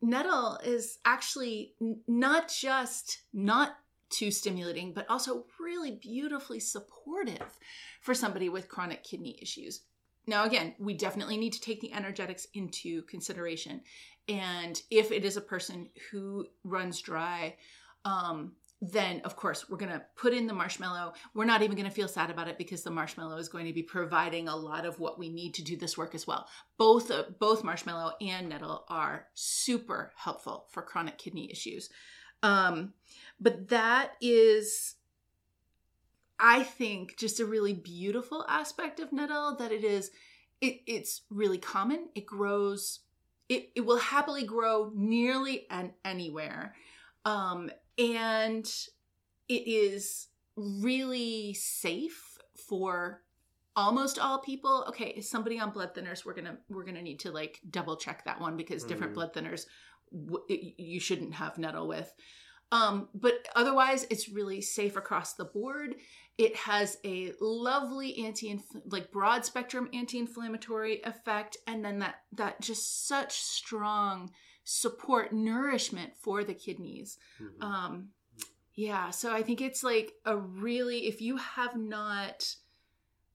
nettle 0.00 0.58
is 0.64 0.98
actually 1.04 1.74
n- 1.80 2.00
not 2.06 2.48
just 2.48 3.22
not 3.32 3.76
too 4.10 4.30
stimulating, 4.30 4.92
but 4.92 5.08
also 5.08 5.46
really 5.58 5.92
beautifully 5.92 6.60
supportive 6.60 7.58
for 8.00 8.14
somebody 8.14 8.48
with 8.48 8.68
chronic 8.68 9.02
kidney 9.02 9.38
issues. 9.40 9.80
Now, 10.26 10.44
again, 10.44 10.74
we 10.78 10.94
definitely 10.94 11.36
need 11.36 11.52
to 11.52 11.60
take 11.60 11.80
the 11.80 11.92
energetics 11.92 12.46
into 12.54 13.02
consideration. 13.02 13.82
And 14.28 14.80
if 14.90 15.12
it 15.12 15.24
is 15.24 15.36
a 15.36 15.42
person 15.42 15.90
who 16.10 16.46
runs 16.64 17.00
dry, 17.00 17.56
um, 18.04 18.52
then 18.80 19.20
of 19.24 19.36
course 19.36 19.68
we're 19.68 19.78
going 19.78 19.92
to 19.92 20.02
put 20.16 20.32
in 20.32 20.46
the 20.46 20.52
marshmallow. 20.52 21.14
We're 21.34 21.44
not 21.44 21.62
even 21.62 21.76
going 21.76 21.88
to 21.88 21.94
feel 21.94 22.08
sad 22.08 22.30
about 22.30 22.48
it 22.48 22.58
because 22.58 22.82
the 22.82 22.90
marshmallow 22.90 23.36
is 23.36 23.48
going 23.48 23.66
to 23.66 23.72
be 23.72 23.82
providing 23.82 24.48
a 24.48 24.56
lot 24.56 24.84
of 24.84 24.98
what 24.98 25.18
we 25.18 25.28
need 25.28 25.54
to 25.54 25.64
do 25.64 25.76
this 25.76 25.96
work 25.96 26.14
as 26.14 26.26
well. 26.26 26.46
Both 26.76 27.10
uh, 27.10 27.24
both 27.38 27.64
marshmallow 27.64 28.14
and 28.20 28.48
nettle 28.48 28.84
are 28.88 29.26
super 29.34 30.12
helpful 30.16 30.66
for 30.70 30.82
chronic 30.82 31.18
kidney 31.18 31.50
issues. 31.50 31.88
Um, 32.42 32.92
but 33.40 33.68
that 33.68 34.12
is 34.20 34.93
I 36.38 36.62
think 36.62 37.16
just 37.18 37.40
a 37.40 37.46
really 37.46 37.72
beautiful 37.74 38.44
aspect 38.48 39.00
of 39.00 39.12
nettle 39.12 39.56
that 39.56 39.72
it 39.72 39.84
is 39.84 40.10
it, 40.60 40.80
it's 40.86 41.22
really 41.30 41.58
common. 41.58 42.08
It 42.14 42.26
grows 42.26 43.00
it, 43.48 43.70
it 43.74 43.82
will 43.82 43.98
happily 43.98 44.44
grow 44.44 44.90
nearly 44.94 45.66
and 45.70 45.92
anywhere. 46.04 46.74
Um, 47.26 47.70
and 47.98 48.64
it 49.48 49.66
is 49.66 50.28
really 50.56 51.54
safe 51.54 52.38
for 52.68 53.22
almost 53.76 54.18
all 54.20 54.38
people 54.38 54.84
okay 54.88 55.20
somebody 55.20 55.58
on 55.58 55.70
blood 55.70 55.92
thinners 55.94 56.24
we're 56.24 56.34
gonna 56.34 56.56
we're 56.68 56.84
gonna 56.84 57.02
need 57.02 57.18
to 57.18 57.32
like 57.32 57.60
double 57.70 57.96
check 57.96 58.24
that 58.24 58.40
one 58.40 58.56
because 58.56 58.84
different 58.84 59.12
Mhm. 59.12 59.14
blood 59.14 59.34
thinners 59.34 59.66
w- 60.12 60.44
you 60.78 61.00
shouldn't 61.00 61.34
have 61.34 61.58
nettle 61.58 61.88
with 61.88 62.12
um 62.70 63.08
but 63.14 63.34
otherwise 63.56 64.06
it's 64.10 64.28
really 64.28 64.60
safe 64.60 64.96
across 64.96 65.34
the 65.34 65.44
board 65.44 65.96
it 66.36 66.56
has 66.56 66.98
a 67.04 67.32
lovely 67.40 68.24
anti 68.24 68.58
like 68.86 69.12
broad 69.12 69.44
spectrum 69.44 69.88
anti-inflammatory 69.92 71.00
effect 71.04 71.56
and 71.66 71.84
then 71.84 72.00
that 72.00 72.16
that 72.32 72.60
just 72.60 73.06
such 73.06 73.32
strong 73.38 74.30
support 74.64 75.32
nourishment 75.32 76.12
for 76.20 76.42
the 76.42 76.54
kidneys 76.54 77.18
Mhm. 77.40 77.62
um 77.62 78.08
yeah 78.74 79.10
so 79.10 79.32
i 79.32 79.42
think 79.42 79.60
it's 79.60 79.84
like 79.84 80.12
a 80.24 80.36
really 80.36 81.06
if 81.06 81.20
you 81.20 81.36
have 81.36 81.76
not 81.76 82.56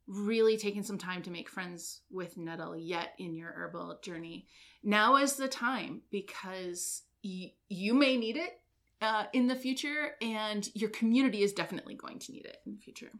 really 0.07 0.57
taken 0.57 0.83
some 0.83 0.97
time 0.97 1.21
to 1.21 1.29
make 1.31 1.47
friends 1.47 2.01
with 2.09 2.35
nettle 2.35 2.75
yet 2.75 3.13
in 3.19 3.35
your 3.35 3.51
herbal 3.51 3.99
journey 4.01 4.47
now 4.83 5.17
is 5.17 5.35
the 5.35 5.47
time 5.47 6.01
because 6.09 7.03
you 7.21 7.93
may 7.93 8.17
need 8.17 8.35
it 8.37 8.58
uh, 9.01 9.25
in 9.33 9.47
the 9.47 9.55
future 9.55 10.15
and 10.21 10.69
your 10.73 10.89
community 10.89 11.41
is 11.41 11.53
definitely 11.53 11.95
going 11.95 12.19
to 12.19 12.31
need 12.31 12.45
it 12.45 12.57
in 12.65 12.73
the 12.73 12.81
future 12.81 13.11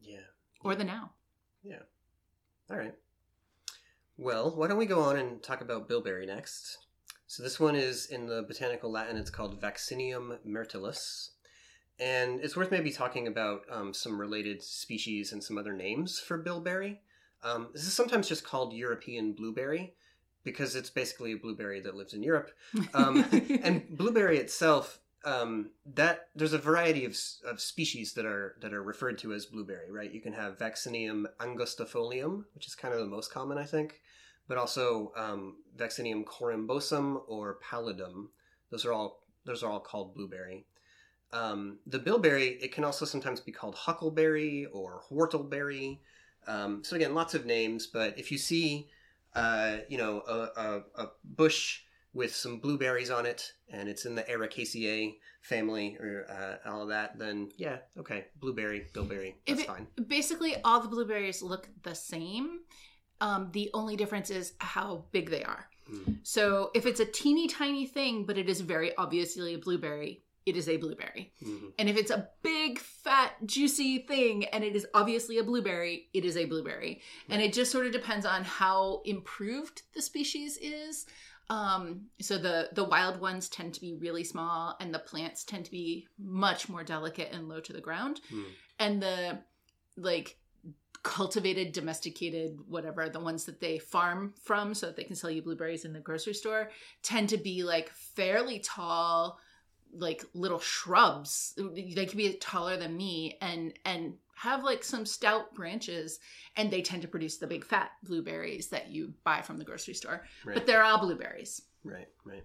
yeah. 0.00 0.18
or 0.62 0.74
the 0.74 0.84
now 0.84 1.12
Yeah. 1.62 1.82
All 2.70 2.76
right. 2.76 2.94
Well, 4.16 4.54
why 4.56 4.66
don't 4.66 4.78
we 4.78 4.86
go 4.86 5.00
on 5.00 5.16
and 5.16 5.42
talk 5.42 5.60
about 5.60 5.88
bilberry 5.88 6.26
next? 6.26 6.78
So 7.28 7.42
this 7.42 7.60
one 7.60 7.76
is 7.76 8.06
in 8.06 8.26
the 8.26 8.42
botanical 8.42 8.90
Latin. 8.90 9.16
It's 9.16 9.30
called 9.30 9.60
Vaccinium 9.60 10.38
myrtillus, 10.46 11.30
and 12.00 12.40
it's 12.40 12.56
worth 12.56 12.70
maybe 12.70 12.90
talking 12.90 13.26
about 13.26 13.62
um, 13.70 13.94
some 13.94 14.20
related 14.20 14.62
species 14.62 15.32
and 15.32 15.44
some 15.44 15.56
other 15.56 15.72
names 15.72 16.18
for 16.18 16.38
bilberry. 16.38 17.00
Um, 17.42 17.68
this 17.72 17.86
is 17.86 17.92
sometimes 17.92 18.28
just 18.28 18.44
called 18.44 18.72
European 18.72 19.34
blueberry 19.34 19.94
because 20.42 20.74
it's 20.74 20.90
basically 20.90 21.32
a 21.32 21.36
blueberry 21.36 21.80
that 21.80 21.94
lives 21.94 22.14
in 22.14 22.22
Europe. 22.22 22.50
Um, 22.94 23.24
and 23.62 23.86
blueberry 23.90 24.38
itself 24.38 25.00
um, 25.28 25.70
that 25.94 26.28
there's 26.34 26.52
a 26.52 26.58
variety 26.58 27.04
of, 27.04 27.16
of 27.44 27.60
species 27.60 28.14
that 28.14 28.24
are 28.24 28.56
that 28.60 28.72
are 28.72 28.82
referred 28.82 29.18
to 29.18 29.32
as 29.32 29.46
blueberry 29.46 29.90
right? 29.90 30.12
You 30.12 30.20
can 30.20 30.32
have 30.32 30.58
vaccinium 30.58 31.26
angustifolium 31.38 32.44
which 32.54 32.66
is 32.66 32.74
kind 32.74 32.94
of 32.94 33.00
the 33.00 33.06
most 33.06 33.32
common 33.32 33.58
i 33.58 33.64
think 33.64 34.00
but 34.48 34.56
also 34.56 35.12
um, 35.14 35.56
vaccinium 35.76 36.24
corymbosum 36.24 37.20
or 37.28 37.58
pallidum. 37.62 38.28
Those 38.70 38.84
are 38.84 38.92
all 38.92 39.22
those 39.44 39.62
are 39.62 39.70
all 39.70 39.80
called 39.80 40.14
blueberry. 40.14 40.64
Um, 41.32 41.78
the 41.86 41.98
bilberry 41.98 42.58
it 42.62 42.72
can 42.72 42.84
also 42.84 43.04
sometimes 43.04 43.40
be 43.40 43.52
called 43.52 43.74
huckleberry 43.74 44.66
or 44.72 45.02
whortleberry. 45.12 45.98
Um, 46.46 46.82
so 46.82 46.96
again 46.96 47.14
lots 47.14 47.34
of 47.34 47.44
names 47.44 47.86
but 47.86 48.18
if 48.18 48.32
you 48.32 48.38
see 48.38 48.88
uh, 49.34 49.78
you 49.88 49.98
know 49.98 50.22
a, 50.26 50.60
a, 50.60 51.02
a 51.02 51.06
bush 51.22 51.82
with 52.14 52.34
some 52.34 52.58
blueberries 52.58 53.10
on 53.10 53.26
it, 53.26 53.52
and 53.70 53.88
it's 53.88 54.04
in 54.06 54.14
the 54.14 54.22
Ericaceae 54.24 55.14
family 55.42 55.96
or 56.00 56.26
uh, 56.30 56.68
all 56.70 56.82
of 56.82 56.88
that, 56.88 57.18
then 57.18 57.48
yeah, 57.56 57.78
okay, 57.98 58.26
blueberry, 58.40 58.86
bilberry, 58.92 59.36
that's 59.46 59.60
it- 59.60 59.66
fine. 59.66 59.86
basically 60.08 60.56
all 60.64 60.80
the 60.80 60.88
blueberries 60.88 61.42
look 61.42 61.68
the 61.82 61.94
same 61.94 62.60
um, 63.20 63.50
the 63.52 63.68
only 63.74 63.96
difference 63.96 64.30
is 64.30 64.52
how 64.58 65.04
big 65.12 65.30
they 65.30 65.42
are 65.44 65.66
Mm. 65.90 66.18
so 66.22 66.70
if 66.74 66.84
it's 66.84 67.00
a 67.00 67.06
teeny 67.06 67.48
tiny 67.48 67.86
thing 67.86 68.26
but 68.26 68.36
it 68.36 68.46
is 68.46 68.60
very 68.60 68.94
obviously 68.98 69.54
a 69.54 69.58
blueberry 69.58 70.22
it 70.44 70.54
is 70.54 70.68
a 70.68 70.76
blueberry 70.76 71.32
Mhm. 71.42 71.72
and 71.78 71.88
if 71.88 71.96
it's 71.96 72.10
a 72.10 72.28
big 72.42 72.78
fat 72.78 73.32
juicy 73.46 74.00
thing 74.00 74.44
and 74.52 74.62
it 74.62 74.76
is 74.76 74.86
obviously 74.92 75.38
a 75.38 75.42
blueberry 75.42 76.10
it 76.12 76.26
is 76.26 76.36
a 76.36 76.44
blueberry 76.44 77.00
and 77.30 77.40
it 77.40 77.54
just 77.54 77.72
sort 77.72 77.86
of 77.86 77.92
depends 77.92 78.26
on 78.26 78.44
how 78.44 79.00
improved 79.06 79.80
the 79.94 80.02
species 80.02 80.58
is 80.58 81.06
um 81.50 82.02
so 82.20 82.36
the 82.38 82.68
the 82.72 82.84
wild 82.84 83.20
ones 83.20 83.48
tend 83.48 83.72
to 83.74 83.80
be 83.80 83.94
really 83.94 84.24
small 84.24 84.76
and 84.80 84.92
the 84.92 84.98
plants 84.98 85.44
tend 85.44 85.64
to 85.64 85.70
be 85.70 86.06
much 86.18 86.68
more 86.68 86.84
delicate 86.84 87.30
and 87.32 87.48
low 87.48 87.60
to 87.60 87.72
the 87.72 87.80
ground 87.80 88.20
Mm. 88.32 88.44
and 88.78 89.02
the 89.02 89.38
like 89.96 90.36
cultivated 91.02 91.72
domesticated 91.72 92.58
whatever 92.66 93.08
the 93.08 93.20
ones 93.20 93.44
that 93.44 93.60
they 93.60 93.78
farm 93.78 94.34
from 94.42 94.74
so 94.74 94.86
that 94.86 94.96
they 94.96 95.04
can 95.04 95.16
sell 95.16 95.30
you 95.30 95.40
blueberries 95.42 95.84
in 95.84 95.92
the 95.92 96.00
grocery 96.00 96.34
store 96.34 96.70
tend 97.02 97.28
to 97.28 97.38
be 97.38 97.62
like 97.62 97.88
fairly 97.90 98.58
tall 98.58 99.38
like 99.92 100.24
little 100.34 100.58
shrubs 100.58 101.58
they 101.74 102.04
can 102.04 102.18
be 102.18 102.34
taller 102.34 102.76
than 102.76 102.96
me 102.96 103.38
and 103.40 103.72
and 103.86 104.14
have 104.38 104.62
like 104.62 104.84
some 104.84 105.04
stout 105.04 105.54
branches 105.54 106.20
and 106.56 106.70
they 106.70 106.82
tend 106.82 107.02
to 107.02 107.08
produce 107.08 107.36
the 107.36 107.46
big 107.46 107.64
fat 107.64 107.90
blueberries 108.04 108.68
that 108.68 108.88
you 108.88 109.12
buy 109.24 109.40
from 109.42 109.58
the 109.58 109.64
grocery 109.64 109.94
store 109.94 110.24
Right, 110.44 110.54
but 110.54 110.66
they're 110.66 110.82
all 110.82 111.00
blueberries 111.00 111.62
right, 111.84 112.08
right. 112.24 112.44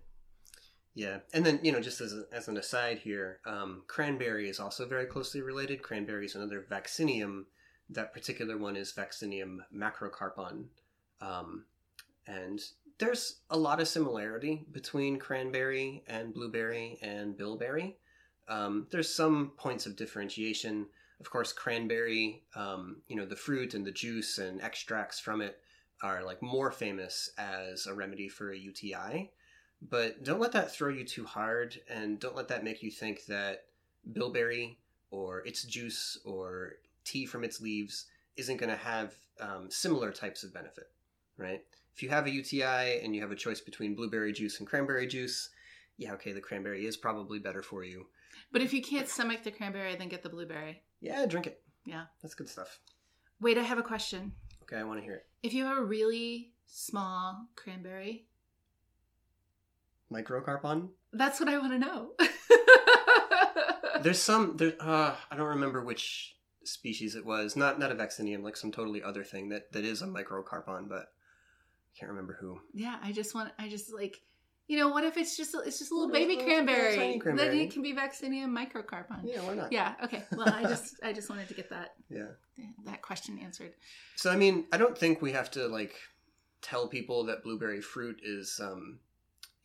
Yeah, 0.96 1.20
and 1.34 1.44
then 1.46 1.60
you 1.64 1.72
know, 1.72 1.80
just 1.80 2.02
as, 2.02 2.14
a, 2.14 2.24
as 2.32 2.48
an 2.48 2.58
aside 2.58 3.00
here, 3.00 3.40
um, 3.46 3.84
cranberry 3.88 4.48
is 4.48 4.60
also 4.60 4.88
very 4.88 5.06
closely 5.06 5.42
related. 5.42 5.82
Cranberry 5.82 6.26
is 6.26 6.36
another 6.36 6.66
vaccinium. 6.70 7.46
That 7.90 8.14
particular 8.14 8.58
one 8.58 8.76
is 8.76 8.94
Vaccinium 8.94 9.58
macrocarpon, 9.76 10.66
um, 11.20 11.66
and 12.28 12.62
there's 13.00 13.42
a 13.50 13.58
lot 13.58 13.82
of 13.82 13.88
similarity 13.88 14.66
between 14.72 15.18
cranberry 15.18 16.04
and 16.08 16.34
blueberry 16.34 17.00
and 17.02 17.36
bilberry. 17.36 17.98
Um, 18.48 18.88
there's 18.92 19.14
some 19.14 19.54
points 19.58 19.86
of 19.86 19.96
differentiation. 19.96 20.88
Of 21.24 21.30
course, 21.30 21.54
cranberry, 21.54 22.44
um, 22.54 22.98
you 23.08 23.16
know, 23.16 23.26
the 23.26 23.38
fruit 23.38 23.76
and 23.76 23.86
the 23.86 23.94
juice 23.94 24.40
and 24.40 24.62
extracts 24.62 25.22
from 25.22 25.40
it 25.40 25.58
are 26.02 26.22
like 26.22 26.42
more 26.42 26.70
famous 26.70 27.30
as 27.38 27.88
a 27.88 27.94
remedy 27.94 28.28
for 28.28 28.52
a 28.52 28.58
UTI. 28.58 29.32
But 29.90 30.26
don't 30.26 30.42
let 30.42 30.52
that 30.52 30.70
throw 30.70 30.90
you 30.90 31.06
too 31.06 31.26
hard, 31.26 31.80
and 31.90 32.20
don't 32.20 32.36
let 32.36 32.50
that 32.50 32.66
make 32.66 32.84
you 32.84 32.92
think 32.92 33.26
that 33.28 33.68
bilberry 34.12 34.78
or 35.12 35.40
its 35.48 35.64
juice 35.64 36.20
or 36.26 36.74
tea 37.06 37.26
from 37.26 37.46
its 37.46 37.62
leaves 37.62 38.08
isn't 38.36 38.58
going 38.58 38.70
to 38.70 38.76
have 38.76 39.14
um, 39.40 39.72
similar 39.72 40.12
types 40.12 40.44
of 40.44 40.54
benefit, 40.54 40.92
right? 41.38 41.62
If 41.96 42.04
you 42.04 42.10
have 42.10 42.26
a 42.26 42.32
UTI 42.32 43.00
and 43.02 43.16
you 43.16 43.22
have 43.22 43.32
a 43.32 43.36
choice 43.36 43.62
between 43.62 43.96
blueberry 43.96 44.34
juice 44.34 44.60
and 44.60 44.68
cranberry 44.68 45.08
juice, 45.08 45.52
yeah, 45.96 46.12
okay, 46.16 46.34
the 46.34 46.42
cranberry 46.42 46.86
is 46.86 46.98
probably 46.98 47.40
better 47.40 47.62
for 47.62 47.86
you. 47.86 48.08
but 48.52 48.62
if 48.62 48.74
you 48.74 48.82
can't 48.82 49.08
stomach 49.08 49.44
the 49.44 49.52
cranberry 49.52 49.96
then 49.96 50.10
get 50.10 50.24
the 50.24 50.30
blueberry 50.30 50.82
Yeah, 51.04 51.26
drink 51.26 51.48
it. 51.48 51.62
Yeah. 51.86 52.06
That's 52.22 52.34
good 52.34 52.48
stuff. 52.50 52.80
wait 53.42 53.58
i 53.58 53.62
have 53.62 53.78
a 53.78 53.84
question 53.84 54.32
Okay, 54.64 54.78
I 54.78 54.84
want 54.84 55.00
to 55.00 55.04
hear 55.04 55.16
it. 55.16 55.26
if 55.44 55.54
you 55.54 55.66
have 55.66 55.78
a 55.78 55.84
really 55.84 56.54
small 56.66 57.48
cranberry 57.56 58.26
Microcarpon? 60.12 60.90
That's 61.12 61.40
what 61.40 61.50
I 61.50 61.58
want 61.58 61.74
to 61.74 61.80
know. 61.80 62.12
There's 64.02 64.20
some 64.30 64.58
there 64.58 64.74
uh 64.80 65.16
I 65.32 65.36
don't 65.36 65.48
remember 65.50 65.84
which 65.84 66.36
species 66.64 67.16
it 67.16 67.26
was. 67.26 67.56
Not 67.56 67.80
not 67.80 67.92
a 67.92 67.96
vaccinium, 67.96 68.44
like 68.44 68.56
some 68.56 68.72
totally 68.72 69.02
other 69.04 69.24
thing 69.24 69.50
that 69.50 69.72
that 69.74 69.84
is 69.84 70.02
a 70.02 70.06
microcarpon, 70.08 70.88
but 70.88 71.08
I 71.08 71.92
can't 72.00 72.10
remember 72.12 72.38
who. 72.40 72.60
yeah, 72.74 72.98
I 73.02 73.12
just 73.12 73.34
want. 73.36 73.52
I 73.60 73.68
just 73.70 73.92
like. 73.94 74.22
You 74.68 74.78
know, 74.78 74.90
what 74.90 75.04
if 75.04 75.18
it's 75.18 75.36
just 75.36 75.54
it's 75.66 75.78
just 75.80 75.92
a 75.92 75.94
little 75.94 76.10
Little- 76.10 76.28
baby 76.28 76.36
little 76.42 76.50
cranberry? 76.66 76.96
Then 76.96 77.20
cranberry. 77.20 77.64
it 77.64 77.72
can 77.74 77.82
be 77.82 77.94
Vaccinium 77.94 78.50
microcarpon. 78.58 79.22
Yeah, 79.26 79.42
why 79.42 79.56
not? 79.56 79.72
Yeah. 79.74 79.94
Okay. 80.06 80.24
Well, 80.32 80.50
I 80.50 80.64
just 80.64 80.96
I 81.04 81.12
just 81.14 81.30
wanted 81.30 81.48
to 81.50 81.54
get 81.54 81.70
that 81.70 81.96
Yeah. 82.10 82.28
that 82.86 83.02
question 83.02 83.38
answered. 83.40 83.74
So 84.16 84.32
I 84.32 84.38
mean, 84.38 84.66
I 84.72 84.78
don't 84.78 84.98
think 84.98 85.22
we 85.22 85.34
have 85.34 85.52
to 85.52 85.68
like 85.68 85.96
tell 86.62 86.88
people 86.88 87.26
that 87.26 87.44
blueberry 87.44 87.82
fruit 87.82 88.22
is 88.24 88.60
um 88.64 89.00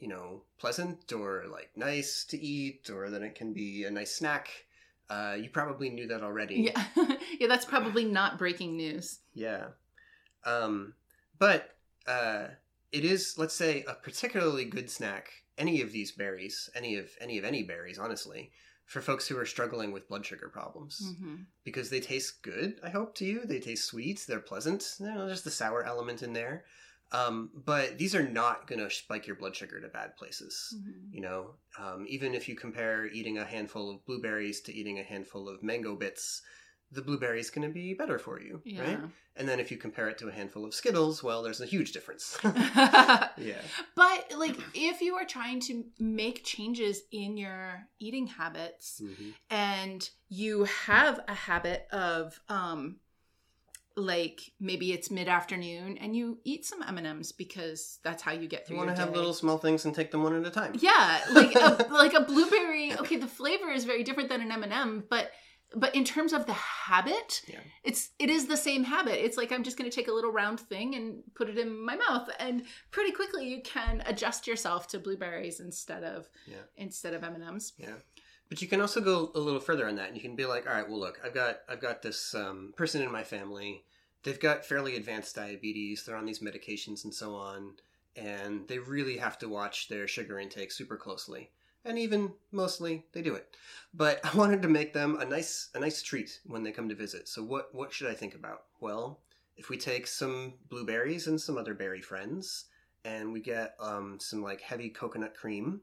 you 0.00 0.08
know, 0.08 0.42
pleasant 0.58 1.12
or 1.12 1.44
like 1.50 1.70
nice 1.76 2.24
to 2.30 2.38
eat 2.40 2.88
or 2.90 3.10
that 3.10 3.22
it 3.22 3.34
can 3.34 3.52
be 3.52 3.84
a 3.84 3.90
nice 3.90 4.14
snack. 4.16 4.48
Uh 5.08 5.36
you 5.40 5.48
probably 5.48 5.90
knew 5.90 6.08
that 6.08 6.22
already. 6.22 6.72
Yeah. 6.74 6.84
yeah. 7.38 7.46
That's 7.46 7.64
probably 7.64 8.04
not 8.04 8.36
breaking 8.36 8.76
news. 8.76 9.20
Yeah. 9.32 9.68
Um, 10.44 10.94
but 11.38 11.70
uh, 12.06 12.46
it 12.92 13.04
is, 13.04 13.34
let's 13.36 13.54
say, 13.54 13.84
a 13.86 13.94
particularly 13.94 14.64
good 14.64 14.90
snack. 14.90 15.30
Any 15.56 15.80
of 15.82 15.92
these 15.92 16.12
berries, 16.12 16.70
any 16.74 16.96
of 16.96 17.10
any 17.20 17.38
of 17.38 17.44
any 17.44 17.62
berries, 17.64 17.98
honestly, 17.98 18.52
for 18.86 19.00
folks 19.02 19.26
who 19.26 19.36
are 19.38 19.46
struggling 19.46 19.92
with 19.92 20.08
blood 20.08 20.24
sugar 20.24 20.48
problems, 20.48 21.14
hmm 21.18 21.36
because 21.64 21.90
they 21.90 22.00
taste 22.00 22.42
good. 22.42 22.80
I 22.82 22.88
hope 22.88 23.14
to 23.16 23.26
you, 23.26 23.44
they 23.44 23.60
taste 23.60 23.84
sweet. 23.84 24.24
They're 24.26 24.40
pleasant. 24.40 24.94
You 25.00 25.06
know, 25.06 25.26
there's 25.26 25.42
the 25.42 25.50
sour 25.50 25.84
element 25.84 26.22
in 26.22 26.32
there. 26.32 26.64
Um, 27.12 27.50
but 27.54 27.98
these 27.98 28.14
are 28.14 28.26
not 28.26 28.66
going 28.66 28.78
to 28.78 28.88
spike 28.88 29.26
your 29.26 29.36
blood 29.36 29.54
sugar 29.54 29.78
to 29.80 29.88
bad 29.88 30.16
places. 30.16 30.74
hmm 30.74 31.14
You 31.14 31.20
know, 31.20 31.54
um, 31.78 32.06
even 32.08 32.34
if 32.34 32.48
you 32.48 32.54
compare 32.54 33.06
eating 33.06 33.38
a 33.38 33.44
handful 33.44 33.90
of 33.90 34.04
blueberries 34.06 34.62
to 34.62 34.74
eating 34.74 34.98
a 34.98 35.02
handful 35.02 35.48
of 35.48 35.62
mango 35.62 35.94
bits, 35.94 36.42
the 36.90 37.02
blueberry 37.02 37.38
is 37.40 37.50
going 37.50 37.66
to 37.68 37.72
be 37.72 37.92
better 37.94 38.18
for 38.18 38.40
you, 38.40 38.62
Yeah. 38.64 38.82
right? 38.82 38.98
And 39.36 39.48
then 39.48 39.60
if 39.60 39.70
you 39.70 39.76
compare 39.76 40.08
it 40.08 40.18
to 40.18 40.28
a 40.28 40.32
handful 40.32 40.64
of 40.64 40.74
Skittles, 40.74 41.22
well, 41.22 41.42
there's 41.42 41.60
a 41.60 41.66
huge 41.66 41.92
difference. 41.92 42.36
yeah. 42.44 43.60
but 43.94 44.32
like 44.36 44.56
if 44.74 45.00
you 45.00 45.14
are 45.16 45.24
trying 45.24 45.60
to 45.60 45.84
make 45.98 46.44
changes 46.44 47.02
in 47.12 47.36
your 47.36 47.86
eating 48.00 48.26
habits 48.26 49.00
Mhm. 49.04 49.34
and 49.50 50.10
you 50.28 50.64
have 50.64 51.20
a 51.28 51.34
habit 51.34 51.86
of 51.92 52.40
um 52.48 53.00
like 53.96 54.40
maybe 54.60 54.92
it's 54.92 55.10
mid-afternoon 55.10 55.98
and 55.98 56.14
you 56.14 56.38
eat 56.44 56.64
some 56.64 56.82
m&ms 56.84 57.32
because 57.32 57.98
that's 58.04 58.22
how 58.22 58.30
you 58.30 58.46
get 58.46 58.64
through. 58.66 58.76
You 58.76 58.84
want 58.84 58.94
to 58.96 59.02
have 59.04 59.12
little 59.14 59.34
small 59.34 59.58
things 59.58 59.84
and 59.84 59.94
take 59.94 60.12
them 60.12 60.22
one 60.22 60.36
at 60.36 60.46
a 60.46 60.50
time. 60.50 60.72
yeah 60.78 61.20
like 61.32 61.54
a, 61.56 61.86
like 61.90 62.14
a 62.14 62.20
blueberry 62.20 62.94
okay 62.96 63.16
the 63.16 63.26
flavor 63.26 63.70
is 63.70 63.84
very 63.84 64.04
different 64.04 64.28
than 64.28 64.40
an 64.40 64.52
m&m 64.52 65.04
but 65.10 65.32
but 65.74 65.94
in 65.94 66.04
terms 66.04 66.32
of 66.32 66.46
the 66.46 66.52
habit 66.54 67.42
Yeah. 67.46 67.60
it's 67.84 68.10
it 68.18 68.30
is 68.30 68.46
the 68.46 68.56
same 68.56 68.84
habit 68.84 69.22
it's 69.24 69.36
like 69.36 69.52
i'm 69.52 69.62
just 69.62 69.76
going 69.76 69.90
to 69.90 69.94
take 69.94 70.08
a 70.08 70.12
little 70.12 70.32
round 70.32 70.58
thing 70.60 70.94
and 70.94 71.22
put 71.34 71.48
it 71.48 71.58
in 71.58 71.84
my 71.84 71.96
mouth 71.96 72.28
and 72.38 72.62
pretty 72.90 73.12
quickly 73.12 73.46
you 73.48 73.60
can 73.62 74.02
adjust 74.06 74.46
yourself 74.46 74.88
to 74.88 74.98
blueberries 74.98 75.60
instead 75.60 76.04
of 76.04 76.28
Yeah. 76.46 76.56
instead 76.76 77.12
of 77.14 77.22
m&ms 77.22 77.72
Yeah. 77.78 77.94
But 78.48 78.62
you 78.62 78.68
can 78.68 78.80
also 78.80 79.02
go 79.02 79.30
a 79.34 79.38
little 79.40 79.60
further 79.60 79.86
on 79.86 79.96
that 79.96 80.08
and 80.08 80.16
you 80.16 80.22
can 80.22 80.34
be 80.34 80.46
like, 80.46 80.66
all 80.66 80.72
right, 80.72 80.88
well 80.88 80.98
look, 80.98 81.20
I've 81.22 81.34
got 81.34 81.58
I've 81.68 81.82
got 81.82 82.00
this 82.00 82.34
um, 82.34 82.72
person 82.78 83.02
in 83.02 83.12
my 83.12 83.22
family. 83.22 83.84
They've 84.22 84.40
got 84.40 84.64
fairly 84.64 84.96
advanced 84.96 85.36
diabetes, 85.36 86.04
they're 86.04 86.16
on 86.16 86.24
these 86.24 86.38
medications 86.40 87.04
and 87.04 87.12
so 87.12 87.34
on, 87.34 87.74
and 88.16 88.66
they 88.66 88.78
really 88.78 89.18
have 89.18 89.38
to 89.40 89.50
watch 89.50 89.88
their 89.88 90.08
sugar 90.08 90.38
intake 90.40 90.72
super 90.72 90.96
closely. 90.96 91.50
And 91.88 91.98
even 91.98 92.32
mostly 92.52 93.04
they 93.12 93.22
do 93.22 93.34
it. 93.34 93.56
But 93.94 94.20
I 94.24 94.36
wanted 94.36 94.62
to 94.62 94.68
make 94.68 94.92
them 94.92 95.18
a 95.20 95.24
nice 95.24 95.70
a 95.74 95.80
nice 95.80 96.02
treat 96.02 96.40
when 96.46 96.62
they 96.62 96.70
come 96.70 96.88
to 96.88 96.94
visit. 96.94 97.26
So 97.28 97.42
what 97.42 97.74
what 97.74 97.92
should 97.92 98.10
I 98.10 98.14
think 98.14 98.34
about? 98.34 98.64
Well, 98.80 99.20
if 99.56 99.70
we 99.70 99.76
take 99.78 100.06
some 100.06 100.54
blueberries 100.68 101.26
and 101.26 101.40
some 101.40 101.56
other 101.58 101.74
berry 101.74 102.00
friends 102.02 102.66
and 103.04 103.32
we 103.32 103.40
get 103.40 103.74
um, 103.80 104.18
some 104.20 104.42
like 104.42 104.60
heavy 104.60 104.90
coconut 104.90 105.34
cream 105.34 105.80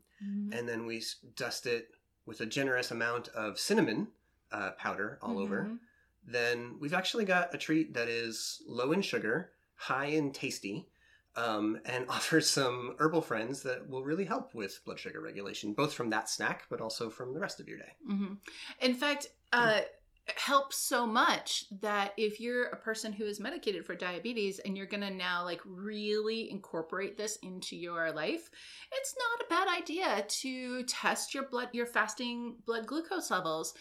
and 0.53 0.67
then 0.69 0.85
we 0.85 1.03
dust 1.35 1.65
it 1.65 1.89
with 2.25 2.39
a 2.41 2.45
generous 2.45 2.91
amount 2.91 3.27
of 3.29 3.59
cinnamon 3.59 4.07
uh, 4.51 4.71
powder 4.71 5.19
all 5.21 5.37
over, 5.37 5.63
Mhm. 5.63 5.79
then 6.25 6.79
we've 6.79 6.93
actually 6.93 7.25
got 7.25 7.53
a 7.53 7.57
treat 7.57 7.93
that 7.93 8.07
is 8.07 8.61
low 8.65 8.91
in 8.93 9.01
sugar, 9.01 9.51
high 9.75 10.05
in 10.05 10.31
tasty, 10.31 10.87
um, 11.35 11.79
and 11.85 12.05
offers 12.09 12.49
some 12.49 12.95
herbal 12.99 13.21
friends 13.21 13.63
that 13.63 13.87
will 13.89 14.03
really 14.03 14.25
help 14.25 14.53
with 14.53 14.79
blood 14.85 14.99
sugar 14.99 15.21
regulation, 15.21 15.73
both 15.73 15.93
from 15.93 16.09
that 16.11 16.29
snack, 16.29 16.65
but 16.69 16.81
also 16.81 17.09
from 17.09 17.33
the 17.33 17.39
rest 17.39 17.59
of 17.59 17.67
your 17.67 17.77
day. 17.77 17.93
Mhm. 18.09 18.37
In 18.81 18.93
fact, 18.95 19.27
uh, 19.53 19.81
it 20.27 20.39
helps 20.39 20.77
so 20.77 21.05
much 21.05 21.65
that 21.81 22.13
if 22.17 22.39
you're 22.39 22.65
a 22.65 22.77
person 22.77 23.13
who 23.13 23.25
is 23.25 23.39
medicated 23.39 23.85
for 23.85 23.93
diabetes 23.93 24.57
and 24.59 24.75
you're 24.75 24.87
gonna 24.87 25.11
now 25.11 25.43
like 25.43 25.61
really 25.65 26.49
incorporate 26.49 27.15
this 27.15 27.37
into 27.37 27.75
your 27.75 28.11
life, 28.11 28.49
it's 28.91 29.15
not 29.17 29.45
a 29.45 29.49
bad 29.49 29.77
idea 29.77 30.25
to 30.27 30.83
test 30.83 31.33
your 31.33 31.47
blood, 31.47 31.69
your 31.73 31.85
fasting 31.85 32.55
blood 32.65 32.87
glucose 32.87 33.29
levels, 33.29 33.75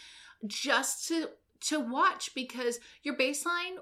just 0.47 1.09
to 1.09 1.31
to 1.61 1.81
watch 1.81 2.35
because 2.35 2.79
your 3.05 3.17
baseline 3.17 3.77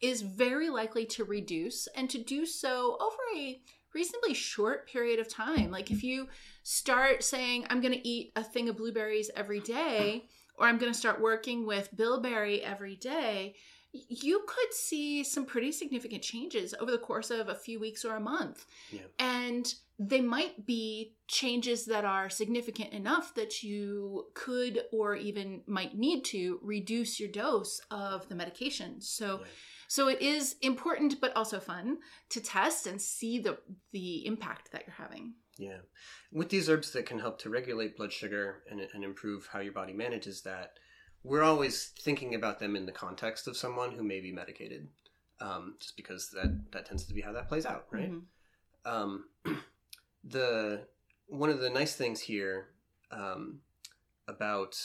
is 0.00 0.22
very 0.22 0.70
likely 0.70 1.04
to 1.06 1.24
reduce 1.24 1.88
and 1.96 2.08
to 2.10 2.18
do 2.18 2.46
so 2.46 2.96
over 3.00 3.16
a 3.36 3.60
reasonably 3.94 4.34
short 4.34 4.88
period 4.88 5.18
of 5.18 5.28
time. 5.28 5.70
Like 5.70 5.90
if 5.90 6.02
you 6.02 6.28
start 6.62 7.24
saying, 7.24 7.66
I'm 7.68 7.80
going 7.80 7.94
to 7.94 8.08
eat 8.08 8.32
a 8.36 8.44
thing 8.44 8.68
of 8.68 8.76
blueberries 8.76 9.30
every 9.34 9.60
day, 9.60 10.26
or 10.56 10.66
I'm 10.66 10.78
going 10.78 10.92
to 10.92 10.98
start 10.98 11.20
working 11.20 11.66
with 11.66 11.96
bilberry 11.96 12.62
every 12.62 12.96
day, 12.96 13.54
you 13.92 14.44
could 14.46 14.74
see 14.74 15.24
some 15.24 15.46
pretty 15.46 15.72
significant 15.72 16.22
changes 16.22 16.74
over 16.78 16.90
the 16.90 16.98
course 16.98 17.30
of 17.30 17.48
a 17.48 17.54
few 17.54 17.80
weeks 17.80 18.04
or 18.04 18.16
a 18.16 18.20
month. 18.20 18.66
Yeah. 18.92 19.00
And 19.18 19.72
they 19.98 20.20
might 20.20 20.66
be 20.66 21.14
changes 21.26 21.86
that 21.86 22.04
are 22.04 22.28
significant 22.28 22.92
enough 22.92 23.34
that 23.34 23.62
you 23.62 24.26
could 24.34 24.82
or 24.92 25.16
even 25.16 25.62
might 25.66 25.96
need 25.96 26.24
to 26.26 26.60
reduce 26.62 27.18
your 27.18 27.30
dose 27.30 27.80
of 27.90 28.28
the 28.28 28.34
medication. 28.34 29.00
So. 29.00 29.40
So 29.88 30.06
it 30.08 30.20
is 30.22 30.54
important 30.62 31.20
but 31.20 31.34
also 31.34 31.58
fun 31.58 31.98
to 32.28 32.40
test 32.40 32.86
and 32.86 33.00
see 33.02 33.40
the 33.40 33.58
the 33.90 34.24
impact 34.26 34.70
that 34.70 34.84
you're 34.86 34.94
having. 34.94 35.32
Yeah. 35.58 35.78
With 36.32 36.50
these 36.50 36.70
herbs 36.70 36.92
that 36.92 37.06
can 37.06 37.18
help 37.18 37.40
to 37.40 37.50
regulate 37.50 37.96
blood 37.96 38.12
sugar 38.12 38.62
and, 38.70 38.80
and 38.94 39.02
improve 39.02 39.48
how 39.52 39.58
your 39.58 39.72
body 39.72 39.92
manages 39.92 40.42
that, 40.42 40.74
we're 41.24 41.42
always 41.42 41.92
thinking 42.00 42.36
about 42.36 42.60
them 42.60 42.76
in 42.76 42.86
the 42.86 42.92
context 42.92 43.48
of 43.48 43.56
someone 43.56 43.90
who 43.90 44.04
may 44.04 44.20
be 44.20 44.30
medicated, 44.30 44.86
um, 45.40 45.74
just 45.80 45.96
because 45.96 46.30
that, 46.30 46.70
that 46.70 46.86
tends 46.86 47.04
to 47.06 47.14
be 47.14 47.20
how 47.20 47.32
that 47.32 47.48
plays 47.48 47.66
out, 47.66 47.86
right? 47.90 48.12
Mhm. 48.12 48.22
um, 48.84 49.24
the 50.24 50.86
one 51.26 51.50
of 51.50 51.58
the 51.60 51.70
nice 51.70 51.96
things 51.96 52.20
here 52.20 52.68
um, 53.10 53.60
about 54.28 54.76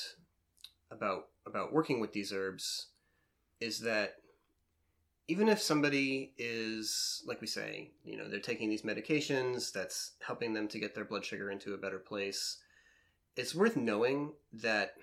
about 0.90 1.28
about 1.46 1.72
working 1.74 2.00
with 2.00 2.14
these 2.14 2.34
herbs 2.34 2.88
is 3.60 3.80
that 3.82 4.16
even 5.34 5.48
if 5.50 5.60
somebody 5.62 6.32
is 6.38 7.24
like 7.30 7.42
we 7.42 7.48
say 7.48 7.70
you 8.10 8.18
know 8.18 8.28
they're 8.30 8.40
taking 8.52 8.70
these 8.70 8.84
medications 8.92 9.72
that's 9.78 10.12
helping 10.30 10.54
them 10.54 10.68
to 10.68 10.80
get 10.80 10.94
their 10.94 11.06
blood 11.12 11.26
sugar 11.26 11.48
into 11.56 11.74
a 11.74 11.78
better 11.86 12.00
place 12.12 12.42
it's 13.36 13.56
worth 13.56 13.76
knowing 13.76 14.20
that 14.68 14.94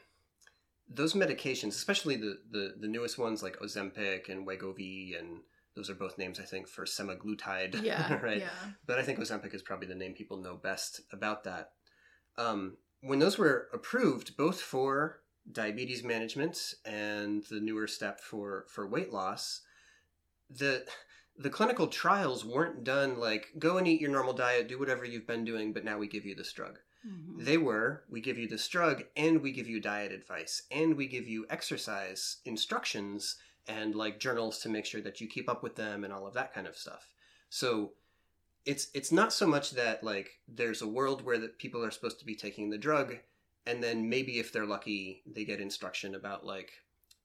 those 0.99 1.15
medications 1.15 1.69
especially 1.83 2.17
the 2.17 2.33
the, 2.51 2.65
the 2.81 2.89
newest 2.89 3.19
ones 3.19 3.43
like 3.43 3.59
ozempic 3.61 4.29
and 4.29 4.47
wegovy 4.47 5.19
and 5.19 5.41
those 5.77 5.91
are 5.91 5.95
both 6.05 6.19
names 6.19 6.39
i 6.41 6.45
think 6.53 6.69
for 6.69 6.85
semaglutide 6.85 7.81
Yeah. 7.91 8.15
right 8.31 8.39
Yeah. 8.47 8.71
but 8.87 8.99
I 8.99 9.03
think 9.03 9.19
Ozempic 9.19 9.55
is 9.55 9.63
probably 9.63 9.89
the 9.89 9.95
name 10.03 10.15
people 10.15 10.37
know 10.39 10.57
best 10.57 11.01
about 11.13 11.45
that. 11.45 11.65
Um, 12.37 12.77
when 13.09 13.19
those 13.21 13.39
were 13.39 13.69
approved, 13.73 14.37
both 14.37 14.61
for 14.61 15.21
diabetes 15.51 16.03
management 16.05 16.57
and 16.85 17.45
the 17.51 17.61
newer 17.61 17.87
step 17.87 18.21
for 18.21 18.67
for 18.69 18.85
weight 18.95 19.13
loss, 19.13 19.63
the 20.51 20.85
the 21.39 21.51
clinical 21.51 21.87
trials 21.87 22.45
weren't 22.45 22.85
done 22.85 23.19
like 23.19 23.49
go 23.59 23.79
and 23.79 23.89
eat 23.89 24.01
your 24.01 24.11
normal 24.11 24.35
diet, 24.35 24.69
do 24.69 24.79
whatever 24.79 25.05
you've 25.05 25.27
been 25.27 25.45
doing, 25.45 25.73
but 25.73 25.85
now 25.85 25.97
we 25.99 26.07
give 26.07 26.27
you 26.27 26.35
this 26.35 26.53
drug. 26.53 26.79
Mhm. 27.07 27.45
They 27.45 27.57
were 27.57 28.05
we 28.11 28.21
give 28.21 28.37
you 28.39 28.47
this 28.47 28.69
drug 28.69 29.05
and 29.17 29.41
we 29.41 29.53
give 29.53 29.69
you 29.69 29.81
diet 29.81 30.13
advice 30.13 30.63
and 30.71 30.97
we 30.97 31.07
give 31.07 31.27
you 31.27 31.47
exercise 31.49 32.39
instructions 32.45 33.37
and 33.67 33.95
like 33.95 34.21
journals 34.21 34.59
to 34.61 34.69
make 34.69 34.85
sure 34.85 35.01
that 35.01 35.21
you 35.21 35.29
keep 35.29 35.49
up 35.49 35.63
with 35.63 35.77
them 35.77 36.05
and 36.05 36.13
all 36.13 36.27
of 36.27 36.35
that 36.35 36.53
kind 36.53 36.67
of 36.67 36.77
stuff. 36.77 37.09
So 37.49 37.93
it's 38.67 38.89
it's 38.93 39.13
not 39.13 39.33
so 39.33 39.47
much 39.47 39.71
that 39.71 40.05
like 40.05 40.41
there's 40.47 40.83
a 40.83 40.89
world 40.89 41.23
where 41.23 41.39
that 41.39 41.59
people 41.59 41.83
are 41.83 41.91
supposed 41.91 42.19
to 42.19 42.27
be 42.27 42.35
taking 42.35 42.69
the 42.69 42.79
drug 42.79 43.17
and 43.67 43.83
then 43.83 44.09
maybe 44.09 44.39
if 44.39 44.53
they're 44.53 44.67
lucky 44.67 45.23
they 45.27 45.45
get 45.45 45.61
instruction 45.61 46.15
about 46.15 46.45
like 46.45 46.73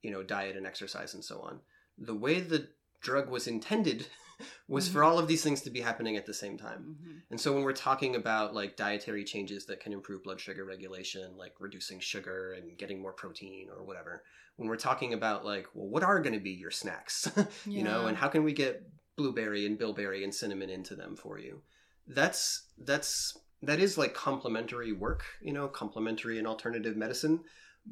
you 0.02 0.12
know 0.12 0.24
diet 0.24 0.56
and 0.56 0.66
exercise 0.66 1.14
and 1.14 1.26
so 1.26 1.42
on. 1.42 1.60
The 1.98 2.16
way 2.16 2.40
the 2.40 2.70
drug 3.06 3.30
was 3.30 3.48
intended 3.48 4.08
was 4.68 4.90
for 4.90 5.04
all 5.04 5.18
of 5.18 5.28
these 5.28 5.44
things 5.44 5.62
to 5.62 5.70
be 5.70 5.80
happening 5.80 6.18
at 6.18 6.26
the 6.26 6.34
same 6.34 6.58
time. 6.58 6.98
Mhm. 7.00 7.22
And 7.30 7.40
so 7.40 7.54
when 7.54 7.64
we're 7.64 7.72
talking 7.72 8.16
about 8.16 8.54
like 8.54 8.76
dietary 8.76 9.24
changes 9.24 9.66
that 9.68 9.80
can 9.80 9.94
improve 9.94 10.24
blood 10.24 10.42
sugar 10.42 10.66
regulation, 10.66 11.38
like 11.38 11.54
reducing 11.60 12.00
sugar 12.00 12.54
and 12.54 12.78
getting 12.78 13.02
more 13.02 13.14
protein 13.14 13.70
or 13.70 13.84
whatever, 13.84 14.24
when 14.58 14.68
we're 14.68 14.76
talking 14.76 15.14
about 15.14 15.46
like, 15.46 15.68
well, 15.74 15.88
what 15.88 16.04
are 16.04 16.20
going 16.20 16.34
to 16.34 16.40
be 16.40 16.52
your 16.52 16.72
snacks, 16.72 17.30
you 17.66 17.84
know, 17.84 18.08
and 18.08 18.18
how 18.18 18.28
can 18.28 18.44
we 18.44 18.54
get 18.54 18.84
blueberry 19.16 19.66
and 19.66 19.78
bilberry 19.78 20.24
and 20.24 20.34
cinnamon 20.34 20.70
into 20.70 20.96
them 20.96 21.16
for 21.16 21.40
you? 21.40 21.62
That's 22.08 22.68
that's 22.78 23.38
that 23.62 23.80
is 23.80 23.98
like 23.98 24.14
complementary 24.14 24.92
work, 24.92 25.24
you 25.42 25.54
know, 25.54 25.68
complementary 25.68 26.38
and 26.40 26.48
alternative 26.48 26.98
medicine, 26.98 27.42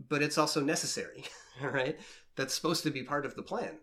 but 0.09 0.21
it's 0.21 0.37
also 0.37 0.61
necessary, 0.61 1.23
all 1.61 1.69
right? 1.81 1.97
That's 2.35 2.53
supposed 2.53 2.83
to 2.83 2.91
be 2.91 3.03
part 3.03 3.25
of 3.25 3.35
the 3.35 3.43
plan. 3.43 3.77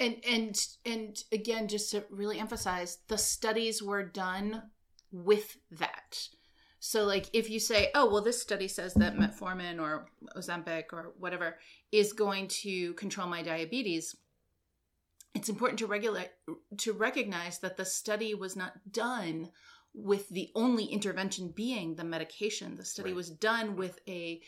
And 0.00 0.16
and 0.26 0.56
and 0.86 1.22
again, 1.30 1.68
just 1.68 1.90
to 1.90 2.04
really 2.10 2.40
emphasize, 2.40 2.98
the 3.08 3.18
studies 3.18 3.82
were 3.82 4.02
done 4.02 4.62
with 5.12 5.58
that. 5.70 6.28
So, 6.78 7.04
like, 7.04 7.28
if 7.34 7.50
you 7.50 7.60
say, 7.60 7.90
"Oh, 7.94 8.10
well, 8.10 8.22
this 8.22 8.40
study 8.40 8.66
says 8.66 8.94
that 8.94 9.14
metformin 9.16 9.78
or 9.78 10.08
Ozempic 10.34 10.94
or 10.94 11.12
whatever 11.18 11.58
is 11.92 12.14
going 12.14 12.48
to 12.62 12.94
control 12.94 13.28
my 13.28 13.42
diabetes," 13.42 14.16
it's 15.34 15.50
important 15.50 15.78
to 15.80 15.86
regulate 15.86 16.30
to 16.78 16.92
recognize 16.94 17.58
that 17.58 17.76
the 17.76 17.84
study 17.84 18.34
was 18.34 18.56
not 18.56 18.90
done 18.90 19.50
with 19.92 20.28
the 20.30 20.50
only 20.54 20.84
intervention 20.86 21.48
being 21.48 21.96
the 21.96 22.04
medication. 22.04 22.76
The 22.76 22.84
study 22.84 23.10
Right. 23.10 23.16
was 23.16 23.30
done 23.30 23.76
with 23.76 23.98
a 24.08 24.40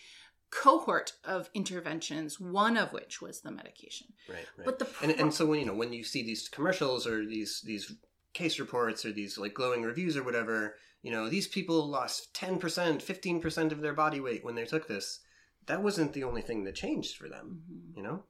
cohort 0.53 1.15
of 1.25 1.49
interventions, 1.55 2.39
one 2.39 2.77
of 2.77 2.93
which 2.93 3.21
was 3.21 3.41
the 3.41 3.51
medication. 3.51 4.09
Right, 4.29 4.47
right. 4.57 4.65
But 4.67 4.79
the 4.79 4.85
and, 5.03 5.15
pro- 5.15 5.25
and 5.25 5.35
so 5.35 5.47
when 5.47 5.59
you 5.61 5.67
know 5.67 5.75
when 5.75 5.93
you 5.93 6.05
see 6.05 6.23
these 6.23 6.49
commercials 6.49 7.07
or 7.07 7.25
these 7.27 7.63
these 7.65 7.93
case 8.35 8.61
reports 8.61 9.05
or 9.05 9.13
these 9.13 9.37
like 9.39 9.55
glowing 9.55 9.83
reviews 9.83 10.17
or 10.17 10.23
whatever 10.23 10.77
you 11.03 11.11
know 11.11 11.29
these 11.29 11.47
people 11.47 11.87
lost 11.87 12.33
10% 12.35 12.59
15% 12.61 13.73
of 13.73 13.81
their 13.83 13.93
body 13.93 14.21
weight 14.21 14.43
when 14.45 14.55
they 14.55 14.65
took 14.65 14.89
this 14.89 15.21
that 15.67 15.83
wasn't 15.83 16.13
the 16.15 16.25
only 16.25 16.41
thing 16.41 16.65
that 16.65 16.75
changed 16.75 17.17
for 17.17 17.29
them 17.29 17.61
Mhm. 17.71 17.97
you 17.97 18.03
know 18.03 18.25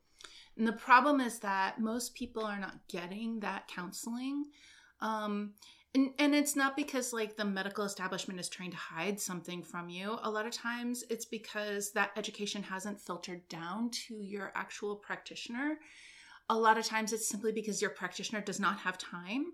And 0.56 0.66
the 0.66 0.72
problem 0.72 1.20
is 1.20 1.38
that 1.40 1.80
most 1.80 2.14
people 2.14 2.44
are 2.44 2.58
not 2.58 2.88
getting 2.88 3.40
that 3.40 3.68
counseling. 3.68 4.46
Um, 5.00 5.54
and, 5.94 6.10
and 6.18 6.34
it's 6.34 6.56
not 6.56 6.76
because 6.76 7.12
like 7.12 7.36
the 7.36 7.44
medical 7.44 7.84
establishment 7.84 8.40
is 8.40 8.48
trying 8.48 8.70
to 8.70 8.76
hide 8.76 9.20
something 9.20 9.62
from 9.62 9.90
you. 9.90 10.18
A 10.22 10.30
lot 10.30 10.46
of 10.46 10.52
times 10.52 11.04
it's 11.10 11.26
because 11.26 11.92
that 11.92 12.12
education 12.16 12.62
hasn't 12.62 13.00
filtered 13.00 13.46
down 13.48 13.90
to 13.90 14.14
your 14.14 14.52
actual 14.54 14.96
practitioner. 14.96 15.78
A 16.48 16.56
lot 16.56 16.78
of 16.78 16.84
times 16.84 17.12
it's 17.12 17.28
simply 17.28 17.52
because 17.52 17.82
your 17.82 17.90
practitioner 17.90 18.40
does 18.40 18.58
not 18.58 18.78
have 18.78 18.96
time. 18.96 19.46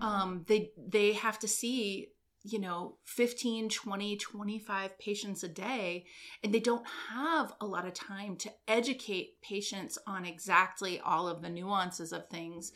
Um, 0.00 0.44
they 0.46 0.72
they 0.76 1.12
have 1.14 1.38
to 1.40 1.48
see 1.48 2.08
you 2.44 2.60
know 2.60 2.96
15 3.04 3.68
20 3.68 4.16
25 4.16 4.98
patients 4.98 5.42
a 5.42 5.48
day 5.48 6.04
and 6.44 6.54
they 6.54 6.60
don't 6.60 6.86
have 7.10 7.52
a 7.60 7.66
lot 7.66 7.86
of 7.86 7.94
time 7.94 8.36
to 8.36 8.50
educate 8.68 9.40
patients 9.42 9.98
on 10.06 10.24
exactly 10.24 11.00
all 11.00 11.26
of 11.26 11.42
the 11.42 11.48
nuances 11.48 12.12
of 12.12 12.28
things 12.28 12.72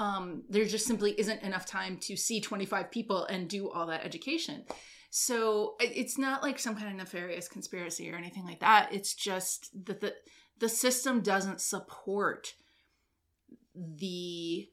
um, 0.00 0.44
there 0.48 0.64
just 0.64 0.86
simply 0.86 1.12
isn't 1.20 1.42
enough 1.42 1.66
time 1.66 1.98
to 1.98 2.16
see 2.16 2.40
25 2.40 2.90
people 2.90 3.26
and 3.26 3.50
do 3.50 3.68
all 3.68 3.86
that 3.88 4.02
education. 4.02 4.64
So 5.10 5.74
it's 5.78 6.16
not 6.16 6.42
like 6.42 6.58
some 6.58 6.74
kind 6.74 6.88
of 6.88 6.94
nefarious 6.94 7.48
conspiracy 7.48 8.10
or 8.10 8.16
anything 8.16 8.46
like 8.46 8.60
that. 8.60 8.94
It's 8.94 9.12
just 9.14 9.68
that 9.84 10.00
the 10.00 10.14
the 10.58 10.70
system 10.70 11.20
doesn't 11.20 11.60
support 11.60 12.54
the 13.74 14.70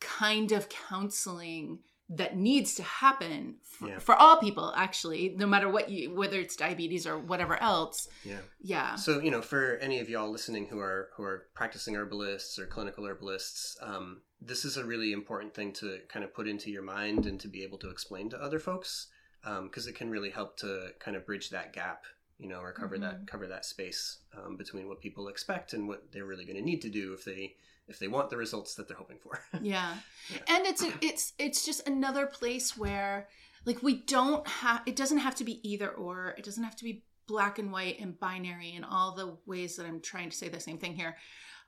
kind 0.00 0.52
of 0.52 0.68
counseling 0.70 1.80
that 2.08 2.36
needs 2.36 2.76
to 2.76 2.82
happen 2.82 3.56
for, 3.62 3.88
yeah. 3.88 3.98
for, 3.98 4.14
all 4.14 4.36
people 4.36 4.72
actually 4.76 5.34
no 5.36 5.46
matter 5.46 5.68
what 5.68 5.90
you 5.90 6.14
whether 6.14 6.38
it's 6.38 6.54
diabetes 6.54 7.06
or 7.06 7.18
whatever 7.18 7.60
else. 7.60 8.08
Yeah. 8.24 8.38
Yeah. 8.62 8.94
So 8.94 9.20
you 9.20 9.30
know 9.30 9.42
for 9.42 9.76
any 9.82 10.00
of 10.00 10.08
y'all 10.08 10.30
listening 10.30 10.68
who 10.68 10.78
are 10.78 11.10
who 11.16 11.24
are 11.24 11.48
practicing 11.52 11.94
herbalists 11.94 12.58
or 12.58 12.66
clinical 12.66 13.04
herbalists 13.04 13.76
um, 13.82 14.22
this 14.40 14.64
is 14.64 14.76
a 14.76 14.84
really 14.84 15.12
important 15.12 15.54
thing 15.54 15.72
to 15.72 16.00
kind 16.08 16.24
of 16.24 16.34
put 16.34 16.46
into 16.46 16.70
your 16.70 16.82
mind 16.82 17.26
and 17.26 17.40
to 17.40 17.48
be 17.48 17.62
able 17.62 17.78
to 17.78 17.90
explain 17.90 18.28
to 18.30 18.42
other 18.42 18.58
folks 18.58 19.08
because 19.42 19.86
um, 19.86 19.88
it 19.88 19.94
can 19.94 20.10
really 20.10 20.30
help 20.30 20.56
to 20.58 20.88
kind 20.98 21.16
of 21.16 21.24
bridge 21.24 21.50
that 21.50 21.72
gap 21.72 22.04
you 22.38 22.48
know 22.48 22.60
or 22.60 22.72
cover 22.72 22.96
mm-hmm. 22.96 23.04
that 23.04 23.26
cover 23.26 23.46
that 23.46 23.64
space 23.64 24.18
um, 24.36 24.56
between 24.56 24.88
what 24.88 25.00
people 25.00 25.28
expect 25.28 25.72
and 25.72 25.88
what 25.88 26.12
they're 26.12 26.26
really 26.26 26.44
going 26.44 26.56
to 26.56 26.62
need 26.62 26.82
to 26.82 26.88
do 26.88 27.12
if 27.12 27.24
they 27.24 27.54
if 27.88 27.98
they 27.98 28.08
want 28.08 28.30
the 28.30 28.36
results 28.36 28.74
that 28.74 28.88
they're 28.88 28.96
hoping 28.96 29.18
for. 29.18 29.40
yeah. 29.62 29.94
yeah. 30.30 30.38
And 30.48 30.66
it's 30.66 30.84
it's 31.00 31.32
it's 31.38 31.64
just 31.64 31.86
another 31.88 32.26
place 32.26 32.76
where 32.76 33.28
like 33.64 33.82
we 33.82 33.94
don't 34.02 34.46
have 34.46 34.82
it 34.86 34.96
doesn't 34.96 35.18
have 35.18 35.34
to 35.36 35.44
be 35.44 35.66
either 35.68 35.88
or. 35.88 36.34
It 36.36 36.44
doesn't 36.44 36.64
have 36.64 36.76
to 36.76 36.84
be 36.84 37.04
black 37.26 37.58
and 37.58 37.72
white 37.72 37.98
and 38.00 38.18
binary 38.18 38.74
in 38.74 38.84
all 38.84 39.14
the 39.14 39.36
ways 39.46 39.76
that 39.76 39.86
I'm 39.86 40.00
trying 40.00 40.30
to 40.30 40.36
say 40.36 40.48
the 40.48 40.60
same 40.60 40.78
thing 40.78 40.94
here. 40.94 41.16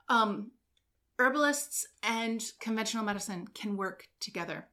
Um 0.07 0.51
herbalists 1.19 1.85
and 2.01 2.43
conventional 2.59 3.03
medicine 3.03 3.47
can 3.53 3.77
work 3.77 4.07
together. 4.19 4.67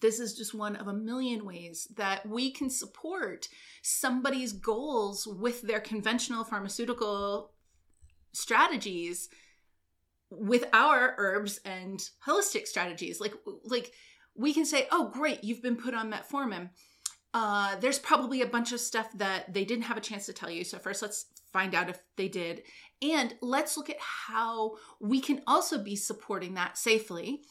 This 0.00 0.20
is 0.20 0.36
just 0.36 0.54
one 0.54 0.76
of 0.76 0.88
a 0.88 0.92
million 0.92 1.44
ways 1.44 1.88
that 1.96 2.26
we 2.28 2.50
can 2.50 2.68
support 2.68 3.48
somebody's 3.82 4.52
goals 4.52 5.26
with 5.26 5.62
their 5.62 5.80
conventional 5.80 6.44
pharmaceutical 6.44 7.52
strategies 8.32 9.28
with 10.30 10.66
our 10.72 11.14
herbs 11.18 11.60
and 11.64 12.10
holistic 12.26 12.66
strategies 12.66 13.20
like 13.20 13.32
like 13.64 13.92
we 14.34 14.52
can 14.52 14.64
say 14.64 14.88
oh 14.90 15.08
great 15.08 15.42
you've 15.44 15.62
been 15.62 15.76
put 15.76 15.94
on 15.94 16.10
metformin 16.10 16.68
uh, 17.36 17.76
there's 17.80 17.98
probably 17.98 18.40
a 18.40 18.46
bunch 18.46 18.72
of 18.72 18.80
stuff 18.80 19.10
that 19.12 19.52
they 19.52 19.62
didn't 19.62 19.84
have 19.84 19.98
a 19.98 20.00
chance 20.00 20.24
to 20.24 20.32
tell 20.32 20.48
you. 20.48 20.64
So 20.64 20.78
first 20.78 21.02
let's 21.02 21.26
find 21.52 21.74
out 21.74 21.90
if 21.90 22.00
they 22.16 22.28
did. 22.28 22.62
And 23.02 23.34
let's 23.42 23.76
look 23.76 23.90
at 23.90 24.00
how 24.00 24.76
we 25.00 25.20
can 25.20 25.42
also 25.46 25.76
be 25.76 25.96
supporting 25.96 26.54
that 26.54 26.78
safely 26.78 27.42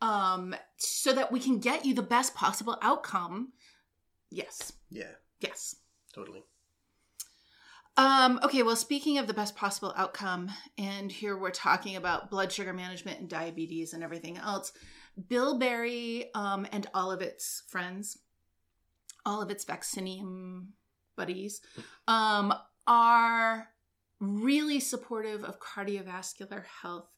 um, 0.00 0.54
so 0.76 1.12
that 1.12 1.32
we 1.32 1.40
can 1.40 1.58
get 1.58 1.84
you 1.84 1.94
the 1.94 2.00
best 2.00 2.36
possible 2.36 2.78
outcome. 2.80 3.52
Yes. 4.30 4.72
Yeah. 4.88 5.10
Yes. 5.40 5.74
Totally. 6.14 6.44
Um, 7.96 8.38
okay, 8.44 8.62
well, 8.62 8.76
speaking 8.76 9.18
of 9.18 9.26
the 9.26 9.34
best 9.34 9.56
possible 9.56 9.92
outcome, 9.96 10.48
and 10.78 11.10
here 11.10 11.36
we're 11.36 11.50
talking 11.50 11.96
about 11.96 12.30
blood 12.30 12.52
sugar 12.52 12.72
management 12.72 13.18
and 13.18 13.28
diabetes 13.28 13.94
and 13.94 14.04
everything 14.04 14.38
else, 14.38 14.72
Bilberry 15.28 16.26
um, 16.36 16.68
and 16.70 16.86
all 16.94 17.10
of 17.10 17.20
its 17.20 17.64
friends, 17.66 18.18
all 19.24 19.42
of 19.42 19.50
its 19.50 19.64
vaccinium 19.64 20.68
buddies, 21.16 21.60
um, 22.08 22.52
are 22.86 23.68
really 24.20 24.80
supportive 24.80 25.44
of 25.44 25.60
cardiovascular 25.60 26.64
health, 26.82 27.08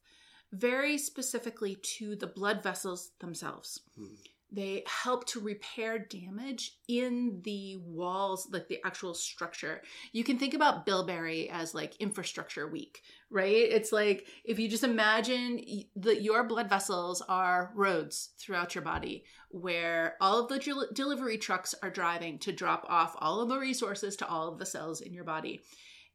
very 0.52 0.98
specifically 0.98 1.76
to 1.82 2.16
the 2.16 2.26
blood 2.26 2.62
vessels 2.62 3.12
themselves. 3.20 3.80
Hmm 3.96 4.14
they 4.50 4.84
help 4.86 5.26
to 5.26 5.40
repair 5.40 5.98
damage 5.98 6.76
in 6.88 7.40
the 7.44 7.76
walls 7.78 8.48
like 8.52 8.68
the 8.68 8.78
actual 8.84 9.14
structure. 9.14 9.82
You 10.12 10.24
can 10.24 10.38
think 10.38 10.54
about 10.54 10.86
bilberry 10.86 11.50
as 11.50 11.74
like 11.74 11.96
infrastructure 11.96 12.66
week 12.68 13.02
right? 13.30 13.68
It's 13.70 13.92
like 13.92 14.26
if 14.44 14.58
you 14.58 14.68
just 14.68 14.84
imagine 14.84 15.60
that 15.96 16.22
your 16.22 16.44
blood 16.44 16.68
vessels 16.68 17.22
are 17.28 17.72
roads 17.74 18.30
throughout 18.38 18.74
your 18.74 18.84
body 18.84 19.24
where 19.50 20.14
all 20.20 20.42
of 20.42 20.48
the 20.48 20.58
del- 20.58 20.88
delivery 20.92 21.38
trucks 21.38 21.74
are 21.82 21.90
driving 21.90 22.38
to 22.40 22.52
drop 22.52 22.84
off 22.88 23.16
all 23.18 23.40
of 23.40 23.48
the 23.48 23.58
resources 23.58 24.16
to 24.16 24.28
all 24.28 24.48
of 24.48 24.58
the 24.58 24.66
cells 24.66 25.00
in 25.00 25.12
your 25.12 25.24
body. 25.24 25.62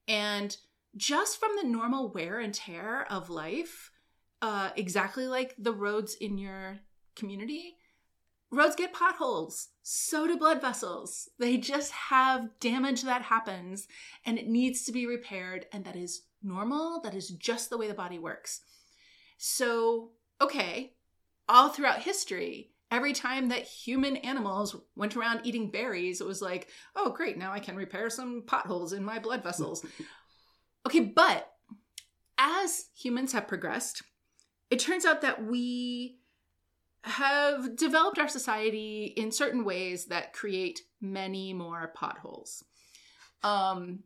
And 0.07 0.55
just 0.95 1.39
from 1.39 1.51
the 1.61 1.67
normal 1.67 2.11
wear 2.11 2.39
and 2.39 2.53
tear 2.53 3.05
of 3.09 3.29
life 3.29 3.91
uh, 4.41 4.71
exactly 4.75 5.27
like 5.27 5.55
the 5.57 5.73
roads 5.73 6.15
in 6.15 6.37
your 6.37 6.79
community 7.15 7.75
roads 8.51 8.75
get 8.75 8.93
potholes. 8.93 9.69
So 9.81 10.27
do 10.27 10.37
blood 10.37 10.61
vessels. 10.61 11.29
They 11.39 11.57
just 11.57 11.91
have 11.91 12.49
damage 12.59 13.03
that 13.03 13.23
happens 13.23 13.87
and 14.25 14.37
it 14.37 14.47
needs 14.47 14.83
to 14.85 14.91
be 14.91 15.07
repaired. 15.07 15.65
And 15.71 15.85
that 15.85 15.95
is 15.95 16.23
normal. 16.43 17.01
That 17.01 17.15
is 17.15 17.29
just 17.29 17.69
the 17.69 17.77
way 17.77 17.87
the 17.87 17.93
body 17.93 18.19
works. 18.19 18.61
So, 19.37 20.11
okay, 20.39 20.93
all 21.47 21.69
throughout 21.69 21.99
history, 21.99 22.71
every 22.91 23.13
time 23.13 23.49
that 23.49 23.63
human 23.63 24.17
animals 24.17 24.75
went 24.95 25.15
around 25.15 25.41
eating 25.43 25.71
berries, 25.71 26.21
it 26.21 26.27
was 26.27 26.41
like, 26.41 26.67
oh, 26.95 27.11
great, 27.11 27.37
now 27.37 27.51
I 27.51 27.59
can 27.59 27.75
repair 27.75 28.09
some 28.09 28.43
potholes 28.45 28.93
in 28.93 29.03
my 29.03 29.17
blood 29.17 29.43
vessels. 29.43 29.85
okay, 30.85 30.99
but 30.99 31.51
as 32.37 32.85
humans 32.95 33.33
have 33.33 33.47
progressed, 33.47 34.03
it 34.69 34.79
turns 34.79 35.05
out 35.05 35.21
that 35.21 35.43
we 35.45 36.20
have 37.03 37.75
developed 37.75 38.19
our 38.19 38.27
society 38.27 39.13
in 39.17 39.31
certain 39.31 39.65
ways 39.65 40.05
that 40.05 40.33
create 40.33 40.81
many 41.01 41.53
more 41.53 41.91
potholes. 41.95 42.63
Um, 43.43 44.03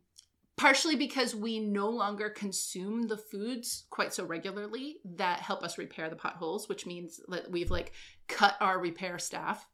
partially 0.56 0.96
because 0.96 1.34
we 1.34 1.60
no 1.60 1.90
longer 1.90 2.30
consume 2.30 3.06
the 3.08 3.18
foods 3.18 3.84
quite 3.90 4.14
so 4.14 4.24
regularly 4.24 4.96
that 5.04 5.40
help 5.40 5.62
us 5.62 5.76
repair 5.76 6.08
the 6.08 6.16
potholes, 6.16 6.68
which 6.68 6.86
means 6.86 7.20
that 7.28 7.50
we've 7.50 7.70
like 7.70 7.92
cut 8.26 8.56
our 8.60 8.78
repair 8.80 9.18
staff. 9.18 9.68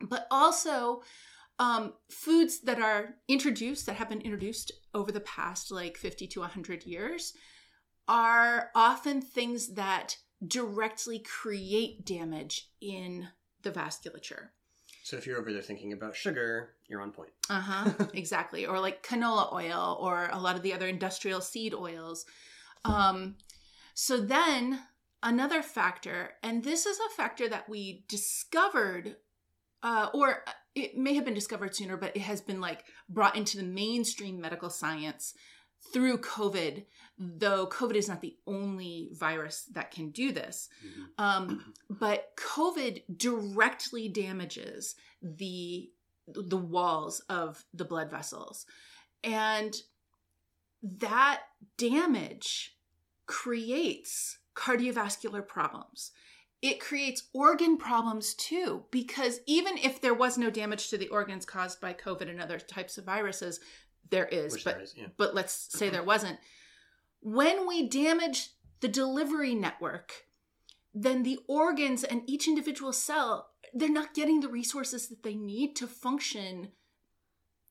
But 0.00 0.26
also, 0.30 1.02
um, 1.58 1.92
foods 2.08 2.60
that 2.60 2.80
are 2.80 3.16
introduced, 3.28 3.84
that 3.84 3.96
have 3.96 4.08
been 4.08 4.22
introduced 4.22 4.72
over 4.94 5.12
the 5.12 5.20
past 5.20 5.70
like 5.70 5.98
50 5.98 6.26
to 6.28 6.40
100 6.40 6.86
years, 6.86 7.34
are 8.08 8.70
often 8.74 9.20
things 9.20 9.74
that 9.74 10.16
directly 10.46 11.18
create 11.18 12.04
damage 12.04 12.68
in 12.80 13.28
the 13.62 13.70
vasculature. 13.70 14.48
So 15.02 15.16
if 15.16 15.26
you're 15.26 15.38
over 15.38 15.52
there 15.52 15.62
thinking 15.62 15.92
about 15.92 16.14
sugar, 16.14 16.70
you're 16.88 17.00
on 17.00 17.10
point. 17.10 17.30
Uh 17.48 17.60
huh. 17.60 18.06
exactly. 18.14 18.66
Or 18.66 18.80
like 18.80 19.02
canola 19.02 19.52
oil 19.52 19.98
or 20.00 20.28
a 20.32 20.38
lot 20.38 20.56
of 20.56 20.62
the 20.62 20.72
other 20.72 20.86
industrial 20.86 21.40
seed 21.40 21.74
oils. 21.74 22.26
Um, 22.84 23.36
so 23.94 24.20
then 24.20 24.80
another 25.22 25.62
factor, 25.62 26.32
and 26.42 26.64
this 26.64 26.86
is 26.86 26.98
a 26.98 27.14
factor 27.16 27.48
that 27.48 27.68
we 27.68 28.04
discovered, 28.08 29.16
uh, 29.82 30.08
or 30.14 30.44
it 30.74 30.96
may 30.96 31.14
have 31.14 31.24
been 31.24 31.34
discovered 31.34 31.74
sooner, 31.74 31.96
but 31.96 32.16
it 32.16 32.22
has 32.22 32.40
been 32.40 32.60
like 32.60 32.84
brought 33.08 33.36
into 33.36 33.56
the 33.56 33.62
mainstream 33.62 34.40
medical 34.40 34.70
science 34.70 35.34
through 35.92 36.18
COVID, 36.18 36.84
though 37.18 37.66
COVID 37.66 37.94
is 37.94 38.08
not 38.08 38.20
the 38.20 38.36
only 38.46 39.10
virus 39.12 39.64
that 39.72 39.90
can 39.90 40.10
do 40.10 40.32
this. 40.32 40.68
Mm-hmm. 40.86 41.24
Um, 41.24 41.74
but 41.88 42.28
COVID 42.36 43.02
directly 43.16 44.08
damages 44.08 44.94
the 45.22 45.90
the 46.32 46.56
walls 46.56 47.20
of 47.28 47.64
the 47.74 47.84
blood 47.84 48.10
vessels, 48.10 48.66
and 49.24 49.74
that 50.82 51.42
damage 51.76 52.76
creates 53.26 54.38
cardiovascular 54.54 55.46
problems. 55.46 56.12
It 56.62 56.78
creates 56.78 57.28
organ 57.32 57.78
problems 57.78 58.34
too, 58.34 58.84
because 58.90 59.40
even 59.46 59.78
if 59.78 60.00
there 60.00 60.14
was 60.14 60.36
no 60.36 60.50
damage 60.50 60.88
to 60.90 60.98
the 60.98 61.08
organs 61.08 61.46
caused 61.46 61.80
by 61.80 61.94
COVID 61.94 62.28
and 62.28 62.40
other 62.40 62.58
types 62.58 62.98
of 62.98 63.06
viruses, 63.06 63.60
there 64.08 64.26
is, 64.26 64.52
Which 64.54 64.64
but 64.64 64.74
there 64.76 64.82
is, 64.82 64.94
yeah. 64.96 65.06
but 65.16 65.34
let's 65.34 65.52
say 65.76 65.88
there 65.90 66.02
wasn't. 66.02 66.38
when 67.20 67.66
we 67.68 67.88
damage 67.88 68.50
the 68.80 68.88
delivery 68.88 69.54
network, 69.54 70.24
then 70.94 71.22
the 71.22 71.38
organs 71.46 72.02
and 72.02 72.22
each 72.26 72.48
individual 72.48 72.92
cell 72.92 73.50
they're 73.72 73.88
not 73.88 74.14
getting 74.14 74.40
the 74.40 74.48
resources 74.48 75.06
that 75.08 75.22
they 75.22 75.34
need 75.34 75.76
to 75.76 75.86
function 75.86 76.72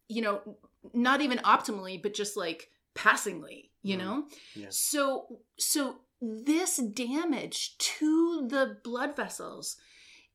you 0.07 0.21
know 0.21 0.57
not 0.93 1.19
even 1.19 1.37
optimally 1.39 2.01
but 2.01 2.13
just 2.13 2.37
like 2.37 2.69
passingly 2.93 3.71
you 3.81 3.97
Mm. 3.97 3.99
know 3.99 4.23
Yeah. 4.55 4.67
so 4.69 5.39
so 5.57 5.99
this 6.21 6.77
damage 6.77 7.77
to 7.79 8.47
the 8.47 8.77
blood 8.83 9.15
vessels 9.17 9.75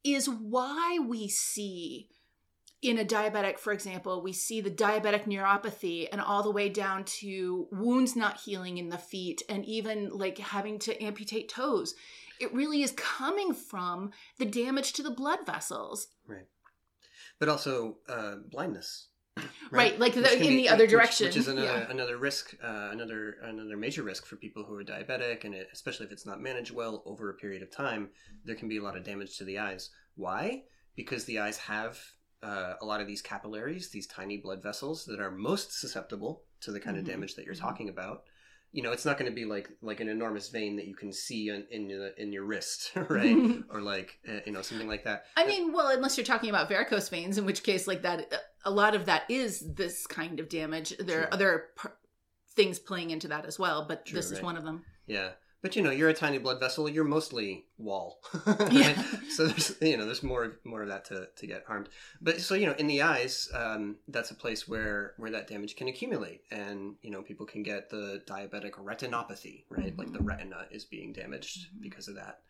is 0.03 0.29
why 0.29 0.99
we 1.01 1.29
see 1.29 2.11
in 2.85 2.99
a 2.99 3.05
diabetic 3.05 3.59
for 3.59 3.73
example 3.73 4.23
we 4.23 4.33
see 4.33 4.61
the 4.61 4.71
diabetic 4.71 5.25
neuropathy 5.25 6.07
and 6.13 6.21
all 6.21 6.43
the 6.43 6.51
way 6.51 6.69
down 6.69 7.03
to 7.05 7.67
wounds 7.73 8.15
not 8.15 8.41
healing 8.41 8.79
in 8.79 8.91
the 8.91 8.99
feet 8.99 9.43
and 9.49 9.65
even 9.65 10.11
like 10.11 10.39
having 10.39 10.79
to 10.79 11.03
amputate 11.03 11.49
toes 11.49 11.95
it 12.41 12.53
really 12.53 12.83
is 12.83 12.93
coming 12.93 13.55
from 13.55 14.11
the 14.39 14.45
damage 14.45 14.93
to 14.93 15.03
the 15.03 15.11
blood 15.11 15.41
vessels 15.47 16.09
Right. 16.27 16.47
But 17.39 17.49
also 17.49 17.99
uh, 18.09 18.37
blindness. 18.51 19.09
Right, 19.71 19.99
like 19.99 20.15
the- 20.15 20.41
in 20.41 20.57
the 20.57 20.69
other 20.69 20.87
direction, 20.87 21.27
which, 21.27 21.37
is 21.37 21.49
another 21.49 21.67
yeah. 21.67 21.91
another 21.91 22.17
risk, 22.17 22.55
uh, 22.63 22.91
another 22.93 23.37
another 23.43 23.77
major 23.77 24.05
risk 24.05 24.27
for 24.27 24.37
people 24.37 24.63
who 24.63 24.77
are 24.77 24.85
diabetic, 24.85 25.43
and 25.43 25.53
it, 25.53 25.69
especially 25.73 26.07
if 26.07 26.13
it's 26.13 26.25
not 26.25 26.41
managed 26.41 26.71
well 26.71 27.03
over 27.05 27.31
a 27.31 27.35
period 27.35 27.61
of 27.61 27.71
time, 27.73 28.11
there 28.45 28.55
can 28.55 28.69
be 28.69 28.77
a 28.77 28.83
lot 28.83 28.97
of 28.97 29.03
damage 29.03 29.37
to 29.39 29.45
the 29.45 29.59
eyes. 29.59 29.91
Why? 30.15 30.63
Because 30.95 31.25
the 31.25 31.41
eyes 31.41 31.59
have 31.59 31.99
uh, 32.45 32.75
a 32.81 32.85
lot 32.85 33.01
of 33.01 33.07
these 33.07 33.23
capillaries, 33.23 33.89
these 33.91 34.07
tiny 34.07 34.37
blood 34.37 34.63
vessels 34.63 35.05
that 35.07 35.21
are 35.21 35.31
most 35.31 35.73
susceptible 35.81 36.43
to 36.61 36.71
the 36.73 36.81
kind 36.81 36.97
Mhm, 36.97 37.01
of 37.01 37.07
damage 37.07 37.35
that 37.37 37.45
you're 37.47 37.55
mhm. 37.55 37.61
talking 37.61 37.89
about. 37.89 38.25
You 38.73 38.83
know, 38.83 38.91
it's 38.93 39.05
not 39.05 39.19
going 39.19 39.31
to 39.31 39.35
be 39.35 39.45
like 39.45 39.69
like 39.83 40.01
an 40.01 40.09
enormous 40.09 40.49
vein 40.49 40.77
that 40.77 40.87
you 40.87 40.97
can 40.97 41.13
see 41.13 41.49
in 41.49 41.65
in, 41.71 41.89
your- 41.89 42.09
in 42.23 42.33
your 42.33 42.45
wrist, 42.45 42.91
right? 43.09 43.37
or 43.71 43.81
like 43.81 44.19
uh, 44.29 44.41
you 44.47 44.53
know 44.53 44.63
something 44.63 44.89
like 44.89 45.05
that. 45.05 45.25
I 45.37 45.47
mean, 45.47 45.73
well, 45.73 45.89
unless 45.89 46.17
you're 46.17 46.27
talking 46.27 46.51
about 46.51 46.69
varicose 46.69 47.09
veins, 47.09 47.39
in 47.39 47.47
which 47.47 47.63
case, 47.63 47.87
like 47.87 48.03
that, 48.03 48.33
a 48.65 48.71
lot 48.71 48.95
of 48.95 49.07
that 49.07 49.23
is 49.31 49.61
this 49.75 50.07
kind 50.07 50.41
of 50.41 50.49
damage. 50.49 50.91
There 50.99 51.21
are 51.21 51.27
True. 51.27 51.33
other 51.33 51.65
p- 51.81 51.89
things 52.57 52.79
playing 52.79 53.11
into 53.11 53.29
that 53.29 53.45
as 53.47 53.59
well, 53.59 53.87
but 53.89 54.07
True, 54.07 54.17
this 54.17 54.31
is 54.33 54.43
one 54.43 54.57
of 54.57 54.65
them. 54.65 54.85
Yeah. 55.07 55.31
But 55.65 55.77
you 55.77 55.81
know, 55.83 55.91
you're 55.91 56.11
a 56.11 56.15
tiny 56.15 56.37
blood 56.37 56.61
vessel. 56.61 56.91
You're 56.91 57.05
mostly 57.05 57.65
wall, 57.79 58.21
right? 58.47 58.71
Yeah. 58.71 59.03
So 59.31 59.47
there's 59.47 59.75
you 59.81 59.97
know 59.97 60.05
there's 60.05 60.23
more 60.23 60.59
more 60.63 60.83
of 60.83 60.89
that 60.89 61.07
to, 61.07 61.29
to 61.35 61.47
get 61.47 61.65
harmed. 61.67 61.89
But 62.21 62.43
so 62.43 62.55
you 62.55 62.67
know, 62.67 62.75
in 62.75 62.87
the 62.87 63.01
eyes, 63.01 63.49
um, 63.55 63.97
that's 64.09 64.31
a 64.31 64.35
place 64.35 64.69
where 64.69 65.15
where 65.17 65.31
that 65.31 65.49
damage 65.49 65.75
can 65.77 65.89
accumulate, 65.89 66.43
and 66.51 66.97
you 67.01 67.11
know 67.11 67.23
people 67.23 67.47
can 67.47 67.63
get 67.63 67.89
the 67.89 68.23
diabetic 68.27 68.73
retinopathy, 68.73 69.65
right? 69.71 69.97
Like 69.99 70.13
the 70.13 70.19
Mhm. 70.19 70.27
retina 70.29 70.67
is 70.71 70.85
being 70.85 71.15
damaged 71.15 71.69
Mhm. 71.75 71.81
because 71.81 72.09
of 72.09 72.17
that. 72.17 72.41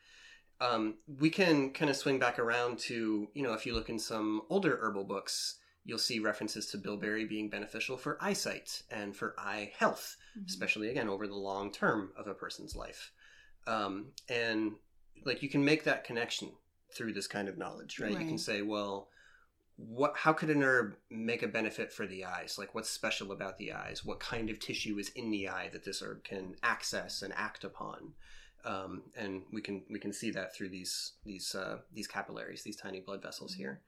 Um, 0.60 0.94
we 1.20 1.30
can 1.30 1.70
kind 1.72 1.90
of 1.92 1.96
swing 1.96 2.18
back 2.18 2.40
around 2.40 2.80
to 2.90 3.28
you 3.32 3.42
know 3.44 3.52
if 3.52 3.64
you 3.64 3.74
look 3.74 3.88
in 3.90 4.00
some 4.00 4.42
older 4.50 4.76
herbal 4.82 5.04
books, 5.04 5.60
you'll 5.84 5.98
see 5.98 6.18
references 6.18 6.66
to 6.66 6.78
bilberry 6.78 7.24
being 7.24 7.48
beneficial 7.50 7.96
for 7.96 8.16
eyesight 8.20 8.82
and 8.90 9.14
for 9.14 9.34
eye 9.38 9.72
health 9.78 10.16
Mm-hmm. 10.36 10.46
especially 10.48 10.88
again 10.90 11.08
over 11.08 11.28
the 11.28 11.34
long 11.36 11.70
term 11.70 12.10
of 12.16 12.26
a 12.26 12.34
person's 12.34 12.74
life. 12.74 13.12
Um, 13.68 14.06
and 14.28 14.72
like 15.24 15.44
you 15.44 15.48
can 15.48 15.64
make 15.64 15.84
that 15.84 16.02
connection 16.02 16.50
through 16.92 17.12
this 17.12 17.28
kind 17.28 17.48
of 17.48 17.56
knowledge 17.56 18.00
right, 18.00 18.10
you 18.10 18.26
can 18.26 18.38
say 18.38 18.62
well 18.62 19.08
what 19.76 20.16
how 20.16 20.32
could 20.32 20.50
an 20.50 20.62
herb 20.64 20.96
make 21.08 21.44
a 21.44 21.48
benefit 21.48 21.92
for 21.92 22.06
the 22.06 22.24
eyes? 22.24 22.56
Like 22.58 22.74
what's 22.74 22.90
special 22.90 23.30
about 23.30 23.58
the 23.58 23.72
eyes? 23.72 24.04
What 24.04 24.18
kind 24.18 24.50
of 24.50 24.58
tissue 24.58 24.98
is 24.98 25.10
in 25.10 25.30
the 25.30 25.48
eye 25.48 25.68
that 25.72 25.84
this 25.84 26.02
herb 26.02 26.24
can 26.24 26.56
access 26.64 27.22
and 27.22 27.32
act 27.36 27.62
upon? 27.62 28.14
Um, 28.64 29.02
and 29.16 29.42
we 29.52 29.60
can 29.60 29.82
we 29.88 30.00
can 30.00 30.12
see 30.12 30.30
that 30.32 30.54
through 30.54 30.70
these 30.70 31.12
these 31.24 31.54
uh, 31.54 31.78
these 31.92 32.08
capillaries 32.08 32.62
these 32.64 32.76
tiny 32.76 32.98
blood 33.00 33.22
vessels 33.22 33.54
here 33.54 33.82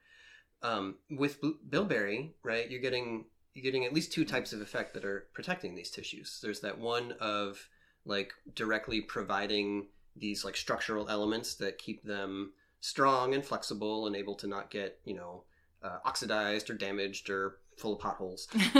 um, 0.63 0.95
with 1.09 1.39
bilberry 1.69 2.33
right 2.43 2.69
you're 2.69 2.81
getting 2.81 3.25
you're 3.57 3.63
getting 3.63 3.85
at 3.85 3.93
least 3.93 4.13
two 4.13 4.23
types 4.23 4.53
of 4.53 4.61
effect 4.61 4.93
that 4.93 5.03
are 5.03 5.25
protecting 5.33 5.73
these 5.73 5.89
tissues. 5.89 6.39
There's 6.43 6.59
that 6.59 6.77
one 6.77 7.13
of 7.19 7.67
like 8.05 8.31
directly 8.53 9.01
providing 9.01 9.87
these 10.15 10.45
like 10.45 10.55
structural 10.55 11.09
elements 11.09 11.55
that 11.55 11.79
keep 11.79 12.03
them 12.03 12.53
strong 12.81 13.33
and 13.33 13.43
flexible 13.43 14.05
and 14.05 14.15
able 14.15 14.35
to 14.35 14.47
not 14.47 14.69
get 14.69 14.99
you 15.05 15.15
know 15.15 15.43
uh, 15.81 15.97
oxidized 16.05 16.69
or 16.69 16.75
damaged 16.75 17.31
or 17.31 17.57
full 17.77 17.93
of 17.93 17.99
potholes. 17.99 18.47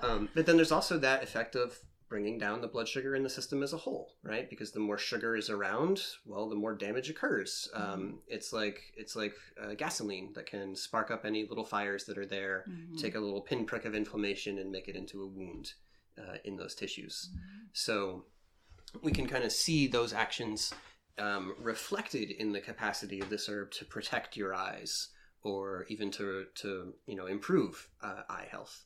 Um, 0.00 0.30
but 0.34 0.46
then 0.46 0.56
there's 0.56 0.72
also 0.72 0.96
that 0.98 1.22
effect 1.22 1.54
of 1.54 1.78
bringing 2.08 2.38
down 2.38 2.60
the 2.60 2.68
blood 2.68 2.88
sugar 2.88 3.14
in 3.14 3.22
the 3.22 3.28
system 3.30 3.62
as 3.62 3.72
a 3.72 3.76
whole, 3.76 4.14
right? 4.22 4.48
Because 4.48 4.72
the 4.72 4.80
more 4.80 4.96
sugar 4.98 5.36
is 5.36 5.50
around, 5.50 6.02
well, 6.24 6.48
the 6.48 6.54
more 6.56 6.74
damage 6.74 7.10
occurs. 7.10 7.68
Um, 7.74 8.20
it's 8.26 8.52
like 8.52 8.80
it's 8.96 9.14
like 9.14 9.34
uh, 9.62 9.74
gasoline 9.74 10.32
that 10.34 10.46
can 10.46 10.74
spark 10.74 11.10
up 11.10 11.24
any 11.24 11.46
little 11.46 11.64
fires 11.64 12.04
that 12.06 12.16
are 12.18 12.26
there, 12.26 12.64
Mhm. 12.68 12.98
take 12.98 13.14
a 13.14 13.20
little 13.20 13.42
pinprick 13.42 13.84
of 13.84 13.94
inflammation 13.94 14.58
and 14.58 14.70
make 14.72 14.88
it 14.88 14.96
into 14.96 15.22
a 15.22 15.26
wound 15.26 15.74
uh, 16.16 16.36
in 16.44 16.56
those 16.56 16.74
tissues. 16.74 17.28
So 17.72 18.24
we 19.02 19.12
can 19.12 19.26
kind 19.26 19.44
of 19.44 19.52
see 19.52 19.86
those 19.86 20.12
actions 20.12 20.72
um, 21.18 21.54
reflected 21.58 22.30
in 22.30 22.52
the 22.52 22.60
capacity 22.60 23.20
of 23.20 23.28
this 23.28 23.48
herb 23.48 23.70
to 23.72 23.84
protect 23.84 24.36
your 24.36 24.54
eyes 24.54 25.08
or 25.42 25.84
even 25.88 26.10
to 26.12 26.46
to 26.54 26.94
you 27.06 27.14
know 27.16 27.26
improve 27.26 27.90
uh, 28.02 28.22
eye 28.30 28.46
health. 28.50 28.84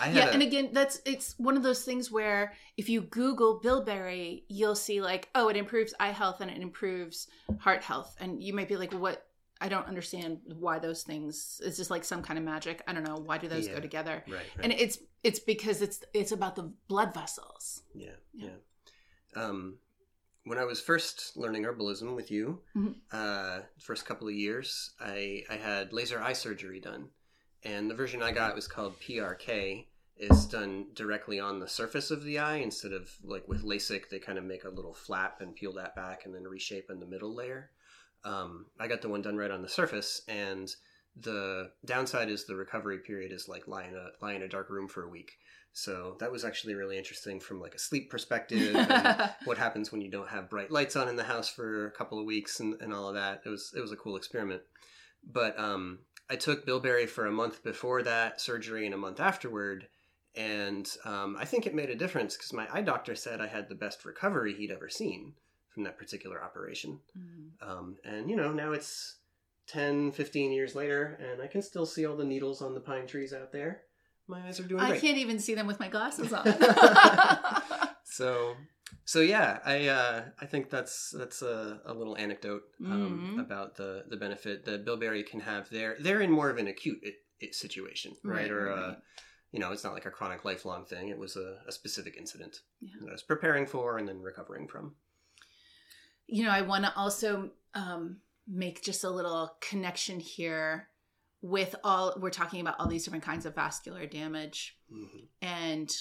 Yeah 0.00 0.26
a- 0.28 0.32
and 0.32 0.42
again 0.42 0.70
that's 0.72 1.00
it's 1.04 1.34
one 1.38 1.56
of 1.56 1.62
those 1.62 1.82
things 1.84 2.10
where 2.10 2.52
if 2.76 2.88
you 2.88 3.00
google 3.02 3.60
bilberry 3.60 4.44
you'll 4.48 4.74
see 4.74 5.00
like 5.00 5.28
oh 5.34 5.48
it 5.48 5.56
improves 5.56 5.94
eye 6.00 6.10
health 6.12 6.40
and 6.40 6.50
it 6.50 6.60
improves 6.60 7.28
heart 7.58 7.82
health 7.82 8.16
and 8.20 8.42
you 8.42 8.52
might 8.52 8.68
be 8.68 8.76
like 8.76 8.92
what 8.92 9.26
i 9.60 9.68
don't 9.68 9.86
understand 9.86 10.38
why 10.58 10.78
those 10.78 11.02
things 11.04 11.60
it's 11.64 11.76
just 11.76 11.90
like 11.90 12.04
some 12.04 12.22
kind 12.22 12.38
of 12.38 12.44
magic 12.44 12.82
i 12.88 12.92
don't 12.92 13.04
know 13.04 13.16
why 13.24 13.38
do 13.38 13.46
those 13.48 13.66
Yeah. 13.68 13.74
go 13.74 13.80
together 13.80 14.22
right, 14.26 14.34
right. 14.34 14.64
and 14.64 14.72
it's 14.72 14.98
it's 15.22 15.38
because 15.38 15.80
it's 15.80 16.02
it's 16.12 16.32
about 16.32 16.56
the 16.56 16.72
blood 16.88 17.14
vessels 17.14 17.82
Yeah, 17.94 18.16
Yeah. 18.34 18.48
yeah. 19.36 19.42
Um, 19.44 19.78
when 20.44 20.58
I 20.58 20.64
was 20.64 20.80
first 20.80 21.36
learning 21.36 21.62
herbalism 21.64 22.14
with 22.14 22.30
you, 22.30 22.60
Mhm. 22.76 22.94
uh, 23.12 23.60
first 23.80 24.04
couple 24.04 24.28
of 24.28 24.34
years, 24.34 24.90
I 25.00 25.42
I 25.48 25.56
had 25.56 25.92
laser 25.94 26.20
eye 26.20 26.34
surgery 26.34 26.80
done, 26.80 27.08
and 27.64 27.90
the 27.90 27.94
version 27.94 28.22
I 28.22 28.32
got 28.32 28.54
was 28.54 28.68
called 28.68 29.00
PRK. 29.00 29.86
It's 30.16 30.46
done 30.46 30.86
directly 30.94 31.40
on 31.40 31.58
the 31.58 31.68
surface 31.68 32.10
of 32.10 32.22
the 32.22 32.38
eye 32.38 32.56
instead 32.56 32.92
of 32.92 33.10
like 33.24 33.48
with 33.48 33.64
LASIK. 33.64 34.08
They 34.10 34.18
kind 34.18 34.38
of 34.38 34.44
make 34.44 34.64
a 34.64 34.70
little 34.70 34.94
flap 34.94 35.40
and 35.40 35.54
peel 35.54 35.72
that 35.74 35.96
back 35.96 36.24
and 36.24 36.34
then 36.34 36.44
reshape 36.44 36.88
in 36.90 37.00
the 37.00 37.06
middle 37.06 37.34
layer. 37.34 37.70
Um, 38.24 38.66
I 38.78 38.86
got 38.86 39.02
the 39.02 39.08
one 39.08 39.22
done 39.22 39.36
right 39.36 39.50
on 39.50 39.62
the 39.62 39.68
surface, 39.68 40.22
and 40.28 40.74
the 41.16 41.70
downside 41.84 42.28
is 42.28 42.44
the 42.44 42.56
recovery 42.56 42.98
period 42.98 43.32
is 43.32 43.48
like 43.48 43.68
lie 43.68 43.84
in 43.84 43.94
a 43.94 44.08
lie 44.22 44.32
in 44.32 44.42
a 44.42 44.48
dark 44.48 44.70
room 44.70 44.88
for 44.88 45.04
a 45.04 45.08
week. 45.08 45.32
So 45.72 46.16
that 46.20 46.30
was 46.30 46.44
actually 46.44 46.74
really 46.74 46.96
interesting 46.96 47.40
from 47.40 47.60
like 47.60 47.74
a 47.74 47.80
sleep 47.80 48.08
perspective. 48.08 48.76
and 48.76 49.30
what 49.44 49.58
happens 49.58 49.90
when 49.90 50.00
you 50.00 50.10
don't 50.10 50.28
have 50.28 50.48
bright 50.48 50.70
lights 50.70 50.94
on 50.94 51.08
in 51.08 51.16
the 51.16 51.24
house 51.24 51.48
for 51.48 51.86
a 51.86 51.90
couple 51.90 52.18
of 52.18 52.24
weeks 52.24 52.60
and, 52.60 52.80
and 52.80 52.94
all 52.94 53.08
of 53.08 53.14
that. 53.14 53.42
It 53.44 53.48
was 53.48 53.72
it 53.76 53.80
was 53.80 53.92
a 53.92 53.96
cool 53.96 54.16
experiment. 54.16 54.62
But 55.26 55.58
um, 55.58 56.00
I 56.30 56.36
took 56.36 56.64
bilberry 56.64 57.06
for 57.06 57.26
a 57.26 57.32
month 57.32 57.62
before 57.62 58.02
that 58.02 58.40
surgery 58.40 58.86
and 58.86 58.94
a 58.94 58.98
month 58.98 59.20
afterward, 59.20 59.88
and 60.34 60.90
um, 61.04 61.36
I 61.38 61.44
think 61.44 61.66
it 61.66 61.74
made 61.74 61.90
a 61.90 61.94
difference 61.94 62.36
because 62.36 62.52
my 62.52 62.66
eye 62.72 62.82
doctor 62.82 63.14
said 63.14 63.40
I 63.40 63.46
had 63.46 63.68
the 63.68 63.74
best 63.74 64.04
recovery 64.04 64.54
he'd 64.54 64.70
ever 64.70 64.88
seen 64.88 65.34
from 65.68 65.84
that 65.84 65.98
particular 65.98 66.42
operation. 66.42 67.00
Mhm. 67.18 67.68
Um, 67.68 67.96
and 68.04 68.30
you 68.30 68.36
know 68.36 68.52
now 68.52 68.72
it's 68.72 69.16
10, 69.66 70.12
15 70.12 70.52
years 70.52 70.74
later, 70.74 71.18
and 71.20 71.42
I 71.42 71.46
can 71.46 71.62
still 71.62 71.86
see 71.86 72.06
all 72.06 72.16
the 72.16 72.24
needles 72.24 72.62
on 72.62 72.74
the 72.74 72.80
pine 72.80 73.06
trees 73.06 73.32
out 73.32 73.52
there. 73.52 73.82
My 74.26 74.46
eyes 74.46 74.58
are 74.58 74.64
doing 74.64 74.80
i 74.80 74.88
great. 74.88 75.00
can't 75.02 75.18
even 75.18 75.38
see 75.38 75.54
them 75.54 75.66
with 75.66 75.78
my 75.78 75.88
glasses 75.88 76.32
on 76.32 76.44
so 78.04 78.56
so 79.04 79.20
yeah 79.20 79.58
i 79.64 79.86
uh 79.88 80.24
i 80.40 80.46
think 80.46 80.70
that's 80.70 81.10
that's 81.10 81.42
a, 81.42 81.80
a 81.86 81.94
little 81.94 82.16
anecdote 82.16 82.62
um, 82.86 83.34
Mhm. 83.36 83.40
about 83.40 83.76
the 83.76 84.04
the 84.08 84.16
benefit 84.16 84.64
that 84.64 84.84
bilberry 84.84 85.22
can 85.22 85.40
have 85.40 85.68
there 85.70 85.96
they're 86.00 86.20
in 86.20 86.30
more 86.30 86.50
of 86.50 86.58
an 86.58 86.66
acute 86.68 87.00
it, 87.02 87.16
it 87.40 87.54
situation 87.54 88.12
right, 88.22 88.42
Right, 88.42 88.50
or 88.50 88.66
right, 88.66 88.78
uh 88.78 88.94
you 89.52 89.60
know 89.60 89.72
it's 89.72 89.84
not 89.84 89.94
like 89.94 90.06
a 90.06 90.10
chronic 90.10 90.44
lifelong 90.44 90.84
thing 90.84 91.08
it 91.08 91.18
was 91.18 91.36
a, 91.36 91.58
a 91.66 91.72
specific 91.72 92.16
incident 92.16 92.60
Yeah. 92.80 92.90
that 93.00 93.08
i 93.08 93.12
was 93.12 93.22
preparing 93.22 93.66
for 93.66 93.98
and 93.98 94.06
then 94.08 94.20
recovering 94.20 94.68
from 94.68 94.94
you 96.26 96.42
know, 96.42 96.50
I 96.50 96.62
want 96.62 96.84
to 96.86 96.96
also 96.96 97.50
um, 97.74 98.16
make 98.48 98.82
just 98.82 99.04
a 99.04 99.10
little 99.10 99.56
connection 99.60 100.18
here 100.20 100.88
with 101.42 101.74
all 101.84 102.14
we're 102.18 102.30
talking 102.30 102.62
about 102.62 102.76
all 102.80 102.86
these 102.88 103.04
different 103.04 103.24
kinds 103.24 103.44
of 103.44 103.54
vascular 103.54 104.06
damage 104.06 104.78
Mhm. 104.90 105.26
and 105.42 105.94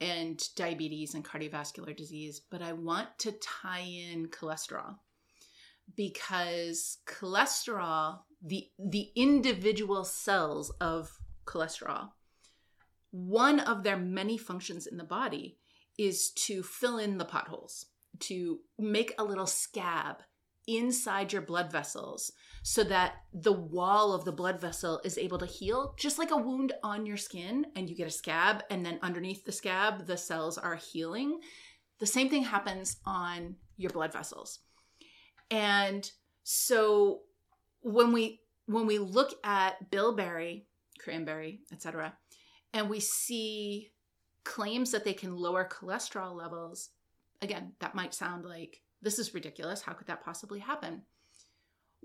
and 0.00 0.42
diabetes 0.56 1.14
and 1.14 1.24
cardiovascular 1.24 1.96
disease, 1.96 2.40
but 2.50 2.62
I 2.62 2.72
want 2.72 3.08
to 3.20 3.32
tie 3.32 3.80
in 3.80 4.26
cholesterol 4.26 4.96
because 5.94 6.98
cholesterol, 7.06 8.20
the 8.42 8.68
the 8.78 9.10
individual 9.14 10.04
cells 10.04 10.70
of 10.80 11.18
cholesterol, 11.44 12.10
one 13.10 13.60
of 13.60 13.82
their 13.82 13.96
many 13.96 14.36
functions 14.36 14.86
in 14.86 14.96
the 14.96 15.04
body 15.04 15.58
is 15.98 16.30
to 16.30 16.62
fill 16.62 16.98
in 16.98 17.18
the 17.18 17.24
potholes, 17.24 17.86
to 18.20 18.60
make 18.78 19.14
a 19.18 19.24
little 19.24 19.46
scab 19.46 20.16
inside 20.66 21.32
your 21.32 21.42
blood 21.42 21.70
vessels 21.70 22.32
so 22.68 22.82
that 22.82 23.22
the 23.32 23.52
wall 23.52 24.12
of 24.12 24.24
the 24.24 24.32
blood 24.32 24.60
vessel 24.60 25.00
is 25.04 25.16
able 25.18 25.38
to 25.38 25.46
heal, 25.46 25.94
just 25.96 26.18
like 26.18 26.32
a 26.32 26.36
wound 26.36 26.72
on 26.82 27.06
your 27.06 27.16
skin, 27.16 27.64
and 27.76 27.88
you 27.88 27.94
get 27.94 28.08
a 28.08 28.10
scab, 28.10 28.64
and 28.70 28.84
then 28.84 28.98
underneath 29.02 29.44
the 29.44 29.52
scab, 29.52 30.04
the 30.08 30.16
cells 30.16 30.58
are 30.58 30.74
healing. 30.74 31.38
The 32.00 32.08
same 32.08 32.28
thing 32.28 32.42
happens 32.42 32.96
on 33.06 33.54
your 33.76 33.90
blood 33.90 34.12
vessels. 34.12 34.58
And 35.48 36.10
so 36.42 37.20
when 37.82 38.12
we 38.12 38.40
when 38.66 38.86
we 38.88 38.98
look 38.98 39.34
at 39.44 39.92
bilberry, 39.92 40.66
cranberry, 40.98 41.60
etc., 41.72 42.14
and 42.74 42.90
we 42.90 42.98
see 42.98 43.92
claims 44.42 44.90
that 44.90 45.04
they 45.04 45.14
can 45.14 45.36
lower 45.36 45.68
cholesterol 45.68 46.34
levels, 46.34 46.90
again, 47.40 47.74
that 47.78 47.94
might 47.94 48.12
sound 48.12 48.44
like 48.44 48.82
this 49.02 49.20
is 49.20 49.34
ridiculous. 49.34 49.82
How 49.82 49.92
could 49.92 50.08
that 50.08 50.24
possibly 50.24 50.58
happen? 50.58 51.02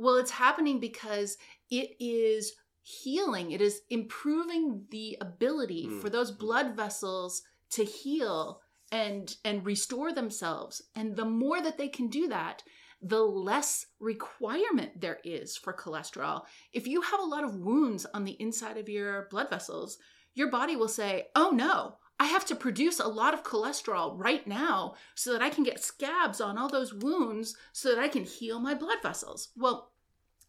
Well, 0.02 0.16
it's 0.16 0.32
happening 0.32 0.80
because 0.80 1.38
it 1.70 1.92
is 2.00 2.54
healing, 2.82 3.52
it 3.52 3.62
is 3.62 3.82
improving 3.92 4.86
the 4.90 5.16
ability 5.22 5.86
mm. 5.88 6.02
for 6.02 6.10
those 6.10 6.32
blood 6.32 6.76
vessels 6.76 7.44
to 7.70 7.84
heal 7.84 8.62
and 8.92 9.36
and 9.46 9.64
restore 9.64 10.12
themselves. 10.12 10.82
And 10.96 11.16
the 11.16 11.26
more 11.26 11.62
that 11.62 11.78
they 11.78 11.88
can 11.88 12.08
do 12.08 12.28
that, 12.30 12.64
the 13.00 13.22
less 13.22 13.86
requirement 14.00 15.00
there 15.00 15.20
is 15.24 15.56
for 15.56 15.72
cholesterol. 15.72 16.46
If 16.74 16.88
you 16.88 17.02
have 17.02 17.20
a 17.20 17.24
lot 17.24 17.44
of 17.44 17.58
wounds 17.58 18.08
on 18.12 18.24
the 18.26 18.42
inside 18.42 18.78
of 18.78 18.90
your 18.90 19.28
blood 19.30 19.52
vessels, 19.52 20.00
your 20.34 20.50
body 20.50 20.76
will 20.76 20.88
say, 20.88 21.28
"Oh 21.36 21.52
no, 21.52 21.98
I 22.22 22.26
have 22.26 22.46
to 22.46 22.56
produce 22.56 23.00
a 23.00 23.08
lot 23.08 23.34
of 23.34 23.42
cholesterol 23.44 24.14
right 24.16 24.46
now 24.46 24.94
so 25.16 25.34
that 25.34 25.42
I 25.42 25.50
can 25.50 25.64
get 25.64 25.84
scabs 25.84 26.40
on 26.40 26.56
all 26.56 26.70
those 26.70 26.94
wounds 26.94 27.56
so 27.74 27.90
that 27.90 27.98
I 27.98 28.10
can 28.10 28.26
heal 28.26 28.60
my 28.60 28.76
blood 28.76 29.00
vessels. 29.02 29.50
Well, 29.58 29.91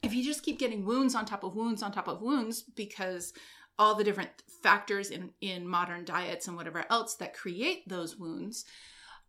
if 0.03 0.15
you 0.15 0.25
just 0.25 0.43
keep 0.43 0.59
getting 0.59 0.85
wounds 0.85 1.15
on 1.15 1.25
top 1.25 1.45
of 1.45 1.55
wounds 1.55 1.83
on 1.83 1.93
top 1.93 2.09
of 2.09 2.21
wounds 2.21 2.63
because 2.63 3.33
all 3.79 3.95
the 3.95 4.05
different 4.05 4.31
factors 4.63 5.11
in, 5.11 5.31
in 5.41 5.67
modern 5.67 6.05
diets 6.05 6.47
and 6.47 6.57
whatever 6.57 6.85
else 6.91 7.15
that 7.17 7.35
create 7.35 7.89
those 7.89 8.17
wounds, 8.17 8.65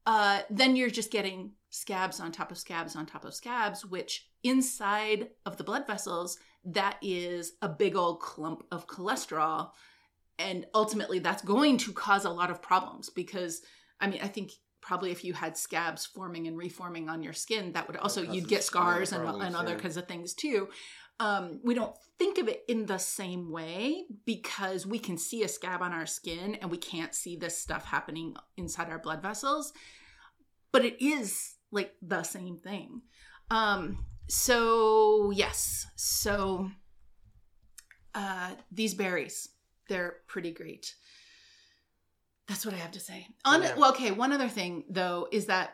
uh, 0.05 0.41
then 0.49 0.75
you're 0.75 0.89
just 0.89 1.11
getting 1.11 1.51
scabs 1.69 2.19
on 2.19 2.31
top 2.31 2.51
of 2.51 2.57
scabs 2.57 2.95
on 2.95 3.05
top 3.05 3.23
of 3.23 3.33
scabs, 3.33 3.85
which 3.85 4.27
inside 4.43 5.29
of 5.45 5.57
the 5.57 5.63
blood 5.63 5.87
vessels, 5.87 6.37
that 6.65 6.97
is 7.01 7.53
a 7.61 7.69
big 7.69 7.95
old 7.95 8.19
clump 8.19 8.63
of 8.71 8.87
cholesterol. 8.87 9.69
And 10.39 10.65
ultimately 10.73 11.19
that's 11.19 11.43
going 11.43 11.77
to 11.77 11.93
cause 11.93 12.25
a 12.25 12.29
lot 12.29 12.49
of 12.49 12.61
problems 12.61 13.09
because 13.09 13.61
i 13.99 14.07
mean 14.07 14.19
i 14.21 14.27
think 14.27 14.51
probably 14.83 15.11
if 15.11 15.23
you 15.23 15.33
had 15.33 15.57
scabs 15.57 16.05
forming 16.05 16.47
and 16.47 16.57
reforming 16.57 17.09
on 17.09 17.23
your 17.23 17.33
skin 17.33 17.71
that 17.71 17.87
would 17.87 17.97
also 17.97 18.21
you'd 18.21 18.47
get 18.47 18.63
scars 18.63 19.13
and, 19.13 19.27
and 19.41 19.55
other 19.55 19.79
kinds 19.79 19.97
of 19.97 20.07
things 20.07 20.33
too. 20.33 20.69
Um, 21.19 21.61
we 21.63 21.73
don't 21.73 21.95
think 22.19 22.37
of 22.37 22.47
it 22.47 22.63
in 22.67 22.85
the 22.85 22.97
same 22.97 23.51
way 23.51 24.05
because 24.25 24.85
we 24.85 24.99
can 24.99 25.17
see 25.17 25.43
a 25.43 25.47
scab 25.47 25.81
on 25.81 25.93
our 25.93 26.05
skin 26.05 26.55
and 26.55 26.69
we 26.69 26.77
can't 26.77 27.15
see 27.15 27.37
this 27.37 27.57
stuff 27.57 27.85
happening 27.85 28.35
inside 28.57 28.89
our 28.89 28.99
blood 28.99 29.21
vessels 29.21 29.73
but 30.73 30.83
it 30.83 31.01
is 31.01 31.55
like 31.71 31.93
the 32.01 32.23
same 32.23 32.57
thing. 32.57 33.01
Um, 33.49 34.05
so 34.27 35.31
yes. 35.31 35.87
So 35.95 36.71
uh, 38.13 38.51
these 38.71 38.93
berries 38.93 39.49
they're 39.89 40.17
pretty 40.27 40.51
great. 40.51 40.95
That's 42.47 42.65
what 42.65 42.75
I 42.75 42.77
have 42.77 42.91
to 42.91 42.99
say. 42.99 43.27
On 43.45 43.61
yeah. 43.61 43.75
well, 43.77 43.91
okay. 43.91 44.11
One 44.11 44.31
other 44.31 44.49
thing 44.49 44.83
though 44.89 45.27
is 45.31 45.45
that 45.45 45.73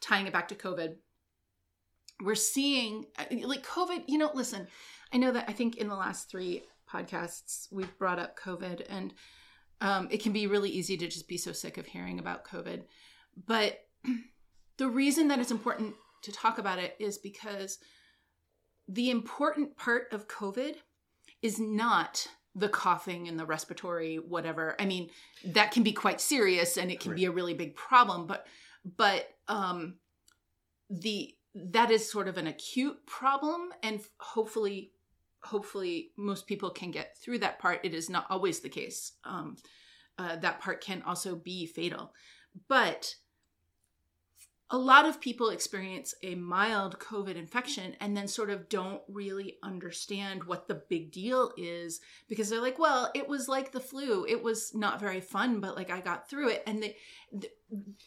tying 0.00 0.26
it 0.26 0.32
back 0.32 0.48
to 0.48 0.54
COVID, 0.54 0.96
we're 2.22 2.34
seeing 2.34 3.06
uh, 3.18 3.24
like 3.44 3.64
COVID. 3.64 4.04
You 4.08 4.18
know, 4.18 4.30
listen, 4.34 4.66
I 5.12 5.18
know 5.18 5.32
that 5.32 5.44
I 5.48 5.52
think 5.52 5.76
in 5.76 5.88
the 5.88 5.94
last 5.94 6.30
three 6.30 6.64
podcasts 6.90 7.68
we've 7.70 7.96
brought 7.98 8.18
up 8.18 8.38
COVID, 8.38 8.84
and 8.88 9.14
um, 9.80 10.08
it 10.10 10.22
can 10.22 10.32
be 10.32 10.46
really 10.46 10.70
easy 10.70 10.96
to 10.96 11.06
just 11.06 11.28
be 11.28 11.36
so 11.36 11.52
sick 11.52 11.78
of 11.78 11.86
hearing 11.86 12.18
about 12.18 12.46
COVID. 12.46 12.82
But 13.46 13.78
the 14.76 14.88
reason 14.88 15.28
that 15.28 15.38
it's 15.38 15.50
important 15.50 15.94
to 16.22 16.32
talk 16.32 16.58
about 16.58 16.78
it 16.78 16.96
is 16.98 17.18
because 17.18 17.78
the 18.88 19.10
important 19.10 19.76
part 19.76 20.12
of 20.12 20.28
COVID 20.28 20.74
is 21.42 21.58
not 21.58 22.26
the 22.54 22.68
coughing 22.68 23.28
and 23.28 23.38
the 23.38 23.46
respiratory 23.46 24.16
whatever. 24.16 24.76
I 24.78 24.86
mean 24.86 25.10
that 25.44 25.70
can 25.70 25.82
be 25.82 25.92
quite 25.92 26.20
serious 26.20 26.76
and 26.76 26.90
it 26.90 27.00
can 27.00 27.12
right. 27.12 27.16
be 27.16 27.24
a 27.24 27.30
really 27.30 27.54
big 27.54 27.74
problem 27.74 28.26
but 28.26 28.46
but 28.96 29.28
um 29.48 29.94
the 30.90 31.34
that 31.54 31.90
is 31.90 32.10
sort 32.10 32.28
of 32.28 32.38
an 32.38 32.46
acute 32.46 33.04
problem 33.06 33.70
and 33.82 34.00
hopefully 34.18 34.92
hopefully 35.42 36.10
most 36.16 36.46
people 36.46 36.70
can 36.70 36.90
get 36.90 37.16
through 37.18 37.38
that 37.38 37.58
part. 37.58 37.80
It 37.82 37.94
is 37.94 38.08
not 38.08 38.26
always 38.30 38.60
the 38.60 38.68
case. 38.68 39.12
Um 39.24 39.56
uh, 40.18 40.36
that 40.36 40.60
part 40.60 40.82
can 40.82 41.02
also 41.02 41.34
be 41.34 41.66
fatal. 41.66 42.12
But 42.68 43.14
a 44.72 44.78
lot 44.78 45.04
of 45.04 45.20
people 45.20 45.50
experience 45.50 46.14
a 46.22 46.34
mild 46.34 46.98
COVID 46.98 47.36
infection 47.36 47.94
and 48.00 48.16
then 48.16 48.26
sort 48.26 48.48
of 48.48 48.70
don't 48.70 49.02
really 49.06 49.58
understand 49.62 50.44
what 50.44 50.66
the 50.66 50.74
big 50.74 51.12
deal 51.12 51.52
is 51.58 52.00
because 52.26 52.48
they're 52.48 52.62
like, 52.62 52.78
well, 52.78 53.10
it 53.14 53.28
was 53.28 53.48
like 53.48 53.72
the 53.72 53.80
flu. 53.80 54.24
It 54.24 54.42
was 54.42 54.74
not 54.74 54.98
very 54.98 55.20
fun, 55.20 55.60
but 55.60 55.76
like 55.76 55.90
I 55.90 56.00
got 56.00 56.28
through 56.28 56.48
it. 56.48 56.62
And 56.66 56.82
the 56.82 56.94
the, 57.30 57.50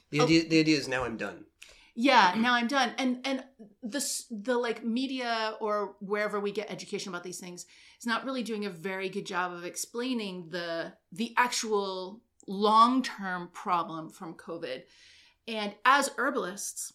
the 0.09 0.22
idea 0.22 0.41
oh, 0.43 0.49
the 0.49 0.59
idea 0.59 0.78
is 0.78 0.88
now 0.88 1.05
I'm 1.05 1.18
done. 1.18 1.45
Yeah, 1.93 2.34
now 2.36 2.55
I'm 2.55 2.68
done. 2.68 2.93
And 2.97 3.20
and 3.24 3.43
the 3.84 4.03
the 4.32 4.57
like 4.57 4.84
media 4.84 5.53
or 5.61 5.95
wherever 5.99 6.39
we 6.39 6.51
get 6.51 6.72
education 6.72 7.09
about 7.13 7.24
these 7.24 7.39
things 7.39 7.68
is 7.99 8.07
not 8.07 8.26
really 8.26 8.43
doing 8.43 8.66
a 8.66 8.72
very 8.72 9.07
good 9.07 9.28
job 9.28 9.53
of 9.53 9.66
explaining 9.66 10.49
the 10.49 10.93
the 11.11 11.36
actual 11.38 12.22
long-term 12.47 13.49
problem 13.53 14.09
from 14.09 14.34
COVID 14.34 14.82
and 15.48 15.74
as 15.86 16.12
herbalists, 16.18 16.93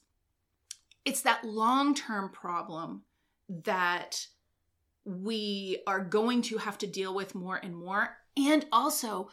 it's 1.05 1.23
that 1.23 1.45
long 1.45 1.95
term 1.95 2.31
problem 2.31 3.03
that 3.49 4.27
we 5.05 5.83
are 5.87 6.01
going 6.01 6.43
to 6.43 6.59
have 6.59 6.79
to 6.79 6.87
deal 6.87 7.15
with 7.15 7.35
more 7.35 7.57
and 7.57 7.75
more. 7.75 8.17
And 8.37 8.67
also, 8.73 9.31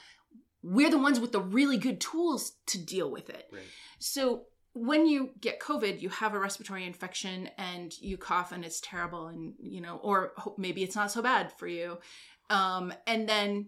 we're 0.63 0.89
the 0.89 0.97
ones 0.97 1.19
with 1.19 1.31
the 1.31 1.41
really 1.41 1.77
good 1.77 1.99
tools 1.99 2.53
to 2.67 2.77
deal 2.77 3.11
with 3.11 3.29
it. 3.29 3.47
Right. 3.51 3.61
So, 3.99 4.45
when 4.73 5.07
you 5.07 5.31
get 5.41 5.59
COVID, 5.59 6.01
you 6.01 6.09
have 6.09 6.35
a 6.35 6.39
respiratory 6.39 6.85
infection 6.85 7.49
and 7.57 7.91
you 7.99 8.15
cough 8.15 8.51
and 8.51 8.63
it's 8.63 8.79
terrible, 8.79 9.27
and 9.27 9.53
you 9.59 9.81
know, 9.81 9.97
or 9.97 10.33
maybe 10.57 10.83
it's 10.83 10.95
not 10.95 11.11
so 11.11 11.21
bad 11.21 11.51
for 11.51 11.67
you. 11.67 11.97
Um, 12.49 12.93
and 13.07 13.27
then 13.27 13.67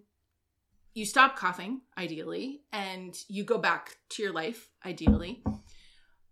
you 0.94 1.06
stop 1.06 1.36
coughing 1.36 1.82
ideally 1.98 2.62
and 2.72 3.16
you 3.28 3.44
go 3.44 3.58
back 3.58 3.98
to 4.10 4.24
your 4.24 4.34
life 4.34 4.70
ideally. 4.86 5.44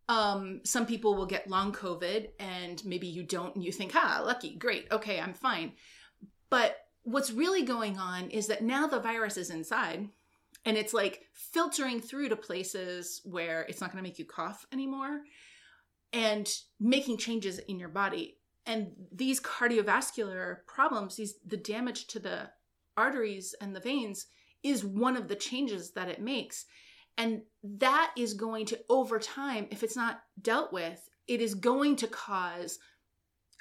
Um, 0.09 0.61
some 0.63 0.85
people 0.85 1.15
will 1.15 1.25
get 1.25 1.49
long 1.49 1.73
covid 1.73 2.29
and 2.39 2.83
maybe 2.85 3.07
you 3.07 3.23
don't 3.23 3.55
and 3.55 3.63
you 3.63 3.73
think 3.73 3.91
ah 3.93 4.21
lucky 4.25 4.55
great 4.55 4.87
okay 4.91 5.19
i'm 5.19 5.33
fine. 5.33 5.73
But 6.49 6.77
what's 7.03 7.31
really 7.31 7.63
going 7.63 7.97
on 7.97 8.29
is 8.29 8.47
that 8.47 8.63
now 8.63 8.87
the 8.87 8.99
virus 8.99 9.37
is 9.37 9.49
inside 9.49 10.07
and 10.65 10.77
it's 10.77 10.93
like 10.93 11.21
filtering 11.33 12.01
through 12.01 12.29
to 12.29 12.35
places 12.35 13.21
where 13.23 13.61
it's 13.69 13.79
not 13.79 13.91
going 13.91 14.03
to 14.03 14.07
make 14.09 14.19
you 14.19 14.25
cough 14.25 14.65
anymore 14.73 15.21
and 16.11 16.49
making 16.79 17.17
changes 17.17 17.59
in 17.59 17.79
your 17.79 17.89
body. 17.89 18.37
And 18.65 18.91
these 19.11 19.39
cardiovascular 19.39 20.57
problems 20.67 21.15
these 21.15 21.35
the 21.45 21.57
damage 21.57 22.07
to 22.07 22.19
the 22.19 22.49
arteries 22.97 23.55
and 23.61 23.75
the 23.75 23.79
veins 23.79 24.25
is 24.69 24.85
one 24.85 25.17
of 25.17 25.27
the 25.27 25.35
changes 25.35 25.91
that 25.91 26.09
it 26.09 26.21
makes. 26.21 26.65
And 27.17 27.41
that 27.63 28.11
is 28.15 28.33
going 28.33 28.65
to, 28.67 28.79
over 28.89 29.19
time, 29.19 29.67
if 29.71 29.83
it's 29.83 29.95
not 29.95 30.21
dealt 30.41 30.71
with, 30.71 31.09
it 31.27 31.41
is 31.41 31.55
going 31.55 31.95
to 31.97 32.07
cause 32.07 32.79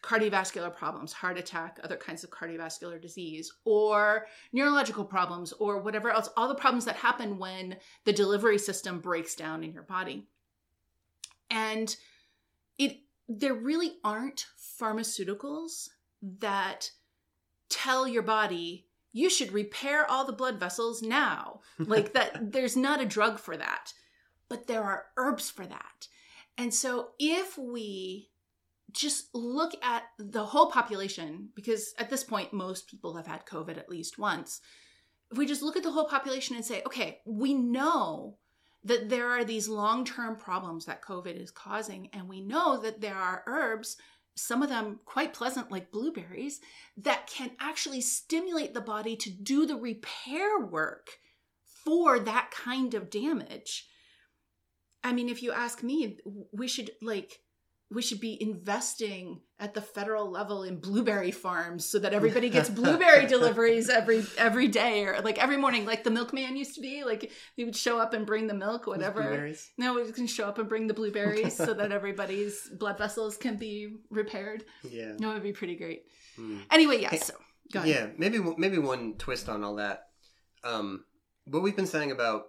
cardiovascular 0.03 0.75
problems, 0.75 1.13
heart 1.13 1.39
attack, 1.39 1.81
other 1.83 1.97
kinds 1.97 2.23
of 2.23 2.31
cardiovascular 2.31 3.01
disease, 3.01 3.53
or 3.65 4.27
neurological 4.53 5.05
problems, 5.05 5.53
or 5.55 5.81
whatever 5.81 6.11
else, 6.11 6.29
all 6.37 6.49
the 6.49 6.55
problems 6.55 6.85
that 6.85 6.97
happen 6.97 7.39
when 7.39 7.77
the 8.05 8.13
delivery 8.13 8.59
system 8.59 9.01
breaks 9.01 9.35
down 9.35 9.65
in 9.65 9.73
your 9.73 9.83
body. 9.83 10.29
And 11.51 11.97
it 12.79 12.99
there 13.29 13.55
really 13.55 13.95
aren't 14.05 14.47
pharmaceuticals 14.81 15.89
that 16.23 16.91
tell 17.69 18.07
your 18.07 18.23
body 18.23 18.87
you 19.13 19.31
should 19.31 19.53
repair 19.53 20.09
all 20.11 20.25
the 20.25 20.33
blood 20.33 20.59
vessels 20.59 21.03
now. 21.03 21.61
Like 21.79 22.13
that, 22.15 22.53
there's 22.53 22.77
not 22.77 23.01
a 23.03 23.07
drug 23.07 23.39
for 23.39 23.57
that, 23.57 23.93
but 24.49 24.67
there 24.67 24.83
are 24.83 25.07
herbs 25.17 25.51
for 25.51 25.67
that. 25.67 26.09
And 26.59 26.73
so 26.73 27.11
if 27.19 27.59
we 27.59 28.31
just 28.93 29.35
look 29.35 29.73
at 29.83 30.05
the 30.19 30.45
whole 30.45 30.71
population, 30.71 31.51
because 31.55 31.93
at 31.99 32.09
this 32.09 32.25
point, 32.25 32.53
most 32.53 32.89
people 32.89 33.15
have 33.17 33.27
had 33.27 33.45
COVID 33.45 33.77
at 33.77 33.91
least 33.91 34.19
once. 34.19 34.61
If 35.31 35.37
we 35.37 35.47
just 35.47 35.63
look 35.63 35.77
at 35.77 35.83
the 35.83 35.91
whole 35.91 36.09
population 36.09 36.57
and 36.57 36.65
say, 36.65 36.83
okay, 36.87 37.21
we 37.27 37.53
know 37.53 38.39
that 38.85 39.09
there 39.09 39.29
are 39.29 39.45
these 39.45 39.69
long 39.69 40.05
term 40.05 40.37
problems 40.37 40.87
that 40.87 41.03
COVID 41.03 41.41
is 41.41 41.51
causing. 41.51 42.09
And 42.13 42.29
we 42.29 42.41
know 42.41 42.81
that 42.81 43.01
there 43.01 43.17
are 43.17 43.43
herbs, 43.47 43.97
some 44.37 44.63
of 44.63 44.69
them 44.69 45.01
quite 45.05 45.33
pleasant, 45.33 45.71
like 45.73 45.91
blueberries, 45.91 46.61
that 46.97 47.27
can 47.27 47.53
actually 47.59 48.03
stimulate 48.03 48.75
the 48.75 48.81
body 48.81 49.17
to 49.17 49.31
do 49.31 49.67
the 49.67 49.77
repair 49.77 50.61
work 50.61 51.19
for 51.85 52.19
that 52.19 52.51
kind 52.51 52.95
of 52.95 53.11
damage. 53.11 53.89
I 55.03 55.13
mean, 55.13 55.29
if 55.29 55.43
you 55.43 55.53
ask 55.53 55.83
me, 55.83 56.19
we 56.53 56.69
should 56.69 56.91
like 57.01 57.41
we 57.91 58.03
should 58.03 58.21
be 58.21 58.41
investing 58.41 59.41
at 59.59 59.73
the 59.73 59.81
federal 59.81 60.31
level 60.31 60.65
in 60.65 60.79
blueberry 60.79 61.31
farms 61.31 61.85
so 61.85 61.99
that 61.99 62.13
everybody 62.13 62.51
gets 62.51 62.69
blueberry 62.81 63.27
deliveries 63.27 63.89
every 63.89 64.25
every 64.37 64.69
day 64.69 65.05
or 65.05 65.21
like 65.23 65.43
every 65.43 65.57
morning. 65.57 65.87
Like 65.87 66.05
the 66.05 66.11
milkman 66.11 66.57
used 66.57 66.75
to 66.75 66.81
be 66.81 67.05
like 67.05 67.31
he 67.55 67.65
would 67.65 67.77
show 67.77 67.99
up 67.99 68.13
and 68.13 68.27
bring 68.27 68.47
the 68.47 68.55
milk 68.55 68.87
whatever. 68.87 69.51
no 69.79 69.95
we 69.95 70.13
can 70.13 70.27
show 70.27 70.47
up 70.47 70.59
and 70.59 70.69
bring 70.69 70.87
the 70.87 70.95
blueberries 70.95 71.57
so 71.57 71.73
that 71.73 71.91
everybody's 71.99 72.69
blood 72.79 72.99
vessels 72.99 73.37
can 73.37 73.57
be 73.57 73.97
repaired. 74.11 74.65
Yeah. 74.89 75.13
No 75.19 75.31
it 75.31 75.35
would 75.35 75.43
be 75.43 75.53
pretty 75.53 75.77
great. 75.77 76.03
Hmm. 76.37 76.59
anyway 76.71 77.01
yes 77.01 77.13
yeah, 77.15 77.23
so 77.23 77.35
go 77.73 77.79
ahead. 77.81 77.89
yeah 77.89 78.07
maybe 78.19 78.39
maybe 78.59 78.79
one 78.79 79.15
twist 79.15 79.49
on 79.49 79.65
all 79.65 79.77
that. 79.77 80.09
Um 80.65 81.05
what 81.47 81.63
we've 81.63 81.77
been 81.77 81.87
saying 81.87 82.11
about 82.11 82.49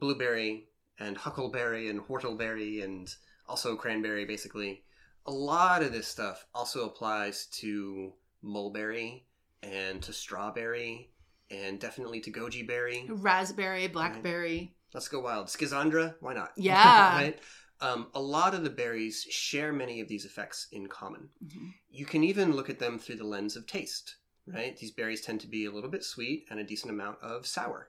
blueberry 0.00 0.66
and 0.98 1.16
huckleberry 1.16 1.88
and 1.88 2.00
whortleberry 2.00 2.82
and 2.82 3.08
also 3.48 3.76
cranberry 3.76 4.24
basically. 4.24 4.82
A 5.26 5.32
lot 5.32 5.82
of 5.82 5.92
this 5.92 6.08
stuff 6.08 6.46
also 6.54 6.86
applies 6.86 7.46
to 7.60 8.12
mulberry 8.42 9.26
and 9.62 10.02
to 10.02 10.12
strawberry 10.12 11.10
and 11.50 11.78
definitely 11.78 12.20
to 12.20 12.30
goji 12.30 12.66
berry, 12.66 13.06
raspberry, 13.08 13.88
blackberry. 13.88 14.58
Right. 14.58 14.70
Let's 14.94 15.08
go 15.08 15.20
wild. 15.20 15.46
Schizandra, 15.48 16.14
why 16.20 16.34
not? 16.34 16.52
Yeah. 16.56 17.14
right? 17.14 17.38
Um, 17.80 18.08
a 18.14 18.20
lot 18.20 18.54
of 18.54 18.62
the 18.62 18.70
berries 18.70 19.22
share 19.30 19.72
many 19.72 20.00
of 20.00 20.08
these 20.08 20.24
effects 20.24 20.66
in 20.72 20.86
common. 20.86 21.30
Mm-hmm. 21.44 21.68
You 21.90 22.04
can 22.04 22.22
even 22.24 22.54
look 22.54 22.68
at 22.68 22.78
them 22.78 22.98
through 22.98 23.16
the 23.16 23.24
lens 23.24 23.56
of 23.56 23.66
taste, 23.66 24.16
right? 24.46 24.76
These 24.76 24.90
berries 24.90 25.22
tend 25.22 25.40
to 25.40 25.46
be 25.46 25.64
a 25.64 25.70
little 25.70 25.90
bit 25.90 26.04
sweet 26.04 26.44
and 26.50 26.60
a 26.60 26.64
decent 26.64 26.92
amount 26.92 27.18
of 27.22 27.46
sour. 27.46 27.88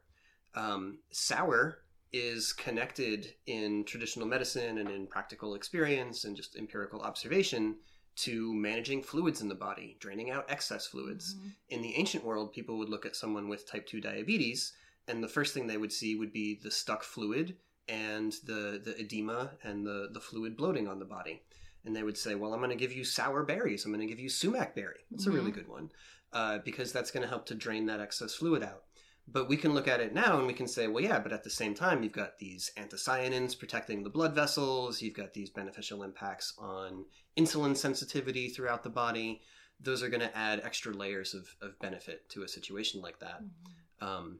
Um, 0.55 0.99
sour 1.11 1.79
is 2.13 2.51
connected 2.53 3.33
in 3.45 3.83
traditional 3.85 4.27
medicine 4.27 4.77
and 4.77 4.89
in 4.89 5.07
practical 5.07 5.55
experience 5.55 6.25
and 6.25 6.35
just 6.35 6.55
empirical 6.55 7.01
observation 7.01 7.75
to 8.17 8.53
managing 8.53 9.01
fluids 9.01 9.41
in 9.41 9.47
the 9.47 9.55
body, 9.55 9.97
draining 9.99 10.31
out 10.31 10.45
excess 10.49 10.85
fluids. 10.85 11.35
Mm-hmm. 11.35 11.47
In 11.69 11.81
the 11.81 11.95
ancient 11.95 12.25
world, 12.25 12.51
people 12.51 12.77
would 12.77 12.89
look 12.89 13.05
at 13.05 13.15
someone 13.15 13.47
with 13.47 13.69
type 13.69 13.87
2 13.87 14.01
diabetes, 14.01 14.73
and 15.07 15.23
the 15.23 15.27
first 15.27 15.53
thing 15.53 15.67
they 15.67 15.77
would 15.77 15.93
see 15.93 16.15
would 16.15 16.33
be 16.33 16.59
the 16.61 16.71
stuck 16.71 17.03
fluid 17.03 17.55
and 17.87 18.33
the, 18.45 18.81
the 18.83 18.95
edema 18.99 19.51
and 19.63 19.85
the, 19.85 20.09
the 20.11 20.19
fluid 20.19 20.55
bloating 20.57 20.87
on 20.87 20.99
the 20.99 21.05
body. 21.05 21.41
And 21.83 21.95
they 21.95 22.03
would 22.03 22.17
say, 22.17 22.35
Well, 22.35 22.53
I'm 22.53 22.59
going 22.59 22.69
to 22.69 22.75
give 22.75 22.93
you 22.93 23.03
sour 23.03 23.43
berries. 23.43 23.85
I'm 23.85 23.91
going 23.91 24.05
to 24.05 24.13
give 24.13 24.19
you 24.19 24.29
sumac 24.29 24.75
berry. 24.75 24.99
That's 25.09 25.23
mm-hmm. 25.23 25.31
a 25.31 25.35
really 25.35 25.51
mm-hmm. 25.51 25.59
good 25.59 25.67
one 25.67 25.91
uh, 26.31 26.59
because 26.63 26.91
that's 26.91 27.11
going 27.11 27.23
to 27.23 27.29
help 27.29 27.45
to 27.47 27.55
drain 27.55 27.87
that 27.87 27.99
excess 27.99 28.35
fluid 28.35 28.61
out. 28.63 28.83
But 29.27 29.47
we 29.47 29.55
can 29.55 29.73
look 29.73 29.87
at 29.87 30.01
it 30.01 30.13
now 30.13 30.37
and 30.37 30.47
we 30.47 30.53
can 30.53 30.67
say, 30.67 30.87
well, 30.87 31.03
yeah, 31.03 31.19
but 31.19 31.31
at 31.31 31.43
the 31.43 31.49
same 31.49 31.73
time, 31.73 32.03
you've 32.03 32.11
got 32.11 32.37
these 32.37 32.71
anthocyanins 32.77 33.57
protecting 33.57 34.03
the 34.03 34.09
blood 34.09 34.35
vessels, 34.35 35.01
you've 35.01 35.15
got 35.15 35.33
these 35.33 35.49
beneficial 35.49 36.03
impacts 36.03 36.53
on 36.57 37.05
insulin 37.37 37.77
sensitivity 37.77 38.49
throughout 38.49 38.83
the 38.83 38.89
body. 38.89 39.41
Those 39.79 40.03
are 40.03 40.09
going 40.09 40.21
to 40.21 40.37
add 40.37 40.61
extra 40.63 40.93
layers 40.93 41.33
of, 41.33 41.55
of 41.61 41.79
benefit 41.79 42.29
to 42.29 42.43
a 42.43 42.47
situation 42.47 43.01
like 43.01 43.19
that. 43.19 43.41
Mm-hmm. 43.41 44.07
Um, 44.07 44.39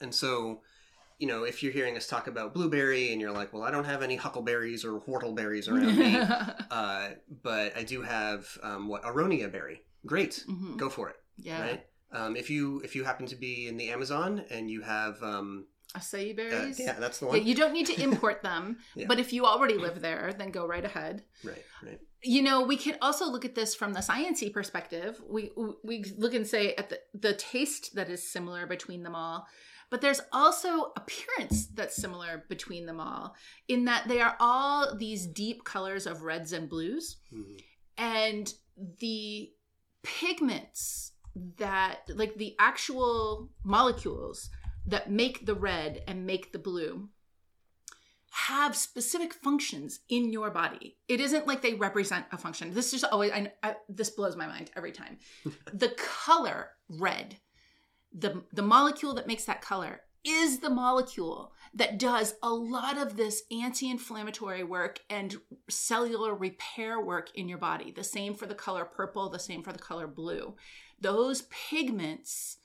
and 0.00 0.14
so, 0.14 0.60
you 1.18 1.26
know, 1.26 1.44
if 1.44 1.62
you're 1.62 1.72
hearing 1.72 1.96
us 1.96 2.06
talk 2.06 2.26
about 2.26 2.54
blueberry 2.54 3.12
and 3.12 3.20
you're 3.20 3.32
like, 3.32 3.52
well, 3.52 3.62
I 3.62 3.70
don't 3.70 3.84
have 3.84 4.02
any 4.02 4.16
huckleberries 4.16 4.84
or 4.84 5.00
whortleberries 5.00 5.70
around 5.70 5.96
me, 5.96 6.16
uh, 6.70 7.10
but 7.42 7.76
I 7.76 7.82
do 7.84 8.02
have 8.02 8.46
um, 8.62 8.88
what 8.88 9.02
aronia 9.04 9.50
berry. 9.50 9.82
Great, 10.04 10.44
mm-hmm. 10.48 10.76
go 10.76 10.88
for 10.88 11.08
it. 11.10 11.16
Yeah. 11.38 11.60
Right? 11.60 11.86
Um, 12.12 12.36
if 12.36 12.50
you 12.50 12.80
if 12.84 12.94
you 12.94 13.04
happen 13.04 13.26
to 13.26 13.36
be 13.36 13.66
in 13.68 13.76
the 13.76 13.90
Amazon 13.90 14.44
and 14.50 14.70
you 14.70 14.82
have 14.82 15.22
um, 15.22 15.66
acai 15.96 16.36
berries, 16.36 16.78
uh, 16.78 16.84
yeah, 16.84 16.92
that's 16.98 17.18
the 17.18 17.26
one. 17.26 17.36
Yeah, 17.36 17.42
you 17.42 17.54
don't 17.54 17.72
need 17.72 17.86
to 17.86 18.02
import 18.02 18.42
them, 18.42 18.78
yeah. 18.94 19.06
but 19.08 19.18
if 19.18 19.32
you 19.32 19.46
already 19.46 19.78
live 19.78 20.00
there, 20.00 20.34
then 20.36 20.50
go 20.50 20.66
right 20.66 20.84
ahead. 20.84 21.24
Right, 21.42 21.64
right. 21.82 22.00
You 22.22 22.42
know, 22.42 22.62
we 22.64 22.76
can 22.76 22.96
also 23.00 23.26
look 23.26 23.44
at 23.44 23.54
this 23.54 23.74
from 23.74 23.94
the 23.94 24.00
sciency 24.00 24.52
perspective. 24.52 25.20
We 25.28 25.50
we 25.82 26.04
look 26.16 26.34
and 26.34 26.46
say 26.46 26.74
at 26.74 26.90
the 26.90 27.00
the 27.14 27.34
taste 27.34 27.94
that 27.94 28.10
is 28.10 28.30
similar 28.30 28.66
between 28.66 29.02
them 29.02 29.14
all. 29.14 29.46
But 29.90 30.00
there's 30.00 30.22
also 30.32 30.92
appearance 30.96 31.66
that's 31.66 31.94
similar 31.94 32.44
between 32.48 32.86
them 32.86 32.98
all 32.98 33.34
in 33.68 33.84
that 33.84 34.08
they 34.08 34.22
are 34.22 34.36
all 34.40 34.96
these 34.96 35.26
deep 35.26 35.64
colors 35.64 36.06
of 36.06 36.22
reds 36.22 36.54
and 36.54 36.66
blues. 36.66 37.18
Mm-hmm. 37.30 37.56
And 37.98 38.54
the 39.00 39.50
pigments 40.02 41.11
that 41.58 42.00
like 42.14 42.34
the 42.34 42.54
actual 42.58 43.50
molecules 43.64 44.50
that 44.86 45.10
make 45.10 45.46
the 45.46 45.54
red 45.54 46.02
and 46.06 46.26
make 46.26 46.52
the 46.52 46.58
blue 46.58 47.08
have 48.32 48.74
specific 48.74 49.34
functions 49.34 50.00
in 50.08 50.32
your 50.32 50.50
body. 50.50 50.96
It 51.06 51.20
isn't 51.20 51.46
like 51.46 51.60
they 51.60 51.74
represent 51.74 52.24
a 52.32 52.38
function. 52.38 52.72
This 52.72 52.90
just 52.90 53.04
always 53.04 53.30
I, 53.30 53.52
I, 53.62 53.76
this 53.88 54.10
blows 54.10 54.36
my 54.36 54.46
mind 54.46 54.70
every 54.74 54.92
time. 54.92 55.18
the 55.72 55.94
color 55.96 56.70
red, 56.88 57.36
the 58.12 58.42
the 58.52 58.62
molecule 58.62 59.14
that 59.14 59.26
makes 59.26 59.44
that 59.44 59.60
color 59.60 60.00
is 60.24 60.60
the 60.60 60.70
molecule 60.70 61.52
that 61.74 61.98
does 61.98 62.34
a 62.42 62.50
lot 62.50 62.96
of 62.96 63.16
this 63.16 63.42
anti-inflammatory 63.50 64.62
work 64.62 65.00
and 65.10 65.36
cellular 65.68 66.34
repair 66.34 67.00
work 67.00 67.30
in 67.34 67.48
your 67.48 67.58
body. 67.58 67.90
The 67.90 68.04
same 68.04 68.34
for 68.34 68.46
the 68.46 68.54
color 68.54 68.84
purple, 68.84 69.28
the 69.30 69.38
same 69.38 69.62
for 69.62 69.72
the 69.72 69.78
color 69.78 70.06
blue 70.06 70.54
those 71.02 71.42
pigments 71.50 72.58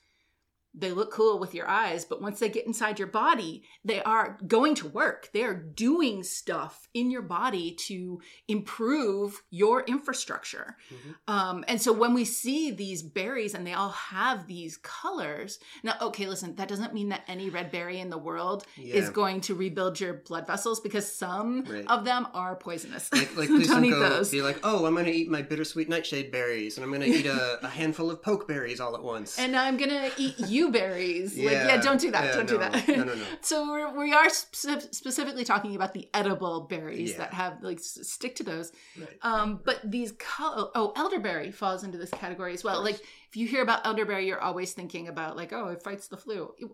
they 0.74 0.92
look 0.92 1.12
cool 1.12 1.38
with 1.38 1.54
your 1.54 1.68
eyes, 1.68 2.04
but 2.04 2.22
once 2.22 2.38
they 2.38 2.48
get 2.48 2.66
inside 2.66 2.98
your 2.98 3.08
body, 3.08 3.64
they 3.84 4.02
are 4.02 4.38
going 4.46 4.74
to 4.76 4.88
work. 4.88 5.30
They 5.32 5.42
are 5.42 5.54
doing 5.54 6.22
stuff 6.22 6.88
in 6.94 7.10
your 7.10 7.22
body 7.22 7.72
to 7.86 8.20
improve 8.46 9.42
your 9.50 9.82
infrastructure. 9.82 10.76
Mm-hmm. 10.92 11.34
Um, 11.34 11.64
and 11.68 11.80
so 11.80 11.92
when 11.92 12.14
we 12.14 12.24
see 12.24 12.70
these 12.70 13.02
berries 13.02 13.54
and 13.54 13.66
they 13.66 13.72
all 13.72 13.90
have 13.90 14.46
these 14.46 14.76
colors, 14.76 15.58
now, 15.82 15.94
okay, 16.02 16.26
listen, 16.26 16.54
that 16.56 16.68
doesn't 16.68 16.94
mean 16.94 17.08
that 17.08 17.22
any 17.26 17.50
red 17.50 17.70
berry 17.70 17.98
in 17.98 18.10
the 18.10 18.18
world 18.18 18.64
yeah. 18.76 18.94
is 18.94 19.10
going 19.10 19.40
to 19.42 19.54
rebuild 19.54 19.98
your 19.98 20.14
blood 20.14 20.46
vessels 20.46 20.80
because 20.80 21.10
some 21.10 21.64
right. 21.64 21.86
of 21.88 22.04
them 22.04 22.28
are 22.34 22.56
poisonous. 22.56 23.12
Like, 23.12 23.36
like 23.36 23.48
please 23.48 23.68
don't, 23.68 23.82
don't 23.82 23.90
go 23.90 24.08
those. 24.08 24.30
be 24.30 24.42
like, 24.42 24.60
oh, 24.62 24.86
I'm 24.86 24.94
going 24.94 25.06
to 25.06 25.12
eat 25.12 25.30
my 25.30 25.42
bittersweet 25.42 25.88
nightshade 25.88 26.30
berries 26.30 26.76
and 26.76 26.84
I'm 26.84 26.92
going 26.92 27.02
to 27.10 27.18
eat 27.18 27.26
a, 27.26 27.58
a 27.64 27.68
handful 27.68 28.10
of 28.10 28.22
pokeberries 28.22 28.80
all 28.80 28.94
at 28.94 29.02
once. 29.02 29.38
And 29.48 29.56
I'm 29.56 29.78
going 29.78 29.90
to 29.90 30.10
eat 30.18 30.38
you 30.40 30.67
berries. 30.70 31.36
Yeah. 31.36 31.50
Like, 31.50 31.68
yeah, 31.68 31.76
don't 31.80 32.00
do 32.00 32.10
that. 32.10 32.24
Yeah, 32.24 32.32
don't 32.34 32.46
no. 32.46 32.52
do 32.52 32.58
that. 32.58 32.88
No, 32.88 33.04
no, 33.04 33.14
no. 33.14 33.24
so 33.40 33.70
we're, 33.70 33.98
we 33.98 34.12
are 34.12 34.28
sp- 34.30 34.92
specifically 34.92 35.44
talking 35.44 35.74
about 35.74 35.92
the 35.94 36.08
edible 36.14 36.62
berries 36.62 37.12
yeah. 37.12 37.18
that 37.18 37.34
have 37.34 37.62
like 37.62 37.80
stick 37.80 38.36
to 38.36 38.42
those. 38.42 38.72
Right. 38.98 39.08
Um, 39.22 39.60
but 39.64 39.80
these 39.84 40.12
color, 40.12 40.70
oh, 40.74 40.92
elderberry 40.96 41.50
falls 41.50 41.84
into 41.84 41.98
this 41.98 42.10
category 42.10 42.54
as 42.54 42.64
well. 42.64 42.82
Like 42.82 43.00
if 43.28 43.36
you 43.36 43.46
hear 43.46 43.62
about 43.62 43.86
elderberry, 43.86 44.26
you're 44.26 44.40
always 44.40 44.72
thinking 44.72 45.08
about 45.08 45.36
like, 45.36 45.52
oh, 45.52 45.68
it 45.68 45.82
fights 45.82 46.08
the 46.08 46.16
flu. 46.16 46.54
It, 46.58 46.68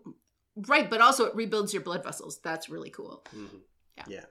right, 0.67 0.89
but 0.89 1.01
also 1.01 1.25
it 1.25 1.35
rebuilds 1.35 1.73
your 1.73 1.83
blood 1.83 2.03
vessels. 2.03 2.39
That's 2.43 2.69
really 2.69 2.89
cool. 2.89 3.25
Mm-hmm. 3.35 3.57
Yeah. 3.97 4.03
Yeah. 4.07 4.25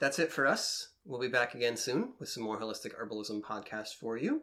That's 0.00 0.18
it 0.18 0.32
for 0.32 0.44
us. 0.46 0.88
We'll 1.04 1.20
be 1.20 1.28
back 1.28 1.54
again 1.54 1.76
soon 1.76 2.14
with 2.18 2.30
some 2.30 2.42
more 2.42 2.58
holistic 2.58 2.96
herbalism 3.00 3.42
podcast 3.42 3.94
for 4.00 4.16
you. 4.16 4.42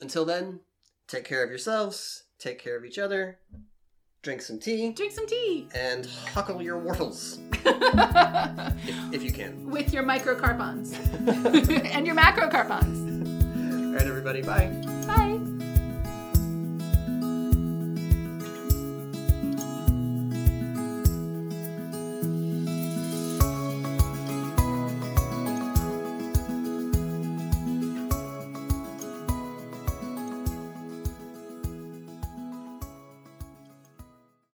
Until 0.00 0.24
then, 0.24 0.60
take 1.08 1.24
care 1.24 1.42
of 1.44 1.50
yourselves, 1.50 2.24
take 2.38 2.58
care 2.58 2.76
of 2.76 2.84
each 2.84 2.98
other, 2.98 3.38
drink 4.22 4.40
some 4.42 4.58
tea, 4.58 4.90
Drink 4.92 5.12
some 5.12 5.26
tea 5.26 5.68
and 5.74 6.06
huckle 6.32 6.60
your 6.62 6.78
wortles 6.78 7.38
if, 7.52 7.64
if 9.14 9.22
you 9.22 9.32
can. 9.32 9.70
with 9.70 9.92
your 9.92 10.02
microcarpons 10.02 10.94
and 11.94 12.06
your 12.06 12.16
macrocarpons. 12.16 13.12
All 13.86 13.92
right, 13.94 14.06
everybody. 14.06 14.42
Bye. 14.42 14.68
Bye. 15.06 15.40